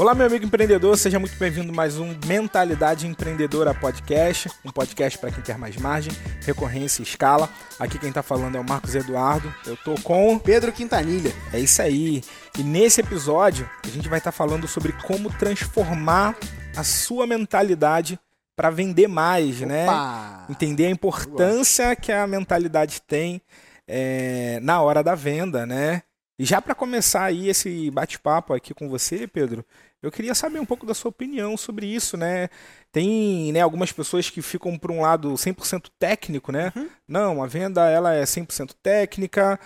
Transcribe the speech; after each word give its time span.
Olá, 0.00 0.14
meu 0.14 0.26
amigo 0.26 0.46
empreendedor, 0.46 0.96
seja 0.96 1.18
muito 1.18 1.36
bem-vindo 1.36 1.70
a 1.70 1.74
mais 1.74 1.98
um 1.98 2.16
Mentalidade 2.24 3.06
Empreendedora 3.06 3.74
Podcast, 3.74 4.50
um 4.64 4.70
podcast 4.70 5.18
para 5.18 5.30
quem 5.30 5.44
quer 5.44 5.58
mais 5.58 5.76
margem, 5.76 6.10
recorrência 6.42 7.02
e 7.02 7.04
escala. 7.04 7.50
Aqui 7.78 7.98
quem 7.98 8.08
está 8.08 8.22
falando 8.22 8.56
é 8.56 8.60
o 8.60 8.64
Marcos 8.66 8.94
Eduardo, 8.94 9.54
eu 9.66 9.76
tô 9.76 9.94
com 9.96 10.38
Pedro 10.38 10.72
Quintanilha. 10.72 11.34
É 11.52 11.60
isso 11.60 11.82
aí. 11.82 12.22
E 12.58 12.62
nesse 12.62 13.02
episódio 13.02 13.68
a 13.84 13.88
gente 13.88 14.08
vai 14.08 14.16
estar 14.16 14.32
tá 14.32 14.36
falando 14.38 14.66
sobre 14.66 14.92
como 15.06 15.28
transformar 15.34 16.34
a 16.74 16.82
sua 16.82 17.26
mentalidade 17.26 18.18
para 18.56 18.70
vender 18.70 19.06
mais, 19.06 19.60
né? 19.60 19.84
Opa! 19.84 20.46
né? 20.48 20.54
Entender 20.54 20.86
a 20.86 20.90
importância 20.90 21.94
que 21.94 22.10
a 22.10 22.26
mentalidade 22.26 23.02
tem 23.02 23.42
é, 23.86 24.60
na 24.62 24.80
hora 24.80 25.02
da 25.02 25.14
venda, 25.14 25.66
né? 25.66 26.04
E 26.40 26.44
já 26.46 26.62
para 26.62 26.74
começar 26.74 27.24
aí 27.24 27.50
esse 27.50 27.90
bate-papo 27.90 28.54
aqui 28.54 28.72
com 28.72 28.88
você, 28.88 29.26
Pedro, 29.26 29.62
eu 30.02 30.10
queria 30.10 30.34
saber 30.34 30.58
um 30.58 30.64
pouco 30.64 30.86
da 30.86 30.94
sua 30.94 31.10
opinião 31.10 31.56
sobre 31.56 31.86
isso, 31.86 32.16
né? 32.16 32.48
Tem 32.90 33.52
né, 33.52 33.60
algumas 33.60 33.92
pessoas 33.92 34.30
que 34.30 34.40
ficam 34.40 34.78
por 34.78 34.90
um 34.90 35.02
lado 35.02 35.32
100% 35.34 35.90
técnico, 35.98 36.50
né? 36.50 36.72
Uhum. 36.74 36.88
Não, 37.06 37.42
a 37.42 37.46
venda 37.46 37.86
ela 37.88 38.14
é 38.14 38.22
100% 38.24 38.74
técnica. 38.82 39.60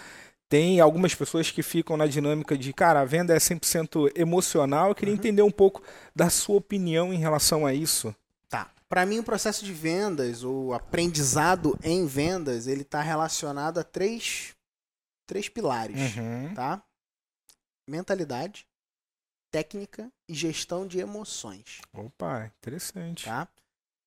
Tem 0.48 0.80
algumas 0.80 1.14
pessoas 1.14 1.50
que 1.50 1.62
ficam 1.62 1.96
na 1.96 2.06
dinâmica 2.06 2.58
de, 2.58 2.72
cara, 2.72 3.00
a 3.00 3.04
venda 3.04 3.32
é 3.32 3.38
100% 3.38 4.10
emocional. 4.16 4.88
Eu 4.88 4.94
queria 4.94 5.14
uhum. 5.14 5.18
entender 5.18 5.42
um 5.42 5.50
pouco 5.50 5.82
da 6.14 6.28
sua 6.28 6.56
opinião 6.56 7.14
em 7.14 7.18
relação 7.18 7.64
a 7.64 7.72
isso. 7.72 8.14
Tá. 8.48 8.70
Para 8.88 9.06
mim, 9.06 9.20
o 9.20 9.24
processo 9.24 9.64
de 9.64 9.72
vendas, 9.72 10.42
ou 10.42 10.74
aprendizado 10.74 11.78
em 11.82 12.06
vendas, 12.06 12.66
ele 12.66 12.82
está 12.82 13.00
relacionado 13.00 13.78
a 13.78 13.84
três 13.84 14.54
três 15.26 15.48
pilares, 15.48 16.16
uhum. 16.16 16.54
tá? 16.54 16.82
Mentalidade, 17.88 18.66
técnica 19.50 20.12
e 20.28 20.34
gestão 20.34 20.86
de 20.86 20.98
emoções. 20.98 21.80
Opa, 21.92 22.50
interessante. 22.58 23.24
Tá? 23.24 23.48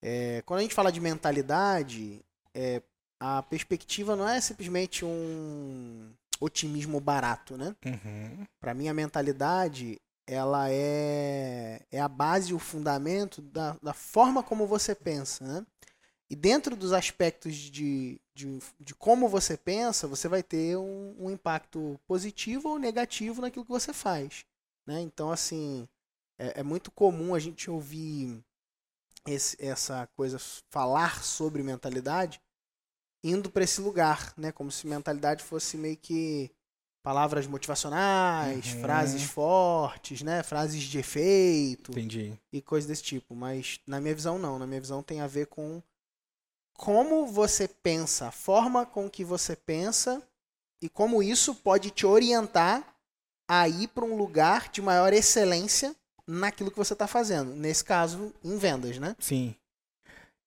É, 0.01 0.41
quando 0.45 0.59
a 0.59 0.63
gente 0.63 0.75
fala 0.75 0.91
de 0.91 0.99
mentalidade, 0.99 2.21
é, 2.53 2.81
a 3.19 3.41
perspectiva 3.43 4.15
não 4.15 4.27
é 4.27 4.39
simplesmente 4.39 5.03
um 5.03 6.11
otimismo 6.39 6.99
barato, 6.99 7.57
né? 7.57 7.75
Uhum. 7.85 8.45
Para 8.59 8.73
mim, 8.73 8.88
a 8.88 8.93
mentalidade 8.93 9.99
ela 10.27 10.69
é, 10.69 11.81
é 11.89 12.01
a 12.01 12.07
base, 12.07 12.53
o 12.53 12.59
fundamento 12.59 13.41
da, 13.41 13.77
da 13.81 13.93
forma 13.93 14.43
como 14.43 14.67
você 14.67 14.93
pensa, 14.93 15.45
né? 15.45 15.65
E 16.29 16.35
dentro 16.35 16.75
dos 16.75 16.91
aspectos 16.91 17.55
de, 17.55 18.19
de, 18.35 18.59
de 18.77 18.93
como 18.93 19.29
você 19.29 19.55
pensa, 19.55 20.07
você 20.07 20.27
vai 20.27 20.43
ter 20.43 20.77
um, 20.77 21.15
um, 21.17 21.31
impacto 21.31 21.97
positivo 22.05 22.67
ou 22.67 22.77
negativo 22.77 23.41
naquilo 23.41 23.63
que 23.63 23.71
você 23.71 23.93
faz. 23.93 24.45
Né? 24.85 24.99
Então, 24.99 25.31
assim, 25.31 25.88
é, 26.38 26.59
é 26.59 26.63
muito 26.63 26.91
comum 26.91 27.33
a 27.33 27.39
gente 27.39 27.69
ouvir 27.69 28.43
esse, 29.25 29.57
essa 29.59 30.07
coisa, 30.16 30.39
falar 30.69 31.23
sobre 31.23 31.63
mentalidade, 31.63 32.41
indo 33.23 33.49
para 33.49 33.63
esse 33.63 33.81
lugar, 33.81 34.33
né? 34.38 34.52
Como 34.52 34.71
se 34.71 34.88
mentalidade 34.88 35.44
fosse 35.44 35.77
meio 35.77 35.97
que 35.97 36.52
palavras 37.03 37.47
motivacionais, 37.47 38.73
uhum. 38.73 38.81
frases 38.81 39.23
fortes, 39.23 40.21
né? 40.21 40.44
Frases 40.44 40.83
de 40.83 40.99
efeito. 40.99 41.91
Entendi. 41.91 42.38
E 42.51 42.61
coisas 42.61 42.88
desse 42.88 43.03
tipo. 43.03 43.35
Mas 43.35 43.79
na 43.88 43.99
minha 43.99 44.16
visão 44.16 44.38
não. 44.38 44.59
Na 44.59 44.67
minha 44.67 44.81
visão 44.81 45.01
tem 45.03 45.22
a 45.22 45.27
ver 45.27 45.47
com 45.47 45.81
como 46.73 47.25
você 47.25 47.67
pensa, 47.67 48.27
a 48.27 48.31
forma 48.31 48.85
com 48.85 49.09
que 49.09 49.23
você 49.23 49.55
pensa 49.55 50.22
e 50.79 50.88
como 50.88 51.23
isso 51.23 51.55
pode 51.55 51.89
te 51.89 52.05
orientar 52.05 52.95
a 53.47 53.67
ir 53.67 53.88
para 53.88 54.05
um 54.05 54.16
lugar 54.16 54.69
de 54.69 54.79
maior 54.79 55.11
excelência 55.11 55.95
naquilo 56.28 56.70
que 56.70 56.78
você 56.78 56.94
está 56.94 57.08
fazendo. 57.08 57.56
Nesse 57.56 57.83
caso, 57.83 58.34
em 58.44 58.57
vendas, 58.57 58.97
né? 59.00 59.16
Sim. 59.19 59.56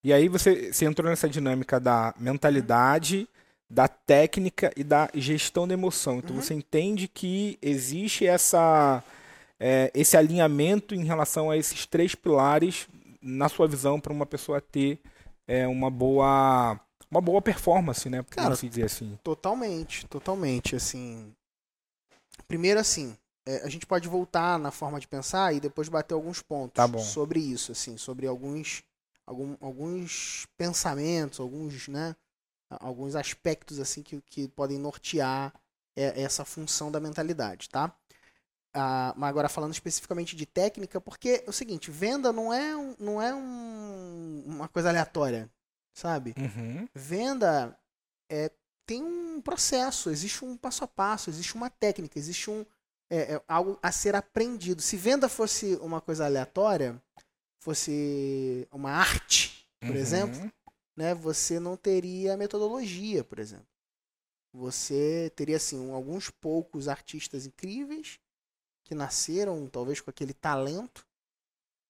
E 0.05 0.13
aí 0.13 0.29
você, 0.29 0.73
você 0.73 0.85
entrou 0.85 1.09
nessa 1.09 1.29
dinâmica 1.29 1.79
da 1.79 2.15
mentalidade, 2.19 3.29
da 3.69 3.87
técnica 3.87 4.73
e 4.77 4.83
da 4.83 5.09
gestão 5.15 5.67
da 5.67 5.75
emoção. 5.75 6.19
Então 6.19 6.37
uhum. 6.37 6.43
você 6.43 6.55
entende 6.55 7.07
que 7.07 7.59
existe 7.63 8.27
essa, 8.27 9.03
é, 9.59 9.91
esse 9.95 10.17
alinhamento 10.17 10.95
em 10.95 11.05
relação 11.05 11.51
a 11.51 11.57
esses 11.57 11.87
três 11.87 12.15
pilares 12.15 12.89
na 13.23 13.49
sua 13.49 13.69
visão 13.69 14.01
para 14.01 14.13
uma 14.13 14.27
pessoa 14.27 14.61
ter 14.61 14.99
é, 15.47 15.67
uma 15.67 15.91
boa 15.91 16.81
uma 17.11 17.21
boa 17.21 17.43
performance, 17.43 18.09
né? 18.09 18.25
Cara, 18.31 18.55
se 18.55 18.69
dizer 18.69 18.85
assim. 18.85 19.19
Totalmente, 19.23 20.07
totalmente, 20.07 20.77
assim. 20.77 21.35
Primeiro 22.47 22.79
assim, 22.79 23.17
é, 23.51 23.63
a 23.65 23.69
gente 23.69 23.85
pode 23.85 24.09
voltar 24.09 24.59
na 24.61 24.71
forma 24.71 25.01
de 25.01 25.09
pensar 25.09 25.53
e 25.53 25.59
depois 25.59 25.89
bater 25.89 26.15
alguns 26.15 26.41
pontos 26.41 26.75
tá 26.75 26.99
sobre 26.99 27.41
isso, 27.41 27.73
assim, 27.73 27.97
sobre 27.97 28.29
alguns 28.29 28.85
algum, 29.27 29.57
alguns 29.61 30.47
pensamentos, 30.57 31.41
alguns, 31.41 31.89
né, 31.89 32.15
alguns 32.69 33.17
aspectos 33.17 33.81
assim 33.81 34.03
que, 34.03 34.21
que 34.23 34.47
podem 34.49 34.79
nortear 34.79 35.53
é, 35.97 36.23
essa 36.23 36.45
função 36.45 36.93
da 36.93 37.01
mentalidade, 37.01 37.69
tá? 37.69 37.93
Ah, 38.73 39.13
mas 39.17 39.31
agora 39.31 39.49
falando 39.49 39.73
especificamente 39.73 40.37
de 40.37 40.47
técnica, 40.47 41.01
porque 41.01 41.43
é 41.45 41.51
o 41.51 41.53
seguinte, 41.53 41.91
venda 41.91 42.33
não 42.33 42.55
é, 42.55 42.77
um, 42.77 42.95
não 43.01 43.21
é 43.21 43.35
um, 43.35 44.45
uma 44.47 44.69
coisa 44.69 44.91
aleatória, 44.91 45.51
sabe? 45.93 46.35
Uhum. 46.39 46.89
Venda 46.95 47.77
é, 48.29 48.49
tem 48.87 49.03
um 49.03 49.41
processo, 49.41 50.09
existe 50.09 50.45
um 50.45 50.57
passo 50.57 50.85
a 50.85 50.87
passo, 50.87 51.31
existe 51.31 51.57
uma 51.57 51.69
técnica, 51.69 52.17
existe 52.17 52.49
um 52.49 52.65
é, 53.11 53.35
é 53.35 53.43
algo 53.49 53.79
a 53.83 53.91
ser 53.91 54.15
aprendido. 54.15 54.81
Se 54.81 54.97
venda 54.97 55.29
fosse 55.29 55.75
uma 55.77 56.01
coisa 56.01 56.25
aleatória, 56.25 57.03
fosse 57.61 58.67
uma 58.71 58.93
arte, 58.93 59.69
por 59.81 59.91
uhum. 59.91 59.97
exemplo, 59.97 60.53
né, 60.97 61.15
você 61.15 61.59
não 61.59 61.77
teria 61.77 62.37
metodologia, 62.37 63.25
por 63.25 63.39
exemplo. 63.39 63.67
Você 64.53 65.33
teria 65.37 65.57
assim 65.57 65.93
alguns 65.93 66.31
poucos 66.31 66.89
artistas 66.89 67.47
incríveis 67.47 68.19
que 68.85 68.95
nasceram 68.95 69.69
talvez 69.69 70.01
com 70.01 70.11
aquele 70.11 70.35
talento 70.35 71.07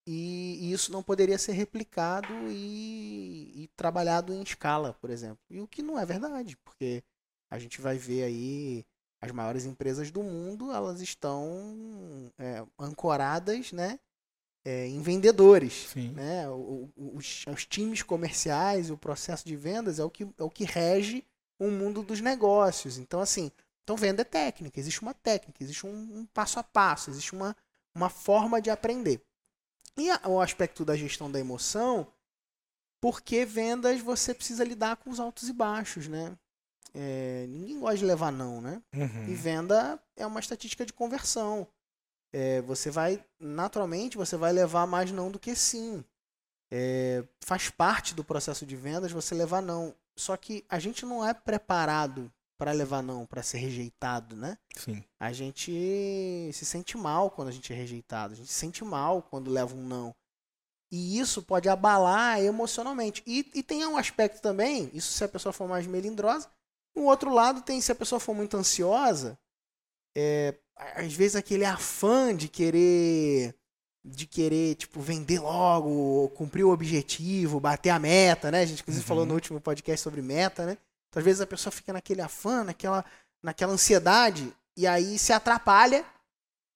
e, 0.06 0.58
e 0.60 0.72
isso 0.72 0.92
não 0.92 1.02
poderia 1.02 1.38
ser 1.38 1.52
replicado 1.52 2.32
e, 2.48 3.62
e, 3.62 3.68
trabalhado 3.76 4.32
em 4.32 4.42
escala, 4.42 4.94
por 4.94 5.08
exemplo. 5.08 5.38
E 5.48 5.60
o 5.60 5.68
que 5.68 5.82
não 5.82 5.98
é 5.98 6.04
verdade, 6.04 6.56
porque 6.58 7.02
a 7.50 7.58
gente 7.58 7.80
vai 7.80 7.96
ver 7.96 8.24
aí 8.24 8.84
as 9.20 9.30
maiores 9.32 9.64
empresas 9.64 10.10
do 10.10 10.22
mundo, 10.22 10.72
elas 10.72 11.00
estão 11.00 12.32
é, 12.38 12.64
ancoradas, 12.78 13.72
né? 13.72 13.98
É, 14.64 14.86
em 14.86 15.00
vendedores, 15.00 15.88
Sim. 15.92 16.10
né? 16.10 16.48
O, 16.48 16.90
o, 16.96 17.16
os, 17.16 17.44
os, 17.46 17.66
times 17.66 18.02
comerciais, 18.02 18.90
o 18.90 18.96
processo 18.96 19.46
de 19.46 19.56
vendas 19.56 19.98
é 19.98 20.04
o 20.04 20.10
que, 20.10 20.24
é 20.24 20.42
o 20.42 20.50
que 20.50 20.64
rege 20.64 21.24
o 21.58 21.70
mundo 21.70 22.02
dos 22.02 22.20
negócios. 22.20 22.98
Então, 22.98 23.20
assim, 23.20 23.50
então, 23.82 23.96
venda 23.96 24.22
é 24.22 24.24
técnica, 24.24 24.78
existe 24.78 25.02
uma 25.02 25.12
técnica, 25.12 25.62
existe 25.62 25.86
um, 25.86 26.20
um 26.20 26.26
passo 26.26 26.58
a 26.58 26.62
passo, 26.62 27.10
existe 27.10 27.32
uma, 27.32 27.56
uma 27.94 28.08
forma 28.08 28.60
de 28.60 28.70
aprender. 28.70 29.20
E 29.96 30.10
a, 30.10 30.20
o 30.28 30.40
aspecto 30.40 30.84
da 30.84 30.96
gestão 30.96 31.30
da 31.30 31.40
emoção, 31.40 32.06
porque 33.00 33.44
vendas 33.44 34.00
você 34.00 34.32
precisa 34.32 34.62
lidar 34.62 34.96
com 34.96 35.10
os 35.10 35.18
altos 35.18 35.48
e 35.48 35.52
baixos, 35.52 36.06
né? 36.06 36.36
É, 36.94 37.46
ninguém 37.48 37.78
gosta 37.78 37.98
de 37.98 38.04
levar 38.04 38.32
não, 38.32 38.60
né? 38.60 38.82
Uhum. 38.94 39.28
E 39.28 39.34
venda 39.34 40.00
é 40.16 40.26
uma 40.26 40.40
estatística 40.40 40.84
de 40.84 40.92
conversão. 40.92 41.66
É, 42.32 42.60
você 42.62 42.90
vai, 42.90 43.24
naturalmente, 43.38 44.16
você 44.16 44.36
vai 44.36 44.52
levar 44.52 44.86
mais 44.86 45.10
não 45.10 45.30
do 45.30 45.38
que 45.38 45.54
sim. 45.54 46.04
É, 46.72 47.24
faz 47.44 47.68
parte 47.68 48.14
do 48.14 48.24
processo 48.24 48.64
de 48.64 48.76
vendas 48.76 49.12
você 49.12 49.34
levar 49.34 49.60
não. 49.60 49.94
Só 50.16 50.36
que 50.36 50.64
a 50.68 50.78
gente 50.78 51.04
não 51.04 51.26
é 51.26 51.34
preparado 51.34 52.30
para 52.58 52.72
levar 52.72 53.02
não, 53.02 53.24
para 53.24 53.42
ser 53.42 53.58
rejeitado, 53.58 54.36
né? 54.36 54.58
Sim. 54.76 55.02
A 55.18 55.32
gente 55.32 56.50
se 56.52 56.64
sente 56.66 56.96
mal 56.96 57.30
quando 57.30 57.48
a 57.48 57.52
gente 57.52 57.72
é 57.72 57.76
rejeitado, 57.76 58.34
a 58.34 58.36
gente 58.36 58.48
se 58.52 58.58
sente 58.58 58.84
mal 58.84 59.22
quando 59.22 59.50
leva 59.50 59.74
um 59.74 59.82
não. 59.82 60.14
E 60.92 61.18
isso 61.18 61.42
pode 61.42 61.68
abalar 61.68 62.38
emocionalmente. 62.40 63.22
E, 63.26 63.50
e 63.54 63.62
tem 63.62 63.86
um 63.86 63.96
aspecto 63.96 64.42
também, 64.42 64.90
isso 64.92 65.10
se 65.12 65.24
a 65.24 65.28
pessoa 65.28 65.52
for 65.52 65.66
mais 65.66 65.86
melindrosa. 65.86 66.48
O 66.94 67.02
outro 67.04 67.32
lado 67.32 67.62
tem, 67.62 67.80
se 67.80 67.92
a 67.92 67.94
pessoa 67.94 68.20
for 68.20 68.34
muito 68.34 68.56
ansiosa, 68.56 69.38
é, 70.16 70.54
às 70.76 71.12
vezes 71.12 71.36
aquele 71.36 71.64
afã 71.64 72.34
de 72.34 72.48
querer 72.48 73.54
de 74.02 74.26
querer, 74.26 74.76
tipo, 74.76 74.98
vender 75.00 75.38
logo, 75.40 76.30
cumprir 76.30 76.64
o 76.64 76.72
objetivo, 76.72 77.60
bater 77.60 77.90
a 77.90 77.98
meta, 77.98 78.50
né? 78.50 78.62
A 78.62 78.66
gente 78.66 78.80
inclusive 78.80 79.04
uhum. 79.04 79.08
falou 79.08 79.26
no 79.26 79.34
último 79.34 79.60
podcast 79.60 80.02
sobre 80.02 80.22
meta, 80.22 80.64
né? 80.64 80.78
Então, 81.08 81.20
às 81.20 81.24
vezes 81.24 81.40
a 81.40 81.46
pessoa 81.46 81.70
fica 81.70 81.92
naquele 81.92 82.22
afã, 82.22 82.64
naquela, 82.64 83.04
naquela 83.42 83.72
ansiedade, 83.72 84.54
e 84.76 84.86
aí 84.86 85.18
se 85.18 85.32
atrapalha 85.32 86.04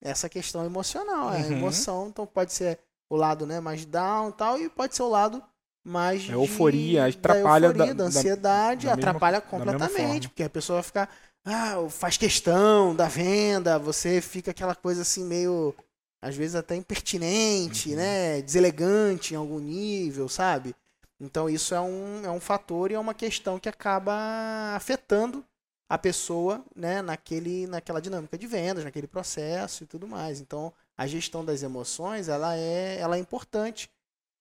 essa 0.03 0.29
questão 0.29 0.65
emocional. 0.67 1.29
Uhum. 1.29 1.33
A 1.33 1.41
emoção, 1.41 2.09
então 2.09 2.27
pode 2.27 2.53
ser 2.53 2.79
o 3.09 3.17
lado 3.17 3.47
né, 3.47 3.61
mais 3.61 3.87
down 3.87 4.29
e 4.29 4.33
tal, 4.33 4.61
e 4.61 4.69
pode 4.69 4.95
ser 4.95 5.03
o 5.03 5.09
lado 5.09 5.43
mais. 5.85 6.29
A 6.29 6.33
euforia, 6.33 7.11
de, 7.11 7.19
atrapalha. 7.19 7.73
Da, 7.73 7.75
euforia, 7.75 7.95
da, 7.95 8.03
da 8.05 8.09
ansiedade, 8.09 8.87
da, 8.87 8.95
atrapalha 8.95 9.39
mesma, 9.39 9.51
completamente, 9.51 10.29
porque 10.29 10.43
a 10.43 10.51
pessoa 10.51 10.83
fica. 10.83 11.09
Ah, 11.45 11.77
faz 11.91 12.17
questão 12.17 12.97
da 12.97 13.07
venda, 13.07 13.79
você 13.79 14.21
fica 14.21 14.51
aquela 14.51 14.75
coisa 14.75 15.03
assim 15.03 15.25
meio. 15.25 15.75
às 16.23 16.35
vezes 16.35 16.55
até 16.55 16.75
impertinente, 16.75 17.91
uhum. 17.91 17.97
né? 17.97 18.41
Deselegante 18.41 19.35
em 19.35 19.37
algum 19.37 19.59
nível, 19.59 20.29
sabe? 20.29 20.75
Então 21.21 21.49
isso 21.49 21.75
é 21.75 21.81
um, 21.81 22.25
é 22.25 22.31
um 22.31 22.41
fator 22.41 22.91
e 22.91 22.95
é 22.95 22.99
uma 22.99 23.15
questão 23.15 23.59
que 23.59 23.69
acaba 23.69 24.75
afetando 24.75 25.45
a 25.89 25.99
pessoa 25.99 26.65
né, 26.75 27.03
naquele, 27.03 27.67
naquela 27.67 28.01
dinâmica 28.01 28.37
de 28.37 28.47
vendas, 28.47 28.85
naquele 28.85 29.07
processo 29.07 29.85
e 29.85 29.87
tudo 29.87 30.09
mais. 30.09 30.41
Então 30.41 30.73
a 30.97 31.07
gestão 31.07 31.45
das 31.45 31.63
emoções 31.63 32.29
ela 32.29 32.57
é, 32.57 32.99
ela 32.99 33.17
é 33.17 33.21
importante. 33.21 33.91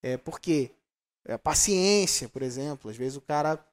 É, 0.01 0.17
porque 0.17 0.71
é, 1.25 1.37
paciência, 1.37 2.27
por 2.29 2.41
exemplo, 2.41 2.89
às 2.89 2.97
vezes 2.97 3.17
o 3.17 3.21
cara 3.21 3.63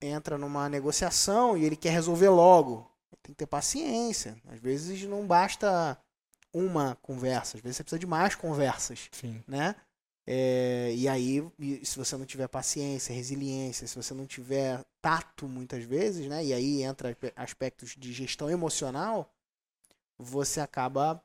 entra 0.00 0.36
numa 0.36 0.68
negociação 0.68 1.56
e 1.56 1.64
ele 1.64 1.76
quer 1.76 1.90
resolver 1.90 2.28
logo. 2.28 2.90
Tem 3.22 3.34
que 3.34 3.38
ter 3.38 3.46
paciência. 3.46 4.36
Às 4.48 4.60
vezes 4.60 5.02
não 5.04 5.26
basta 5.26 5.98
uma 6.52 6.96
conversa, 7.02 7.56
às 7.56 7.62
vezes 7.62 7.76
você 7.76 7.84
precisa 7.84 7.98
de 7.98 8.06
mais 8.06 8.34
conversas. 8.34 9.08
Sim. 9.12 9.42
Né? 9.46 9.74
É, 10.26 10.92
e 10.94 11.08
aí, 11.08 11.42
se 11.82 11.98
você 11.98 12.16
não 12.16 12.24
tiver 12.24 12.48
paciência, 12.48 13.14
resiliência, 13.14 13.86
se 13.86 13.96
você 13.96 14.14
não 14.14 14.26
tiver 14.26 14.84
tato 15.00 15.48
muitas 15.48 15.84
vezes, 15.84 16.26
né? 16.28 16.44
E 16.44 16.52
aí 16.52 16.82
entra 16.82 17.16
aspectos 17.34 17.96
de 17.96 18.12
gestão 18.12 18.48
emocional, 18.50 19.32
você 20.18 20.60
acaba 20.60 21.22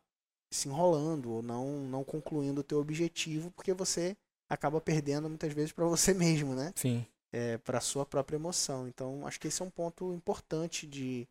se 0.50 0.70
enrolando 0.70 1.32
ou 1.32 1.42
não, 1.44 1.82
não 1.82 2.04
concluindo 2.04 2.62
o 2.62 2.64
teu 2.64 2.80
objetivo, 2.80 3.52
porque 3.52 3.74
você 3.74 4.16
acaba 4.50 4.80
perdendo 4.82 5.30
muitas 5.30 5.54
vezes 5.54 5.72
para 5.72 5.86
você 5.86 6.14
mesmo, 6.16 6.56
né? 6.56 6.74
Sim. 6.76 7.06
É, 7.32 7.58
para 7.58 7.82
sua 7.82 8.06
própria 8.06 8.38
emoção. 8.38 8.88
Então, 8.88 9.28
acho 9.28 9.40
que 9.40 9.48
esse 9.48 9.62
é 9.62 9.66
um 9.66 9.70
ponto 9.70 10.14
importante 10.14 10.88
de, 10.88 11.28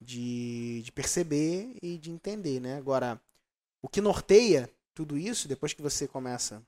de, 0.00 0.82
de 0.82 0.92
perceber 0.92 1.76
e 1.82 1.98
de 1.98 2.10
entender, 2.10 2.60
né? 2.60 2.76
Agora, 2.76 3.20
o 3.82 3.88
que 3.88 4.00
norteia 4.00 4.70
tudo 4.94 5.18
isso, 5.18 5.48
depois 5.48 5.72
que 5.72 5.82
você 5.82 6.06
começa 6.06 6.62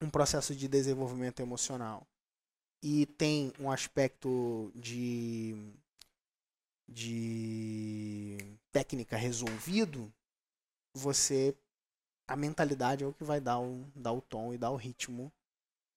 um 0.00 0.10
processo 0.10 0.54
de 0.54 0.68
desenvolvimento 0.68 1.40
emocional 1.40 2.06
e 2.82 3.06
tem 3.06 3.52
um 3.58 3.70
aspecto 3.70 4.70
de, 4.74 5.56
de 6.88 8.38
técnica 8.70 9.16
resolvido, 9.16 10.12
você 10.94 11.56
a 12.28 12.36
mentalidade 12.36 13.02
é 13.02 13.06
o 13.06 13.12
que 13.12 13.24
vai 13.24 13.40
dar 13.40 13.58
o, 13.58 13.84
dar 13.96 14.12
o 14.12 14.20
tom 14.20 14.52
e 14.52 14.58
dar 14.58 14.70
o 14.70 14.76
ritmo 14.76 15.32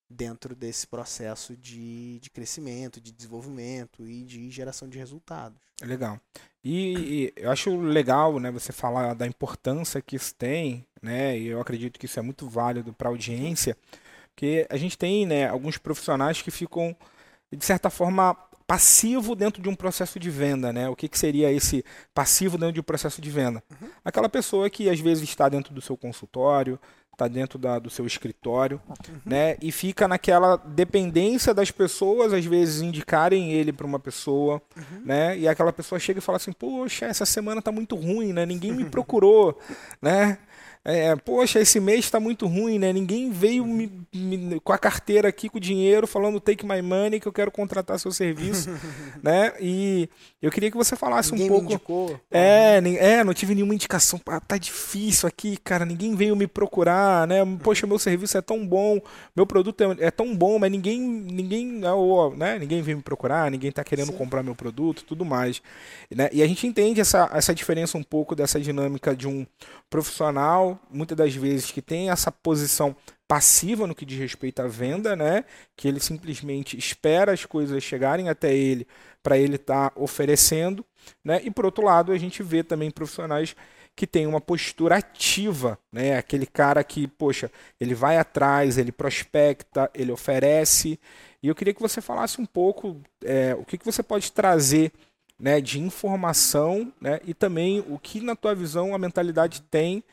dentro 0.08 0.54
desse 0.54 0.86
processo 0.86 1.56
de, 1.56 2.18
de 2.20 2.30
crescimento, 2.30 3.00
de 3.00 3.12
desenvolvimento 3.12 4.06
e 4.06 4.24
de 4.24 4.50
geração 4.50 4.88
de 4.88 4.98
resultados. 4.98 5.58
É 5.80 5.86
legal. 5.86 6.18
E, 6.64 6.94
e, 6.96 7.32
eu 7.36 7.50
acho 7.50 7.76
legal, 7.76 8.38
né, 8.38 8.50
você 8.50 8.72
falar 8.72 9.14
da 9.14 9.26
importância 9.26 10.00
que 10.00 10.16
isso 10.16 10.34
tem, 10.34 10.86
né, 11.02 11.38
e 11.38 11.48
eu 11.48 11.60
acredito 11.60 11.98
que 11.98 12.06
isso 12.06 12.18
é 12.18 12.22
muito 12.22 12.48
válido 12.48 12.92
para 12.92 13.08
a 13.08 13.12
audiência, 13.12 13.76
porque 14.30 14.66
a 14.70 14.76
gente 14.76 14.96
tem, 14.96 15.26
né, 15.26 15.48
alguns 15.48 15.76
profissionais 15.76 16.40
que 16.40 16.50
ficam, 16.50 16.96
de 17.50 17.64
certa 17.64 17.90
forma, 17.90 18.36
passivo 18.66 19.34
dentro 19.34 19.62
de 19.62 19.68
um 19.68 19.74
processo 19.74 20.18
de 20.18 20.30
venda, 20.30 20.72
né? 20.72 20.88
O 20.88 20.96
que, 20.96 21.08
que 21.08 21.18
seria 21.18 21.52
esse 21.52 21.84
passivo 22.14 22.56
dentro 22.58 22.74
de 22.74 22.80
um 22.80 22.84
processo 22.84 23.20
de 23.20 23.30
venda? 23.30 23.62
Uhum. 23.70 23.88
Aquela 24.04 24.28
pessoa 24.28 24.68
que 24.70 24.88
às 24.88 25.00
vezes 25.00 25.24
está 25.24 25.48
dentro 25.48 25.74
do 25.74 25.80
seu 25.80 25.96
consultório, 25.96 26.78
está 27.12 27.28
dentro 27.28 27.58
da, 27.58 27.78
do 27.78 27.90
seu 27.90 28.06
escritório, 28.06 28.80
uhum. 28.88 29.20
né? 29.24 29.56
E 29.60 29.70
fica 29.70 30.08
naquela 30.08 30.56
dependência 30.56 31.52
das 31.52 31.70
pessoas, 31.70 32.32
às 32.32 32.44
vezes, 32.44 32.80
indicarem 32.80 33.52
ele 33.52 33.72
para 33.72 33.86
uma 33.86 33.98
pessoa, 33.98 34.60
uhum. 34.76 35.02
né? 35.04 35.38
E 35.38 35.46
aquela 35.46 35.72
pessoa 35.72 35.98
chega 35.98 36.18
e 36.18 36.22
fala 36.22 36.36
assim, 36.36 36.52
poxa, 36.52 37.06
essa 37.06 37.26
semana 37.26 37.58
está 37.58 37.70
muito 37.70 37.94
ruim, 37.94 38.32
né? 38.32 38.46
Ninguém 38.46 38.72
me 38.72 38.84
procurou, 38.90 39.58
né? 40.00 40.38
É, 40.84 41.14
poxa, 41.14 41.60
esse 41.60 41.78
mês 41.78 42.00
está 42.00 42.18
muito 42.18 42.44
ruim, 42.48 42.76
né? 42.76 42.92
Ninguém 42.92 43.30
veio 43.30 43.64
me, 43.64 44.04
me, 44.12 44.58
com 44.58 44.72
a 44.72 44.78
carteira 44.78 45.28
aqui, 45.28 45.48
com 45.48 45.58
o 45.58 45.60
dinheiro, 45.60 46.08
falando 46.08 46.40
take 46.40 46.66
my 46.66 46.82
money, 46.82 47.20
que 47.20 47.28
eu 47.28 47.32
quero 47.32 47.52
contratar 47.52 48.00
seu 48.00 48.10
serviço, 48.10 48.68
né? 49.22 49.52
E 49.60 50.08
eu 50.40 50.50
queria 50.50 50.72
que 50.72 50.76
você 50.76 50.96
falasse 50.96 51.30
ninguém 51.30 51.46
um 51.46 51.50
pouco. 51.50 51.66
Me 51.66 51.74
indicou. 51.74 52.20
É, 52.28 52.82
é, 52.98 53.22
não 53.22 53.32
tive 53.32 53.54
nenhuma 53.54 53.74
indicação. 53.74 54.20
Ah, 54.26 54.40
tá 54.40 54.58
difícil 54.58 55.28
aqui, 55.28 55.56
cara. 55.56 55.84
Ninguém 55.84 56.16
veio 56.16 56.34
me 56.34 56.48
procurar, 56.48 57.28
né? 57.28 57.36
Poxa, 57.62 57.86
meu 57.86 57.98
serviço 57.98 58.36
é 58.36 58.42
tão 58.42 58.66
bom, 58.66 59.00
meu 59.36 59.46
produto 59.46 59.80
é, 59.82 60.06
é 60.06 60.10
tão 60.10 60.34
bom, 60.34 60.58
mas 60.58 60.70
ninguém, 60.72 61.00
ninguém, 61.00 61.80
é 61.84 62.36
né? 62.36 62.58
Ninguém 62.58 62.82
veio 62.82 62.96
me 62.96 63.04
procurar, 63.04 63.48
ninguém 63.52 63.70
tá 63.70 63.84
querendo 63.84 64.10
Sim. 64.10 64.18
comprar 64.18 64.42
meu 64.42 64.56
produto, 64.56 65.04
tudo 65.04 65.24
mais, 65.24 65.62
né? 66.10 66.28
E 66.32 66.42
a 66.42 66.46
gente 66.46 66.66
entende 66.66 67.00
essa, 67.00 67.30
essa 67.32 67.54
diferença 67.54 67.96
um 67.96 68.02
pouco 68.02 68.34
dessa 68.34 68.60
dinâmica 68.60 69.14
de 69.14 69.28
um 69.28 69.46
profissional, 69.88 70.71
muitas 70.90 71.16
das 71.16 71.34
vezes, 71.34 71.70
que 71.70 71.82
tem 71.82 72.10
essa 72.10 72.30
posição 72.30 72.94
passiva 73.26 73.86
no 73.86 73.94
que 73.94 74.04
diz 74.04 74.18
respeito 74.18 74.60
à 74.60 74.68
venda, 74.68 75.16
né? 75.16 75.44
Que 75.76 75.88
ele 75.88 76.00
simplesmente 76.00 76.76
espera 76.76 77.32
as 77.32 77.44
coisas 77.44 77.82
chegarem 77.82 78.28
até 78.28 78.54
ele 78.54 78.86
para 79.22 79.38
ele 79.38 79.56
estar 79.56 79.90
tá 79.90 80.00
oferecendo, 80.00 80.84
né? 81.24 81.40
E 81.42 81.50
por 81.50 81.64
outro 81.64 81.84
lado, 81.84 82.12
a 82.12 82.18
gente 82.18 82.42
vê 82.42 82.62
também 82.62 82.90
profissionais 82.90 83.56
que 83.94 84.06
têm 84.06 84.26
uma 84.26 84.40
postura 84.40 84.96
ativa, 84.96 85.78
né? 85.90 86.16
Aquele 86.16 86.46
cara 86.46 86.82
que, 86.84 87.06
poxa, 87.06 87.50
ele 87.80 87.94
vai 87.94 88.18
atrás, 88.18 88.78
ele 88.78 88.92
prospecta, 88.92 89.90
ele 89.94 90.12
oferece. 90.12 90.98
E 91.42 91.48
eu 91.48 91.54
queria 91.54 91.74
que 91.74 91.82
você 91.82 92.00
falasse 92.00 92.40
um 92.40 92.46
pouco 92.46 93.00
é, 93.24 93.54
o 93.54 93.64
que, 93.64 93.78
que 93.78 93.84
você 93.84 94.02
pode 94.02 94.30
trazer 94.32 94.92
né, 95.42 95.60
de 95.60 95.80
informação 95.80 96.92
né, 97.00 97.18
e 97.24 97.34
também 97.34 97.84
o 97.88 97.98
que, 97.98 98.20
na 98.20 98.36
tua 98.36 98.54
visão, 98.54 98.94
a 98.94 98.98
mentalidade 98.98 99.60
tem 99.62 100.04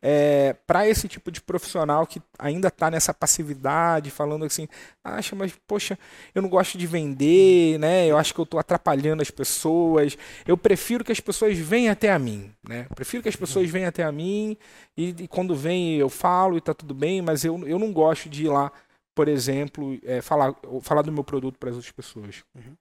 é, 0.00 0.54
para 0.66 0.88
esse 0.88 1.08
tipo 1.08 1.30
de 1.30 1.40
profissional 1.40 2.06
que 2.06 2.22
ainda 2.38 2.68
está 2.68 2.90
nessa 2.90 3.12
passividade, 3.12 4.10
falando 4.10 4.44
assim, 4.44 4.68
acha, 5.02 5.34
mas 5.34 5.52
poxa, 5.66 5.98
eu 6.34 6.40
não 6.40 6.48
gosto 6.48 6.78
de 6.78 6.86
vender, 6.86 7.78
né? 7.78 8.06
Eu 8.06 8.16
acho 8.16 8.32
que 8.32 8.40
eu 8.40 8.44
estou 8.44 8.60
atrapalhando 8.60 9.22
as 9.22 9.30
pessoas. 9.30 10.16
Eu 10.46 10.56
prefiro 10.56 11.04
que 11.04 11.12
as 11.12 11.20
pessoas 11.20 11.58
venham 11.58 11.92
até 11.92 12.12
a 12.12 12.18
mim, 12.18 12.52
né? 12.66 12.86
Eu 12.88 12.94
prefiro 12.94 13.22
que 13.22 13.28
as 13.28 13.36
pessoas 13.36 13.68
venham 13.68 13.88
até 13.88 14.04
a 14.04 14.12
mim 14.12 14.56
e, 14.96 15.08
e 15.18 15.28
quando 15.28 15.54
vem 15.54 15.96
eu 15.96 16.08
falo 16.08 16.54
e 16.54 16.58
está 16.58 16.72
tudo 16.72 16.94
bem, 16.94 17.20
mas 17.20 17.44
eu, 17.44 17.66
eu 17.66 17.78
não 17.78 17.92
gosto 17.92 18.28
de 18.28 18.44
ir 18.44 18.48
lá, 18.48 18.70
por 19.14 19.26
exemplo, 19.26 19.98
é, 20.04 20.20
falar, 20.20 20.54
falar 20.82 21.02
do 21.02 21.12
meu 21.12 21.24
produto 21.24 21.58
para 21.58 21.70
as 21.70 21.76
outras 21.76 21.92
pessoas. 21.92 22.44
Uhum. 22.54 22.76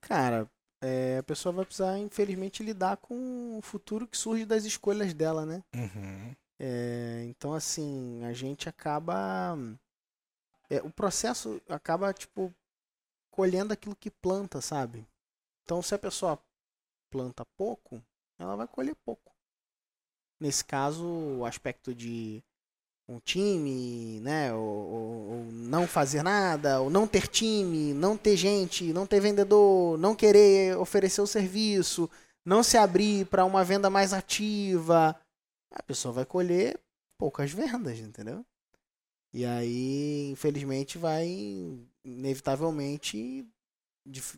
Cara, 0.00 0.48
é, 0.80 1.18
a 1.18 1.22
pessoa 1.22 1.52
vai 1.52 1.64
precisar, 1.64 1.98
infelizmente, 1.98 2.62
lidar 2.62 2.96
com 2.98 3.58
o 3.58 3.62
futuro 3.62 4.06
que 4.06 4.16
surge 4.16 4.44
das 4.44 4.64
escolhas 4.64 5.12
dela, 5.12 5.44
né? 5.44 5.62
Uhum. 5.74 6.34
É, 6.58 7.24
então, 7.28 7.54
assim, 7.54 8.24
a 8.24 8.32
gente 8.32 8.68
acaba. 8.68 9.56
É, 10.68 10.82
o 10.82 10.90
processo 10.90 11.60
acaba, 11.68 12.12
tipo, 12.12 12.52
colhendo 13.30 13.72
aquilo 13.72 13.94
que 13.96 14.10
planta, 14.10 14.60
sabe? 14.60 15.06
Então, 15.64 15.80
se 15.82 15.94
a 15.94 15.98
pessoa 15.98 16.38
planta 17.10 17.44
pouco, 17.56 18.02
ela 18.38 18.56
vai 18.56 18.66
colher 18.66 18.96
pouco. 19.04 19.32
Nesse 20.40 20.64
caso, 20.64 21.04
o 21.06 21.44
aspecto 21.44 21.94
de 21.94 22.42
um 23.08 23.18
time, 23.20 24.20
né? 24.20 24.52
Ou, 24.52 24.60
ou, 24.60 25.30
ou, 25.30 25.44
não 25.52 25.86
fazer 25.86 26.22
nada, 26.22 26.80
ou 26.80 26.90
não 26.90 27.06
ter 27.06 27.26
time, 27.26 27.94
não 27.94 28.16
ter 28.16 28.36
gente, 28.36 28.92
não 28.92 29.06
ter 29.06 29.20
vendedor, 29.20 29.98
não 29.98 30.14
querer 30.14 30.76
oferecer 30.76 31.20
o 31.20 31.26
serviço, 31.26 32.10
não 32.44 32.62
se 32.62 32.76
abrir 32.76 33.26
para 33.26 33.44
uma 33.44 33.64
venda 33.64 33.88
mais 33.88 34.12
ativa, 34.12 35.16
a 35.70 35.82
pessoa 35.82 36.12
vai 36.12 36.24
colher 36.24 36.80
poucas 37.18 37.50
vendas, 37.50 37.98
entendeu? 37.98 38.44
E 39.32 39.44
aí, 39.44 40.30
infelizmente, 40.30 40.96
vai 40.96 41.28
inevitavelmente 42.04 43.46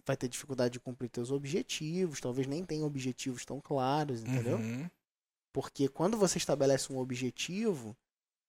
vai 0.04 0.16
ter 0.16 0.28
dificuldade 0.28 0.72
de 0.72 0.80
cumprir 0.80 1.10
seus 1.14 1.30
objetivos, 1.30 2.20
talvez 2.20 2.46
nem 2.46 2.64
tenha 2.64 2.84
objetivos 2.84 3.44
tão 3.44 3.60
claros, 3.60 4.20
entendeu? 4.22 4.56
Uhum. 4.56 4.90
Porque 5.52 5.88
quando 5.88 6.16
você 6.16 6.38
estabelece 6.38 6.92
um 6.92 6.98
objetivo, 6.98 7.96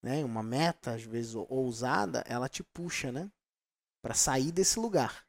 né, 0.01 0.23
uma 0.25 0.41
meta, 0.41 0.95
às 0.95 1.03
vezes 1.03 1.35
ousada, 1.35 2.23
ela 2.27 2.49
te 2.49 2.63
puxa, 2.63 3.11
né, 3.11 3.31
para 4.01 4.13
sair 4.13 4.51
desse 4.51 4.79
lugar. 4.79 5.25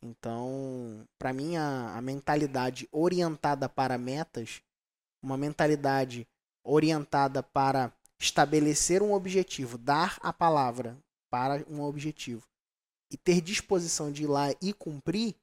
Então, 0.00 1.06
para 1.18 1.32
mim, 1.32 1.56
a, 1.56 1.96
a 1.96 2.00
mentalidade 2.00 2.88
orientada 2.90 3.68
para 3.68 3.98
metas, 3.98 4.62
uma 5.22 5.36
mentalidade 5.36 6.26
orientada 6.64 7.42
para 7.42 7.92
estabelecer 8.18 9.02
um 9.02 9.12
objetivo, 9.12 9.76
dar 9.76 10.18
a 10.22 10.32
palavra 10.32 10.96
para 11.30 11.64
um 11.68 11.82
objetivo 11.82 12.46
e 13.10 13.16
ter 13.16 13.40
disposição 13.40 14.10
de 14.10 14.24
ir 14.24 14.26
lá 14.26 14.50
e 14.60 14.72
cumprir, 14.72 15.34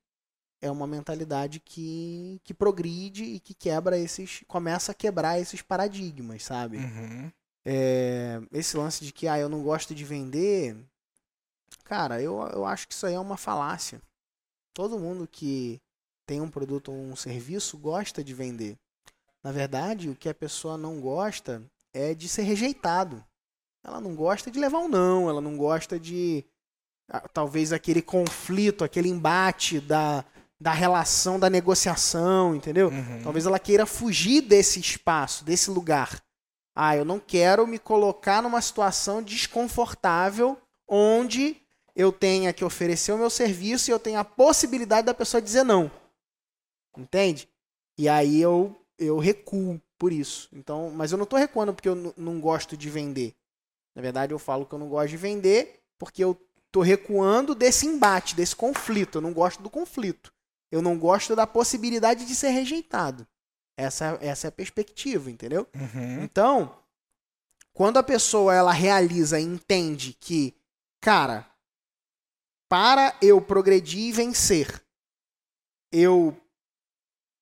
é 0.61 0.69
uma 0.69 0.87
mentalidade 0.87 1.59
que, 1.59 2.41
que 2.43 2.53
progride 2.53 3.23
e 3.23 3.39
que 3.39 3.53
quebra 3.53 3.97
esses. 3.97 4.43
começa 4.47 4.91
a 4.91 4.95
quebrar 4.95 5.39
esses 5.39 5.61
paradigmas, 5.61 6.43
sabe? 6.43 6.77
Uhum. 6.77 7.31
É, 7.65 8.41
esse 8.51 8.75
lance 8.75 9.05
de 9.05 9.13
que 9.13 9.27
ah, 9.27 9.37
eu 9.37 9.47
não 9.47 9.63
gosto 9.63 9.93
de 9.93 10.03
vender, 10.03 10.75
cara, 11.83 12.21
eu, 12.21 12.41
eu 12.53 12.65
acho 12.65 12.87
que 12.87 12.93
isso 12.93 13.05
aí 13.05 13.13
é 13.13 13.19
uma 13.19 13.37
falácia. 13.37 14.01
Todo 14.73 14.99
mundo 14.99 15.27
que 15.27 15.79
tem 16.25 16.41
um 16.41 16.49
produto 16.49 16.91
ou 16.91 16.97
um 16.97 17.15
serviço 17.15 17.77
gosta 17.77 18.23
de 18.23 18.33
vender. 18.33 18.77
Na 19.43 19.51
verdade, 19.51 20.09
o 20.09 20.15
que 20.15 20.29
a 20.29 20.33
pessoa 20.33 20.77
não 20.77 20.99
gosta 20.99 21.63
é 21.93 22.13
de 22.13 22.27
ser 22.27 22.43
rejeitado. 22.43 23.23
Ela 23.83 24.01
não 24.01 24.15
gosta 24.15 24.51
de 24.51 24.59
levar 24.59 24.79
um 24.79 24.87
não, 24.87 25.29
ela 25.29 25.39
não 25.39 25.55
gosta 25.55 25.99
de 25.99 26.45
talvez 27.33 27.73
aquele 27.73 28.01
conflito, 28.01 28.83
aquele 28.83 29.09
embate 29.09 29.79
da, 29.79 30.23
da 30.59 30.71
relação, 30.71 31.39
da 31.39 31.49
negociação, 31.49 32.55
entendeu? 32.55 32.89
Uhum. 32.89 33.23
Talvez 33.23 33.45
ela 33.45 33.57
queira 33.57 33.85
fugir 33.85 34.41
desse 34.41 34.79
espaço, 34.79 35.43
desse 35.43 35.71
lugar. 35.71 36.21
Ah, 36.75 36.95
eu 36.95 37.03
não 37.03 37.19
quero 37.19 37.65
me 37.65 37.79
colocar 37.79 38.41
numa 38.41 38.61
situação 38.61 39.23
desconfortável 39.23 40.57
onde 40.87 41.57
eu 41.95 42.11
tenha 42.11 42.53
que 42.53 42.63
oferecer 42.63 43.11
o 43.11 43.17
meu 43.17 43.29
serviço 43.29 43.89
e 43.89 43.93
eu 43.93 43.99
tenha 43.99 44.19
a 44.19 44.25
possibilidade 44.25 45.05
da 45.05 45.13
pessoa 45.13 45.41
dizer 45.41 45.63
não. 45.63 45.91
Entende? 46.97 47.49
E 47.97 48.07
aí 48.07 48.39
eu, 48.39 48.78
eu 48.99 49.17
recuo 49.17 49.81
por 49.97 50.11
isso. 50.11 50.49
Então, 50.53 50.91
mas 50.91 51.11
eu 51.11 51.17
não 51.17 51.23
estou 51.23 51.39
recuando 51.39 51.73
porque 51.73 51.89
eu 51.89 52.13
não 52.15 52.39
gosto 52.39 52.77
de 52.77 52.89
vender. 52.89 53.35
Na 53.95 54.01
verdade, 54.01 54.33
eu 54.33 54.39
falo 54.39 54.65
que 54.65 54.73
eu 54.73 54.79
não 54.79 54.89
gosto 54.89 55.09
de 55.09 55.17
vender 55.17 55.81
porque 55.97 56.23
eu 56.23 56.39
estou 56.67 56.83
recuando 56.83 57.55
desse 57.55 57.87
embate, 57.87 58.35
desse 58.35 58.55
conflito. 58.55 59.17
Eu 59.17 59.21
não 59.21 59.33
gosto 59.33 59.61
do 59.63 59.69
conflito. 59.69 60.31
Eu 60.71 60.81
não 60.81 60.97
gosto 60.97 61.35
da 61.35 61.47
possibilidade 61.47 62.25
de 62.25 62.35
ser 62.35 62.49
rejeitado. 62.49 63.27
Essa, 63.75 64.17
essa 64.21 64.47
é 64.47 64.49
a 64.49 64.51
perspectiva, 64.51 65.31
entendeu? 65.31 65.67
Uhum. 65.73 66.23
Então, 66.23 66.77
quando 67.73 67.97
a 67.97 68.03
pessoa 68.03 68.53
ela 68.53 68.71
realiza 68.71 69.39
e 69.39 69.43
entende 69.43 70.13
que, 70.13 70.53
cara, 71.01 71.49
para 72.67 73.15
eu 73.21 73.41
progredir 73.41 74.09
e 74.09 74.11
vencer, 74.11 74.83
eu 75.91 76.37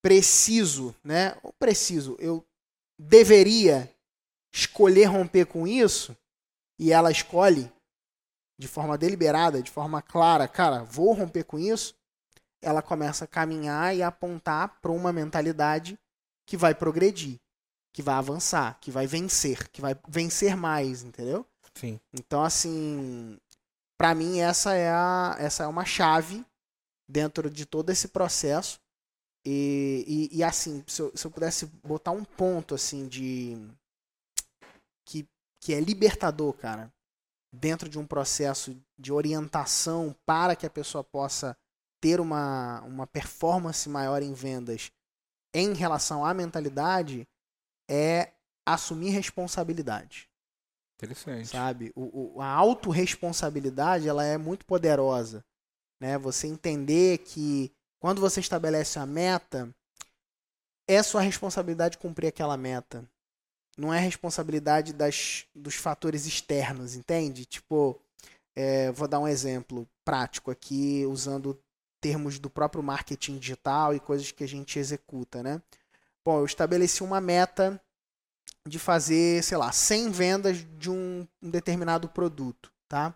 preciso, 0.07 0.95
né? 1.03 1.37
Ou 1.43 1.51
preciso, 1.51 2.15
eu 2.17 2.41
deveria 2.97 3.93
escolher 4.53 5.03
romper 5.03 5.45
com 5.45 5.67
isso, 5.67 6.15
e 6.79 6.93
ela 6.93 7.11
escolhe 7.11 7.69
de 8.57 8.69
forma 8.69 8.97
deliberada, 8.97 9.61
de 9.61 9.69
forma 9.69 10.01
clara, 10.01 10.47
cara, 10.47 10.81
vou 10.85 11.11
romper 11.11 11.43
com 11.43 11.59
isso, 11.59 11.93
ela 12.61 12.81
começa 12.81 13.25
a 13.25 13.27
caminhar 13.27 13.93
e 13.93 14.01
apontar 14.01 14.79
para 14.79 14.93
uma 14.93 15.11
mentalidade 15.11 15.99
que 16.45 16.55
vai 16.55 16.73
progredir, 16.73 17.37
que 17.93 18.01
vai 18.01 18.15
avançar, 18.15 18.79
que 18.79 18.89
vai 18.89 19.05
vencer, 19.05 19.67
que 19.67 19.81
vai 19.81 19.93
vencer 20.07 20.55
mais, 20.55 21.03
entendeu? 21.03 21.45
Sim. 21.75 21.99
Então, 22.13 22.41
assim, 22.45 23.37
para 23.97 24.15
mim 24.15 24.39
essa 24.39 24.73
é 24.73 24.89
a, 24.89 25.35
essa 25.37 25.65
é 25.65 25.67
uma 25.67 25.83
chave 25.83 26.45
dentro 27.09 27.49
de 27.49 27.65
todo 27.65 27.89
esse 27.89 28.07
processo. 28.07 28.79
E, 29.49 30.03
e, 30.33 30.39
e 30.39 30.43
assim, 30.43 30.83
se 30.85 31.01
eu, 31.01 31.15
se 31.15 31.25
eu 31.25 31.31
pudesse 31.31 31.67
botar 31.81 32.11
um 32.11 32.25
ponto 32.25 32.75
assim 32.75 33.07
de 33.07 33.57
que, 35.05 35.25
que 35.61 35.73
é 35.73 35.79
libertador, 35.79 36.51
cara, 36.51 36.91
dentro 37.49 37.87
de 37.87 37.97
um 37.97 38.05
processo 38.05 38.77
de 38.99 39.13
orientação 39.13 40.13
para 40.25 40.53
que 40.53 40.65
a 40.65 40.69
pessoa 40.69 41.01
possa 41.01 41.57
ter 42.01 42.19
uma, 42.19 42.81
uma 42.81 43.07
performance 43.07 43.87
maior 43.87 44.21
em 44.21 44.33
vendas 44.33 44.91
em 45.53 45.73
relação 45.73 46.25
à 46.25 46.33
mentalidade 46.33 47.25
é 47.89 48.33
assumir 48.65 49.11
responsabilidade. 49.11 50.29
Interessante. 50.97 51.47
Sabe? 51.47 51.93
O, 51.95 52.35
o, 52.35 52.41
a 52.41 52.49
autorresponsabilidade 52.49 54.09
ela 54.09 54.25
é 54.25 54.37
muito 54.37 54.65
poderosa. 54.65 55.41
Né? 56.01 56.17
Você 56.17 56.47
entender 56.47 57.19
que 57.19 57.71
quando 57.99 58.21
você 58.21 58.39
estabelece 58.39 58.99
a 58.99 59.05
meta, 59.05 59.73
é 60.87 61.01
sua 61.03 61.21
responsabilidade 61.21 61.97
cumprir 61.97 62.27
aquela 62.27 62.55
meta. 62.55 63.03
Não 63.77 63.93
é 63.93 63.99
responsabilidade 63.99 64.93
das, 64.93 65.45
dos 65.53 65.75
fatores 65.75 66.25
externos, 66.25 66.95
entende? 66.95 67.45
Tipo, 67.45 67.99
é, 68.55 68.91
vou 68.91 69.07
dar 69.07 69.19
um 69.19 69.27
exemplo 69.27 69.87
prático 70.03 70.49
aqui, 70.49 71.05
usando 71.05 71.59
termos 72.01 72.39
do 72.39 72.49
próprio 72.49 72.81
marketing 72.81 73.37
digital 73.37 73.93
e 73.93 73.99
coisas 73.99 74.31
que 74.31 74.43
a 74.43 74.47
gente 74.47 74.79
executa, 74.79 75.43
né? 75.43 75.61
Bom, 76.25 76.39
eu 76.39 76.45
estabeleci 76.45 77.03
uma 77.03 77.21
meta 77.21 77.79
de 78.67 78.79
fazer, 78.79 79.43
sei 79.43 79.57
lá, 79.57 79.71
100 79.71 80.11
vendas 80.11 80.57
de 80.77 80.89
um, 80.89 81.27
um 81.41 81.49
determinado 81.49 82.09
produto, 82.09 82.71
tá? 82.87 83.15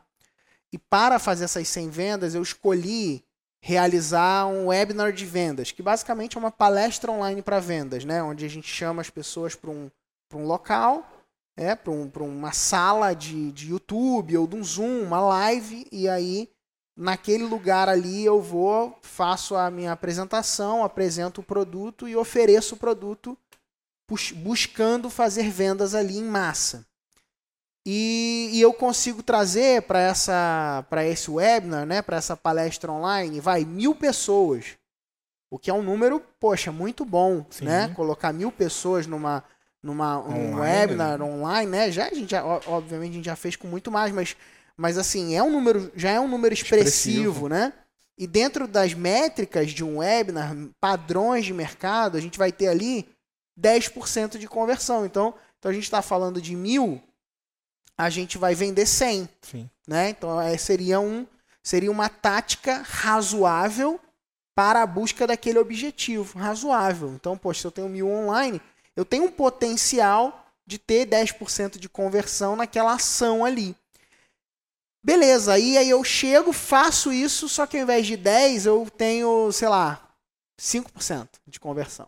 E 0.72 0.78
para 0.78 1.20
fazer 1.20 1.46
essas 1.46 1.68
100 1.68 1.90
vendas, 1.90 2.36
eu 2.36 2.42
escolhi 2.42 3.24
realizar 3.63 4.48
um 4.48 4.68
webinar 4.68 5.13
de 5.13 5.25
vendas, 5.25 5.72
que 5.72 5.84
basicamente 5.84 6.36
é 6.36 6.39
uma 6.39 6.51
palestra 6.51 7.12
online 7.12 7.41
para 7.41 7.60
vendas, 7.60 8.03
né? 8.03 8.22
Onde 8.24 8.46
a 8.46 8.50
gente 8.50 8.68
chama 8.68 9.01
as 9.01 9.10
pessoas 9.10 9.53
para 9.53 9.70
um, 9.70 9.89
um 10.34 10.46
local, 10.46 11.08
é, 11.56 11.75
para 11.75 11.91
um, 11.91 12.10
uma 12.18 12.51
sala 12.51 13.13
de, 13.13 13.51
de 13.51 13.70
YouTube 13.70 14.38
ou 14.38 14.48
de 14.48 14.56
um 14.56 14.63
Zoom, 14.63 15.03
uma 15.03 15.22
live, 15.22 15.86
e 15.91 16.10
aí 16.10 16.50
naquele 16.98 17.44
lugar 17.44 17.88
ali 17.88 18.25
eu 18.25 18.41
vou, 18.41 18.98
faço 19.01 19.56
a 19.56 19.70
minha 19.70 19.91
apresentação, 19.91 20.84
apresento 20.84 21.41
o 21.41 21.44
produto 21.44 22.08
e 22.08 22.15
ofereço 22.15 22.75
o 22.75 22.77
produto 22.77 23.38
buscando 24.36 25.10
fazer 25.10 25.50
vendas 25.50 25.96
ali 25.96 26.18
em 26.18 26.24
massa. 26.24 26.86
E, 27.86 28.50
e 28.54 28.62
eu 28.62 28.74
consigo 28.74 29.24
trazer 29.24 29.82
para 29.84 30.00
essa 30.00 30.86
para 30.90 31.06
esse 31.06 31.32
webinar, 31.32 31.86
né, 31.86 32.02
para 32.02 32.18
essa 32.18 32.38
palestra 32.38 32.92
online, 32.92 33.40
vai 33.40 33.66
mil 33.66 33.96
pessoas, 33.96 34.78
o 35.50 35.58
que 35.58 35.70
é 35.70 35.74
um 35.74 35.82
número, 35.82 36.22
poxa, 36.40 36.72
muito 36.72 37.04
bom, 37.04 37.46
Sim. 37.50 37.66
né? 37.66 37.92
Colocar 37.96 38.32
mil 38.32 38.52
pessoas 38.52 39.08
numa 39.08 39.44
numa 39.82 40.20
um 40.20 40.60
webinar 40.60 41.22
online, 41.22 41.72
né? 41.72 41.92
Já 41.92 42.08
a 42.08 42.14
gente 42.14 42.30
já, 42.30 42.46
obviamente 42.46 43.12
a 43.12 43.16
gente 43.16 43.26
já 43.26 43.36
fez 43.36 43.56
com 43.56 43.68
muito 43.68 43.90
mais, 43.90 44.12
mas 44.14 44.36
mas 44.78 44.98
assim, 44.98 45.36
é 45.36 45.44
um 45.44 45.52
número, 45.52 45.92
já 45.96 46.12
é 46.12 46.20
um 46.20 46.28
número 46.28 46.54
expressivo, 46.54 47.20
expressivo. 47.20 47.50
né? 47.50 47.74
E 48.18 48.28
dentro 48.28 48.68
das 48.68 48.94
métricas 48.94 49.72
de 49.72 49.84
um 49.84 49.98
webinar, 49.98 50.56
padrões 50.80 51.46
de 51.46 51.54
mercado, 51.54 52.18
a 52.18 52.22
gente 52.22 52.38
vai 52.38 52.52
ter 52.52 52.68
ali 52.68 53.10
10% 53.60 54.38
de 54.38 54.48
conversão. 54.48 55.06
Então, 55.06 55.34
então 55.58 55.72
a 55.72 55.74
gente 55.74 55.84
está 55.84 56.02
falando 56.02 56.42
de 56.42 56.56
mil, 56.56 57.02
a 57.98 58.10
gente 58.10 58.38
vai 58.38 58.56
vender 58.56 58.86
100. 58.86 59.30
Sim. 59.42 59.70
Né? 59.88 60.10
Então 60.10 60.40
é, 60.40 60.58
seria, 60.58 61.00
um, 61.00 61.26
seria 61.64 61.92
uma 61.92 62.10
tática 62.10 62.82
razoável 62.82 64.00
para 64.56 64.82
a 64.82 64.88
busca 64.88 65.26
daquele 65.26 65.60
objetivo. 65.60 66.38
Razoável. 66.38 67.10
Então, 67.14 67.38
poxa, 67.38 67.62
se 67.62 67.68
eu 67.68 67.72
tenho 67.72 67.90
mil 67.90 68.10
online, 68.10 68.62
eu 68.96 69.06
tenho 69.06 69.26
um 69.26 69.32
potencial 69.32 70.46
de 70.66 70.78
ter 70.78 71.08
10% 71.08 71.78
de 71.78 71.90
conversão 71.90 72.56
naquela 72.56 72.94
ação 72.94 73.44
ali. 73.44 73.76
Beleza, 75.04 75.54
aí, 75.54 75.78
aí 75.78 75.90
eu 75.90 76.04
chego, 76.04 76.54
faço 76.54 77.12
isso, 77.12 77.50
só 77.50 77.66
que 77.66 77.76
ao 77.76 77.84
invés 77.84 78.06
de 78.06 78.16
10, 78.16 78.68
eu 78.68 78.88
tenho, 78.96 79.52
sei 79.52 79.68
lá, 79.68 80.16
5% 80.60 81.28
de 81.48 81.60
conversão. 81.60 82.08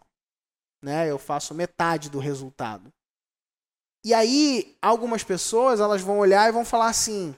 Né? 0.82 1.10
Eu 1.10 1.18
faço 1.18 1.56
metade 1.56 2.10
do 2.10 2.20
resultado. 2.20 2.94
E 4.04 4.14
aí, 4.14 4.76
algumas 4.82 5.24
pessoas, 5.24 5.80
elas 5.80 6.02
vão 6.02 6.20
olhar 6.20 6.48
e 6.50 6.52
vão 6.52 6.66
falar 6.66 6.88
assim: 6.88 7.36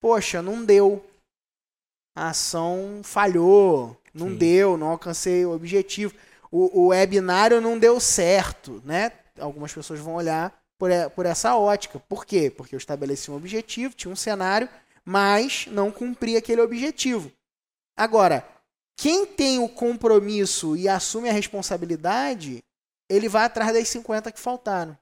"Poxa, 0.00 0.40
não 0.40 0.64
deu. 0.64 1.04
A 2.16 2.30
ação 2.30 3.00
falhou, 3.04 3.96
não 4.14 4.28
Sim. 4.30 4.36
deu, 4.36 4.76
não 4.76 4.88
alcancei 4.88 5.44
o 5.44 5.52
objetivo. 5.52 6.14
O, 6.50 6.84
o 6.84 6.86
webinário 6.88 7.60
não 7.60 7.78
deu 7.78 8.00
certo", 8.00 8.82
né? 8.84 9.12
Algumas 9.38 9.72
pessoas 9.72 10.00
vão 10.00 10.14
olhar 10.14 10.56
por, 10.78 10.90
por 11.14 11.26
essa 11.26 11.54
ótica. 11.56 11.98
Por 11.98 12.24
quê? 12.24 12.50
Porque 12.50 12.74
eu 12.74 12.78
estabeleci 12.78 13.30
um 13.30 13.36
objetivo, 13.36 13.94
tinha 13.94 14.12
um 14.12 14.16
cenário 14.16 14.68
mas 15.06 15.68
não 15.68 15.92
cumprir 15.92 16.36
aquele 16.36 16.60
objetivo. 16.60 17.30
Agora, 17.96 18.46
quem 18.96 19.24
tem 19.24 19.60
o 19.60 19.68
compromisso 19.68 20.76
e 20.76 20.88
assume 20.88 21.28
a 21.28 21.32
responsabilidade, 21.32 22.62
ele 23.08 23.28
vai 23.28 23.44
atrás 23.44 23.72
das 23.72 23.88
50 23.88 24.32
que 24.32 24.40
faltaram. 24.40 24.98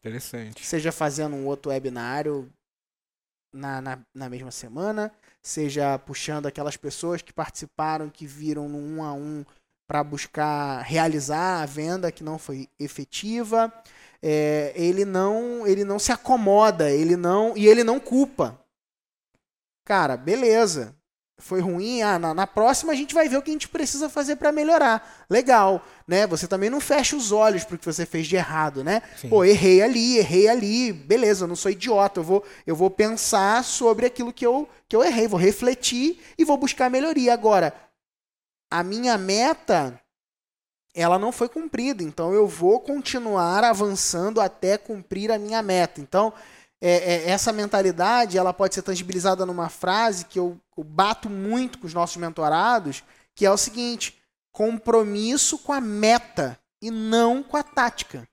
Interessante. 0.00 0.64
Seja 0.64 0.90
fazendo 0.90 1.36
um 1.36 1.46
outro 1.46 1.70
webinário 1.70 2.50
na, 3.52 3.80
na, 3.80 3.98
na 4.14 4.28
mesma 4.28 4.50
semana, 4.50 5.12
seja 5.42 5.98
puxando 5.98 6.46
aquelas 6.46 6.76
pessoas 6.76 7.20
que 7.20 7.32
participaram, 7.32 8.08
que 8.08 8.26
viram 8.26 8.68
no 8.68 8.78
um 8.78 9.02
a 9.02 9.12
um 9.12 9.44
para 9.86 10.04
buscar 10.04 10.82
realizar 10.82 11.62
a 11.62 11.66
venda 11.66 12.12
que 12.12 12.24
não 12.24 12.38
foi 12.38 12.68
efetiva. 12.78 13.72
É, 14.22 14.72
ele 14.76 15.04
não 15.04 15.66
ele 15.66 15.84
não 15.84 15.98
se 15.98 16.12
acomoda, 16.12 16.90
ele 16.90 17.16
não 17.16 17.56
e 17.56 17.66
ele 17.66 17.82
não 17.82 17.98
culpa. 17.98 18.58
Cara, 19.84 20.16
beleza. 20.16 20.94
Foi 21.40 21.60
ruim, 21.60 22.02
ah, 22.02 22.18
na, 22.18 22.34
na 22.34 22.46
próxima 22.46 22.92
a 22.92 22.94
gente 22.94 23.14
vai 23.14 23.28
ver 23.28 23.36
o 23.36 23.42
que 23.42 23.50
a 23.50 23.52
gente 23.52 23.68
precisa 23.68 24.08
fazer 24.08 24.36
para 24.36 24.52
melhorar. 24.52 25.24
Legal, 25.28 25.84
né? 26.06 26.26
Você 26.26 26.46
também 26.46 26.70
não 26.70 26.80
fecha 26.80 27.16
os 27.16 27.32
olhos 27.32 27.64
pro 27.64 27.78
que 27.78 27.84
você 27.84 28.06
fez 28.06 28.26
de 28.26 28.36
errado, 28.36 28.84
né? 28.84 29.02
Sim. 29.20 29.28
Pô, 29.28 29.44
errei 29.44 29.82
ali, 29.82 30.18
errei 30.18 30.48
ali, 30.48 30.92
beleza, 30.92 31.44
eu 31.44 31.48
não 31.48 31.56
sou 31.56 31.70
idiota, 31.70 32.20
eu 32.20 32.24
vou, 32.24 32.44
eu 32.66 32.76
vou 32.76 32.90
pensar 32.90 33.64
sobre 33.64 34.06
aquilo 34.06 34.32
que 34.32 34.46
eu, 34.46 34.68
que 34.88 34.94
eu 34.94 35.02
errei, 35.02 35.26
vou 35.26 35.40
refletir 35.40 36.20
e 36.38 36.44
vou 36.44 36.56
buscar 36.56 36.90
melhoria. 36.90 37.32
Agora, 37.32 37.74
a 38.70 38.82
minha 38.82 39.18
meta 39.18 40.00
ela 40.94 41.18
não 41.18 41.32
foi 41.32 41.48
cumprida. 41.48 42.02
Então 42.02 42.32
eu 42.32 42.46
vou 42.46 42.80
continuar 42.80 43.64
avançando 43.64 44.40
até 44.40 44.76
cumprir 44.76 45.30
a 45.30 45.38
minha 45.38 45.62
meta. 45.62 46.00
Então 46.00 46.32
é, 46.80 47.14
é, 47.14 47.30
essa 47.30 47.52
mentalidade 47.52 48.38
ela 48.38 48.52
pode 48.52 48.74
ser 48.74 48.82
tangibilizada 48.82 49.44
numa 49.44 49.68
frase 49.68 50.24
que 50.24 50.38
eu, 50.38 50.58
eu 50.80 50.84
bato 50.84 51.28
muito 51.28 51.78
com 51.78 51.86
os 51.86 51.92
nossos 51.92 52.16
mentorados, 52.16 53.04
que 53.34 53.44
é 53.44 53.50
o 53.50 53.56
seguinte: 53.56 54.18
compromisso 54.50 55.58
com 55.58 55.74
a 55.74 55.80
meta 55.80 56.58
e 56.80 56.90
não 56.90 57.42
com 57.42 57.56
a 57.56 57.62
tática. 57.62 58.26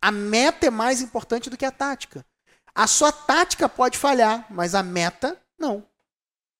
A 0.00 0.10
meta 0.10 0.66
é 0.66 0.70
mais 0.70 1.02
importante 1.02 1.50
do 1.50 1.56
que 1.56 1.66
a 1.66 1.70
tática. 1.70 2.24
A 2.74 2.86
sua 2.86 3.12
tática 3.12 3.68
pode 3.68 3.98
falhar, 3.98 4.46
mas 4.48 4.74
a 4.74 4.82
meta 4.82 5.38
não. 5.58 5.86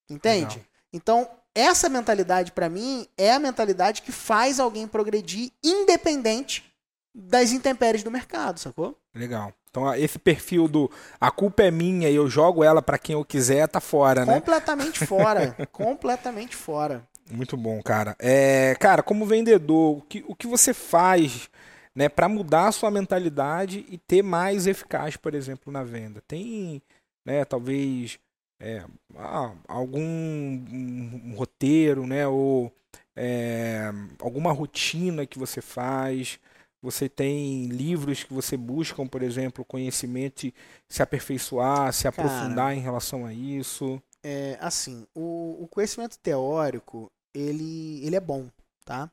Entende? 0.08 0.56
Legal. 0.56 0.70
Então, 0.92 1.30
essa 1.54 1.88
mentalidade 1.88 2.52
para 2.52 2.68
mim 2.68 3.08
é 3.16 3.32
a 3.32 3.38
mentalidade 3.38 4.02
que 4.02 4.12
faz 4.12 4.60
alguém 4.60 4.86
progredir 4.86 5.50
independente 5.64 6.70
das 7.14 7.52
intempéries 7.52 8.02
do 8.02 8.10
mercado, 8.10 8.60
sacou? 8.60 9.00
Legal. 9.14 9.52
Então 9.76 9.94
esse 9.94 10.18
perfil 10.18 10.66
do 10.66 10.90
a 11.20 11.30
culpa 11.30 11.62
é 11.62 11.70
minha 11.70 12.08
e 12.08 12.14
eu 12.14 12.30
jogo 12.30 12.64
ela 12.64 12.80
para 12.80 12.96
quem 12.96 13.12
eu 13.12 13.22
quiser 13.22 13.68
tá 13.68 13.78
fora, 13.78 14.24
né? 14.24 14.34
Completamente 14.36 15.04
fora, 15.04 15.54
completamente 15.70 16.56
fora. 16.56 17.06
Muito 17.30 17.58
bom, 17.58 17.82
cara. 17.82 18.16
É, 18.18 18.74
cara, 18.80 19.02
como 19.02 19.26
vendedor, 19.26 19.98
o 19.98 20.00
que, 20.00 20.24
o 20.26 20.34
que 20.34 20.46
você 20.46 20.72
faz 20.72 21.50
né, 21.94 22.08
para 22.08 22.26
mudar 22.26 22.68
a 22.68 22.72
sua 22.72 22.90
mentalidade 22.90 23.84
e 23.90 23.98
ter 23.98 24.22
mais 24.22 24.66
eficaz, 24.66 25.16
por 25.18 25.34
exemplo, 25.34 25.70
na 25.70 25.82
venda? 25.82 26.22
Tem, 26.26 26.80
né, 27.22 27.44
talvez 27.44 28.18
é, 28.58 28.82
ah, 29.18 29.52
algum 29.68 30.00
um, 30.00 31.20
um 31.26 31.34
roteiro, 31.36 32.06
né, 32.06 32.26
ou 32.26 32.72
é, 33.14 33.92
alguma 34.20 34.52
rotina 34.52 35.26
que 35.26 35.38
você 35.38 35.60
faz? 35.60 36.38
Você 36.82 37.08
tem 37.08 37.66
livros 37.66 38.22
que 38.22 38.32
você 38.32 38.56
busca, 38.56 39.04
por 39.06 39.22
exemplo, 39.22 39.64
conhecimento, 39.64 40.52
se 40.88 41.02
aperfeiçoar, 41.02 41.92
se 41.92 42.06
aprofundar 42.06 42.66
Cara, 42.66 42.74
em 42.74 42.80
relação 42.80 43.26
a 43.26 43.32
isso? 43.32 44.00
É, 44.22 44.56
assim, 44.60 45.06
o, 45.14 45.62
o 45.62 45.68
conhecimento 45.68 46.18
teórico, 46.18 47.10
ele, 47.34 48.04
ele 48.04 48.16
é 48.16 48.20
bom, 48.20 48.48
tá? 48.84 49.10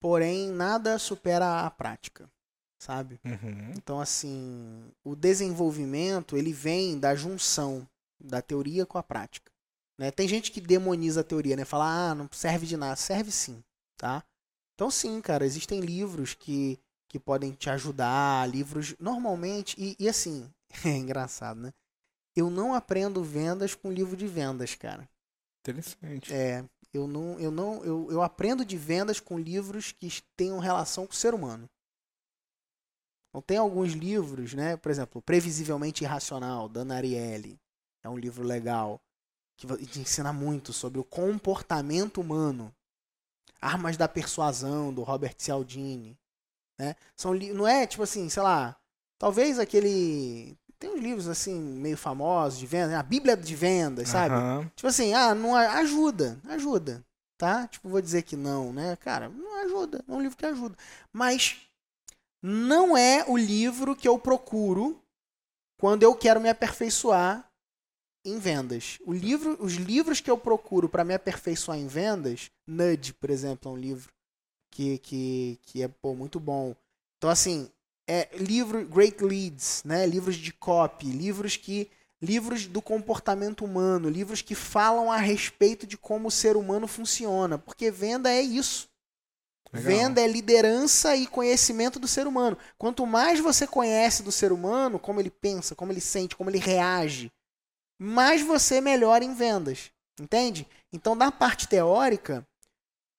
Porém, 0.00 0.50
nada 0.50 0.98
supera 0.98 1.64
a 1.64 1.70
prática, 1.70 2.28
sabe? 2.78 3.20
Uhum. 3.24 3.72
Então, 3.76 4.00
assim, 4.00 4.90
o 5.04 5.14
desenvolvimento, 5.14 6.36
ele 6.36 6.52
vem 6.52 6.98
da 6.98 7.14
junção 7.14 7.88
da 8.20 8.42
teoria 8.42 8.84
com 8.84 8.98
a 8.98 9.02
prática. 9.02 9.52
Né? 9.98 10.10
Tem 10.10 10.26
gente 10.26 10.50
que 10.50 10.60
demoniza 10.60 11.20
a 11.20 11.24
teoria, 11.24 11.54
né? 11.54 11.64
Fala, 11.64 12.10
ah, 12.10 12.14
não 12.14 12.28
serve 12.32 12.66
de 12.66 12.76
nada. 12.76 12.96
Serve 12.96 13.30
sim, 13.30 13.62
tá? 13.96 14.24
Então, 14.74 14.90
sim, 14.90 15.20
cara, 15.20 15.44
existem 15.44 15.80
livros 15.80 16.34
que, 16.34 16.78
que 17.08 17.18
podem 17.18 17.52
te 17.52 17.70
ajudar, 17.70 18.48
livros 18.48 18.94
normalmente, 18.98 19.76
e, 19.78 19.96
e 19.98 20.08
assim, 20.08 20.50
é 20.84 20.96
engraçado, 20.96 21.60
né? 21.60 21.72
Eu 22.34 22.50
não 22.50 22.74
aprendo 22.74 23.22
vendas 23.22 23.74
com 23.74 23.92
livro 23.92 24.16
de 24.16 24.26
vendas, 24.26 24.74
cara. 24.74 25.08
Interessante. 25.60 26.32
É, 26.32 26.64
eu 26.92 27.06
não, 27.06 27.38
eu 27.40 27.50
não, 27.50 27.84
eu, 27.84 28.10
eu 28.10 28.22
aprendo 28.22 28.64
de 28.64 28.76
vendas 28.76 29.20
com 29.20 29.38
livros 29.38 29.92
que 29.92 30.08
tenham 30.36 30.58
relação 30.58 31.06
com 31.06 31.12
o 31.12 31.16
ser 31.16 31.34
humano. 31.34 31.68
Então 33.28 33.40
tem 33.40 33.56
alguns 33.56 33.92
livros, 33.92 34.52
né? 34.54 34.76
Por 34.76 34.90
exemplo, 34.90 35.22
Previsivelmente 35.22 36.04
Irracional, 36.04 36.68
da 36.68 36.80
Ana 36.80 36.96
Ariely. 36.96 37.58
É 38.02 38.08
um 38.08 38.18
livro 38.18 38.44
legal 38.44 39.00
que 39.56 39.66
te 39.86 40.00
ensina 40.00 40.32
muito 40.32 40.72
sobre 40.72 41.00
o 41.00 41.04
comportamento 41.04 42.20
humano. 42.20 42.74
Armas 43.62 43.96
da 43.96 44.08
Persuasão, 44.08 44.92
do 44.92 45.02
Robert 45.02 45.34
Cialdini. 45.38 46.18
Né? 46.78 46.96
São, 47.16 47.32
não 47.32 47.66
é 47.66 47.86
tipo 47.86 48.02
assim, 48.02 48.28
sei 48.28 48.42
lá, 48.42 48.76
talvez 49.18 49.58
aquele 49.58 50.58
tem 50.82 50.90
uns 50.90 51.00
livros 51.00 51.28
assim, 51.28 51.54
meio 51.54 51.96
famosos 51.96 52.58
de 52.58 52.66
vendas, 52.66 52.94
a 52.94 53.04
Bíblia 53.04 53.36
de 53.36 53.54
vendas, 53.54 54.08
sabe? 54.08 54.34
Uhum. 54.34 54.68
Tipo 54.74 54.88
assim, 54.88 55.14
ah, 55.14 55.32
não 55.32 55.54
ajuda, 55.54 56.40
ajuda, 56.48 57.04
tá? 57.38 57.68
Tipo, 57.68 57.88
vou 57.88 58.02
dizer 58.02 58.22
que 58.22 58.34
não, 58.34 58.72
né? 58.72 58.96
Cara, 58.96 59.28
não 59.28 59.64
ajuda, 59.64 60.04
é 60.08 60.12
um 60.12 60.20
livro 60.20 60.36
que 60.36 60.44
ajuda. 60.44 60.76
Mas 61.12 61.56
não 62.42 62.96
é 62.96 63.24
o 63.28 63.36
livro 63.36 63.94
que 63.94 64.08
eu 64.08 64.18
procuro 64.18 65.00
quando 65.78 66.02
eu 66.02 66.16
quero 66.16 66.40
me 66.40 66.48
aperfeiçoar 66.48 67.48
em 68.24 68.38
vendas. 68.38 68.98
O 69.04 69.12
livro, 69.12 69.56
os 69.60 69.74
livros 69.74 70.20
que 70.20 70.30
eu 70.30 70.38
procuro 70.38 70.88
para 70.88 71.04
me 71.04 71.14
aperfeiçoar 71.14 71.78
em 71.78 71.86
vendas, 71.86 72.50
Nudge, 72.66 73.12
por 73.12 73.30
exemplo, 73.30 73.70
é 73.70 73.74
um 73.74 73.78
livro 73.78 74.12
que, 74.70 74.98
que, 74.98 75.58
que 75.62 75.82
é 75.82 75.88
pô, 75.88 76.14
muito 76.14 76.38
bom. 76.38 76.74
Então, 77.18 77.30
assim, 77.30 77.70
é, 78.06 78.28
livro 78.36 78.86
Great 78.86 79.22
Leads, 79.22 79.82
né? 79.84 80.06
livros 80.06 80.36
de 80.36 80.52
copy, 80.52 81.06
livros 81.06 81.56
que 81.56 81.90
livros 82.20 82.66
do 82.66 82.80
comportamento 82.80 83.64
humano, 83.64 84.08
livros 84.08 84.40
que 84.42 84.54
falam 84.54 85.10
a 85.10 85.16
respeito 85.16 85.86
de 85.86 85.98
como 85.98 86.28
o 86.28 86.30
ser 86.30 86.56
humano 86.56 86.86
funciona, 86.86 87.58
porque 87.58 87.90
venda 87.90 88.30
é 88.30 88.40
isso. 88.40 88.88
Legal. 89.72 89.90
Venda 89.90 90.20
é 90.20 90.26
liderança 90.26 91.16
e 91.16 91.26
conhecimento 91.26 91.98
do 91.98 92.06
ser 92.06 92.26
humano. 92.26 92.56
Quanto 92.78 93.06
mais 93.06 93.40
você 93.40 93.66
conhece 93.66 94.22
do 94.22 94.30
ser 94.30 94.52
humano, 94.52 94.98
como 94.98 95.18
ele 95.18 95.30
pensa, 95.30 95.74
como 95.74 95.90
ele 95.90 96.00
sente, 96.00 96.36
como 96.36 96.50
ele 96.50 96.58
reage, 96.58 97.32
mais 98.02 98.42
você 98.42 98.80
melhora 98.80 99.24
em 99.24 99.34
vendas. 99.34 99.90
Entende? 100.20 100.66
Então, 100.92 101.14
na 101.14 101.30
parte 101.32 101.68
teórica, 101.68 102.46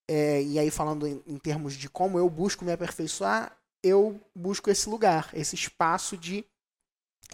é, 0.08 0.44
e 0.44 0.60
aí 0.60 0.70
falando 0.70 1.08
em, 1.08 1.24
em 1.26 1.38
termos 1.38 1.74
de 1.74 1.90
como 1.90 2.20
eu 2.20 2.30
busco 2.30 2.66
me 2.66 2.72
aperfeiçoar, 2.72 3.58
eu 3.82 4.20
busco 4.36 4.70
esse 4.70 4.88
lugar, 4.90 5.30
esse 5.34 5.56
espaço 5.56 6.18
de 6.18 6.46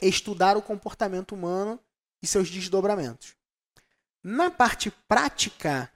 estudar 0.01 0.55
o 0.55 0.61
comportamento 0.61 1.33
humano 1.33 1.79
e 2.21 2.27
seus 2.27 2.49
desdobramentos. 2.49 3.35
Na 4.23 4.49
parte 4.49 4.91
prática, 5.07 5.91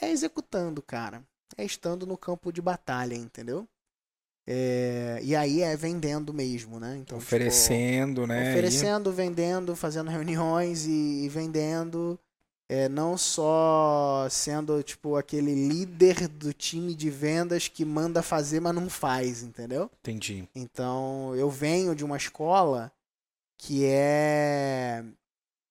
é 0.00 0.10
executando, 0.10 0.82
cara. 0.82 1.24
É 1.56 1.64
estando 1.64 2.06
no 2.06 2.16
campo 2.16 2.52
de 2.52 2.62
batalha, 2.62 3.14
entendeu? 3.14 3.68
É, 4.52 5.20
e 5.22 5.36
aí 5.36 5.62
é 5.62 5.76
vendendo 5.76 6.34
mesmo, 6.34 6.80
né? 6.80 6.94
Então, 6.94 7.18
tipo, 7.18 7.18
oferecendo, 7.18 8.22
tipo, 8.22 8.26
né? 8.26 8.50
Oferecendo, 8.50 9.12
vendendo, 9.12 9.76
fazendo 9.76 10.10
reuniões 10.10 10.86
e, 10.86 11.24
e 11.24 11.28
vendendo 11.28 12.18
é, 12.68 12.88
não 12.88 13.16
só 13.16 14.26
sendo 14.28 14.82
tipo 14.82 15.14
aquele 15.14 15.54
líder 15.54 16.26
do 16.26 16.52
time 16.52 16.96
de 16.96 17.08
vendas 17.10 17.68
que 17.68 17.84
manda 17.84 18.22
fazer, 18.22 18.58
mas 18.58 18.74
não 18.74 18.90
faz, 18.90 19.44
entendeu? 19.44 19.88
Entendi. 20.00 20.48
Então 20.52 21.32
eu 21.36 21.48
venho 21.48 21.94
de 21.94 22.04
uma 22.04 22.16
escola 22.16 22.90
que 23.56 23.84
é 23.84 25.04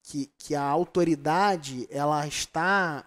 que, 0.03 0.31
que 0.37 0.55
a 0.55 0.63
autoridade 0.63 1.85
ela 1.91 2.25
está 2.25 3.05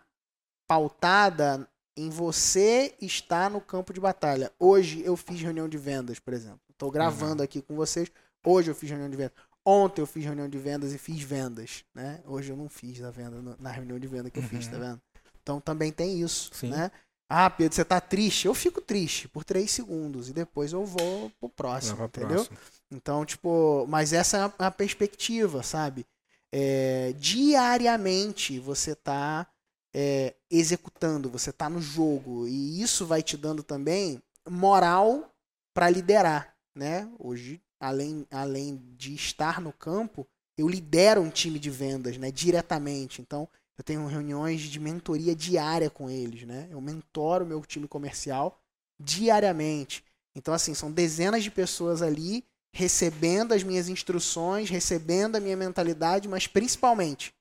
pautada 0.66 1.66
em 1.96 2.08
você 2.08 2.94
estar 3.00 3.50
no 3.50 3.60
campo 3.60 3.92
de 3.92 4.00
batalha. 4.00 4.52
Hoje 4.58 5.02
eu 5.04 5.16
fiz 5.16 5.40
reunião 5.40 5.68
de 5.68 5.76
vendas, 5.76 6.18
por 6.18 6.32
exemplo. 6.32 6.60
Estou 6.70 6.90
gravando 6.90 7.38
uhum. 7.38 7.44
aqui 7.44 7.60
com 7.60 7.74
vocês. 7.74 8.10
Hoje 8.44 8.70
eu 8.70 8.74
fiz 8.74 8.90
reunião 8.90 9.10
de 9.10 9.16
vendas. 9.16 9.32
Ontem 9.64 10.02
eu 10.02 10.06
fiz 10.06 10.24
reunião 10.24 10.48
de 10.48 10.58
vendas 10.58 10.92
e 10.92 10.98
fiz 10.98 11.22
vendas, 11.22 11.84
né? 11.94 12.20
Hoje 12.26 12.50
eu 12.50 12.56
não 12.56 12.68
fiz 12.68 13.02
a 13.02 13.10
venda 13.10 13.56
na 13.60 13.70
reunião 13.70 13.98
de 13.98 14.06
venda 14.08 14.28
que 14.28 14.38
eu 14.38 14.42
uhum. 14.42 14.48
fiz, 14.48 14.66
tá 14.66 14.76
uhum. 14.76 14.82
vendo? 14.82 15.00
Então 15.42 15.60
também 15.60 15.92
tem 15.92 16.20
isso, 16.20 16.50
Sim. 16.52 16.70
né? 16.70 16.90
Ah, 17.28 17.48
Pedro, 17.48 17.74
você 17.74 17.84
tá 17.84 18.00
triste? 18.00 18.46
Eu 18.46 18.54
fico 18.54 18.80
triste 18.80 19.28
por 19.28 19.44
três 19.44 19.70
segundos 19.70 20.28
e 20.28 20.32
depois 20.32 20.72
eu 20.72 20.84
vou 20.84 21.30
pro 21.40 21.48
próximo, 21.48 22.04
entendeu? 22.04 22.44
Próximo. 22.44 22.58
Então, 22.90 23.24
tipo, 23.24 23.86
mas 23.88 24.12
essa 24.12 24.36
é 24.36 24.40
a, 24.40 24.66
a 24.66 24.70
perspectiva, 24.70 25.62
sabe? 25.62 26.04
É, 26.52 27.14
diariamente 27.16 28.58
você 28.58 28.94
tá 28.94 29.46
é, 29.94 30.34
executando, 30.50 31.30
você 31.30 31.52
tá 31.52 31.68
no 31.68 31.80
jogo 31.80 32.46
e 32.48 32.80
isso 32.80 33.06
vai 33.06 33.22
te 33.22 33.36
dando 33.36 33.62
também 33.62 34.22
moral 34.48 35.30
para 35.74 35.90
liderar, 35.90 36.54
né? 36.74 37.10
Hoje 37.18 37.60
além, 37.82 38.26
além 38.30 38.80
de 38.96 39.14
estar 39.14 39.60
no 39.60 39.72
campo, 39.72 40.26
eu 40.56 40.68
lidero 40.68 41.20
um 41.20 41.30
time 41.30 41.58
de 41.58 41.68
vendas, 41.68 42.16
né, 42.16 42.30
diretamente. 42.30 43.20
Então, 43.20 43.48
eu 43.76 43.82
tenho 43.82 44.06
reuniões 44.06 44.60
de 44.60 44.78
mentoria 44.78 45.34
diária 45.34 45.90
com 45.90 46.08
eles, 46.08 46.46
né? 46.46 46.68
Eu 46.70 46.80
mentoro 46.80 47.44
meu 47.44 47.60
time 47.62 47.88
comercial 47.88 48.60
diariamente. 49.00 50.04
Então, 50.36 50.54
assim, 50.54 50.74
são 50.74 50.92
dezenas 50.92 51.42
de 51.42 51.50
pessoas 51.50 52.02
ali 52.02 52.44
recebendo 52.72 53.52
as 53.52 53.62
minhas 53.62 53.88
instruções, 53.88 54.70
recebendo 54.70 55.36
a 55.36 55.40
minha 55.40 55.56
mentalidade, 55.56 56.28
mas 56.28 56.46
principalmente 56.46 57.34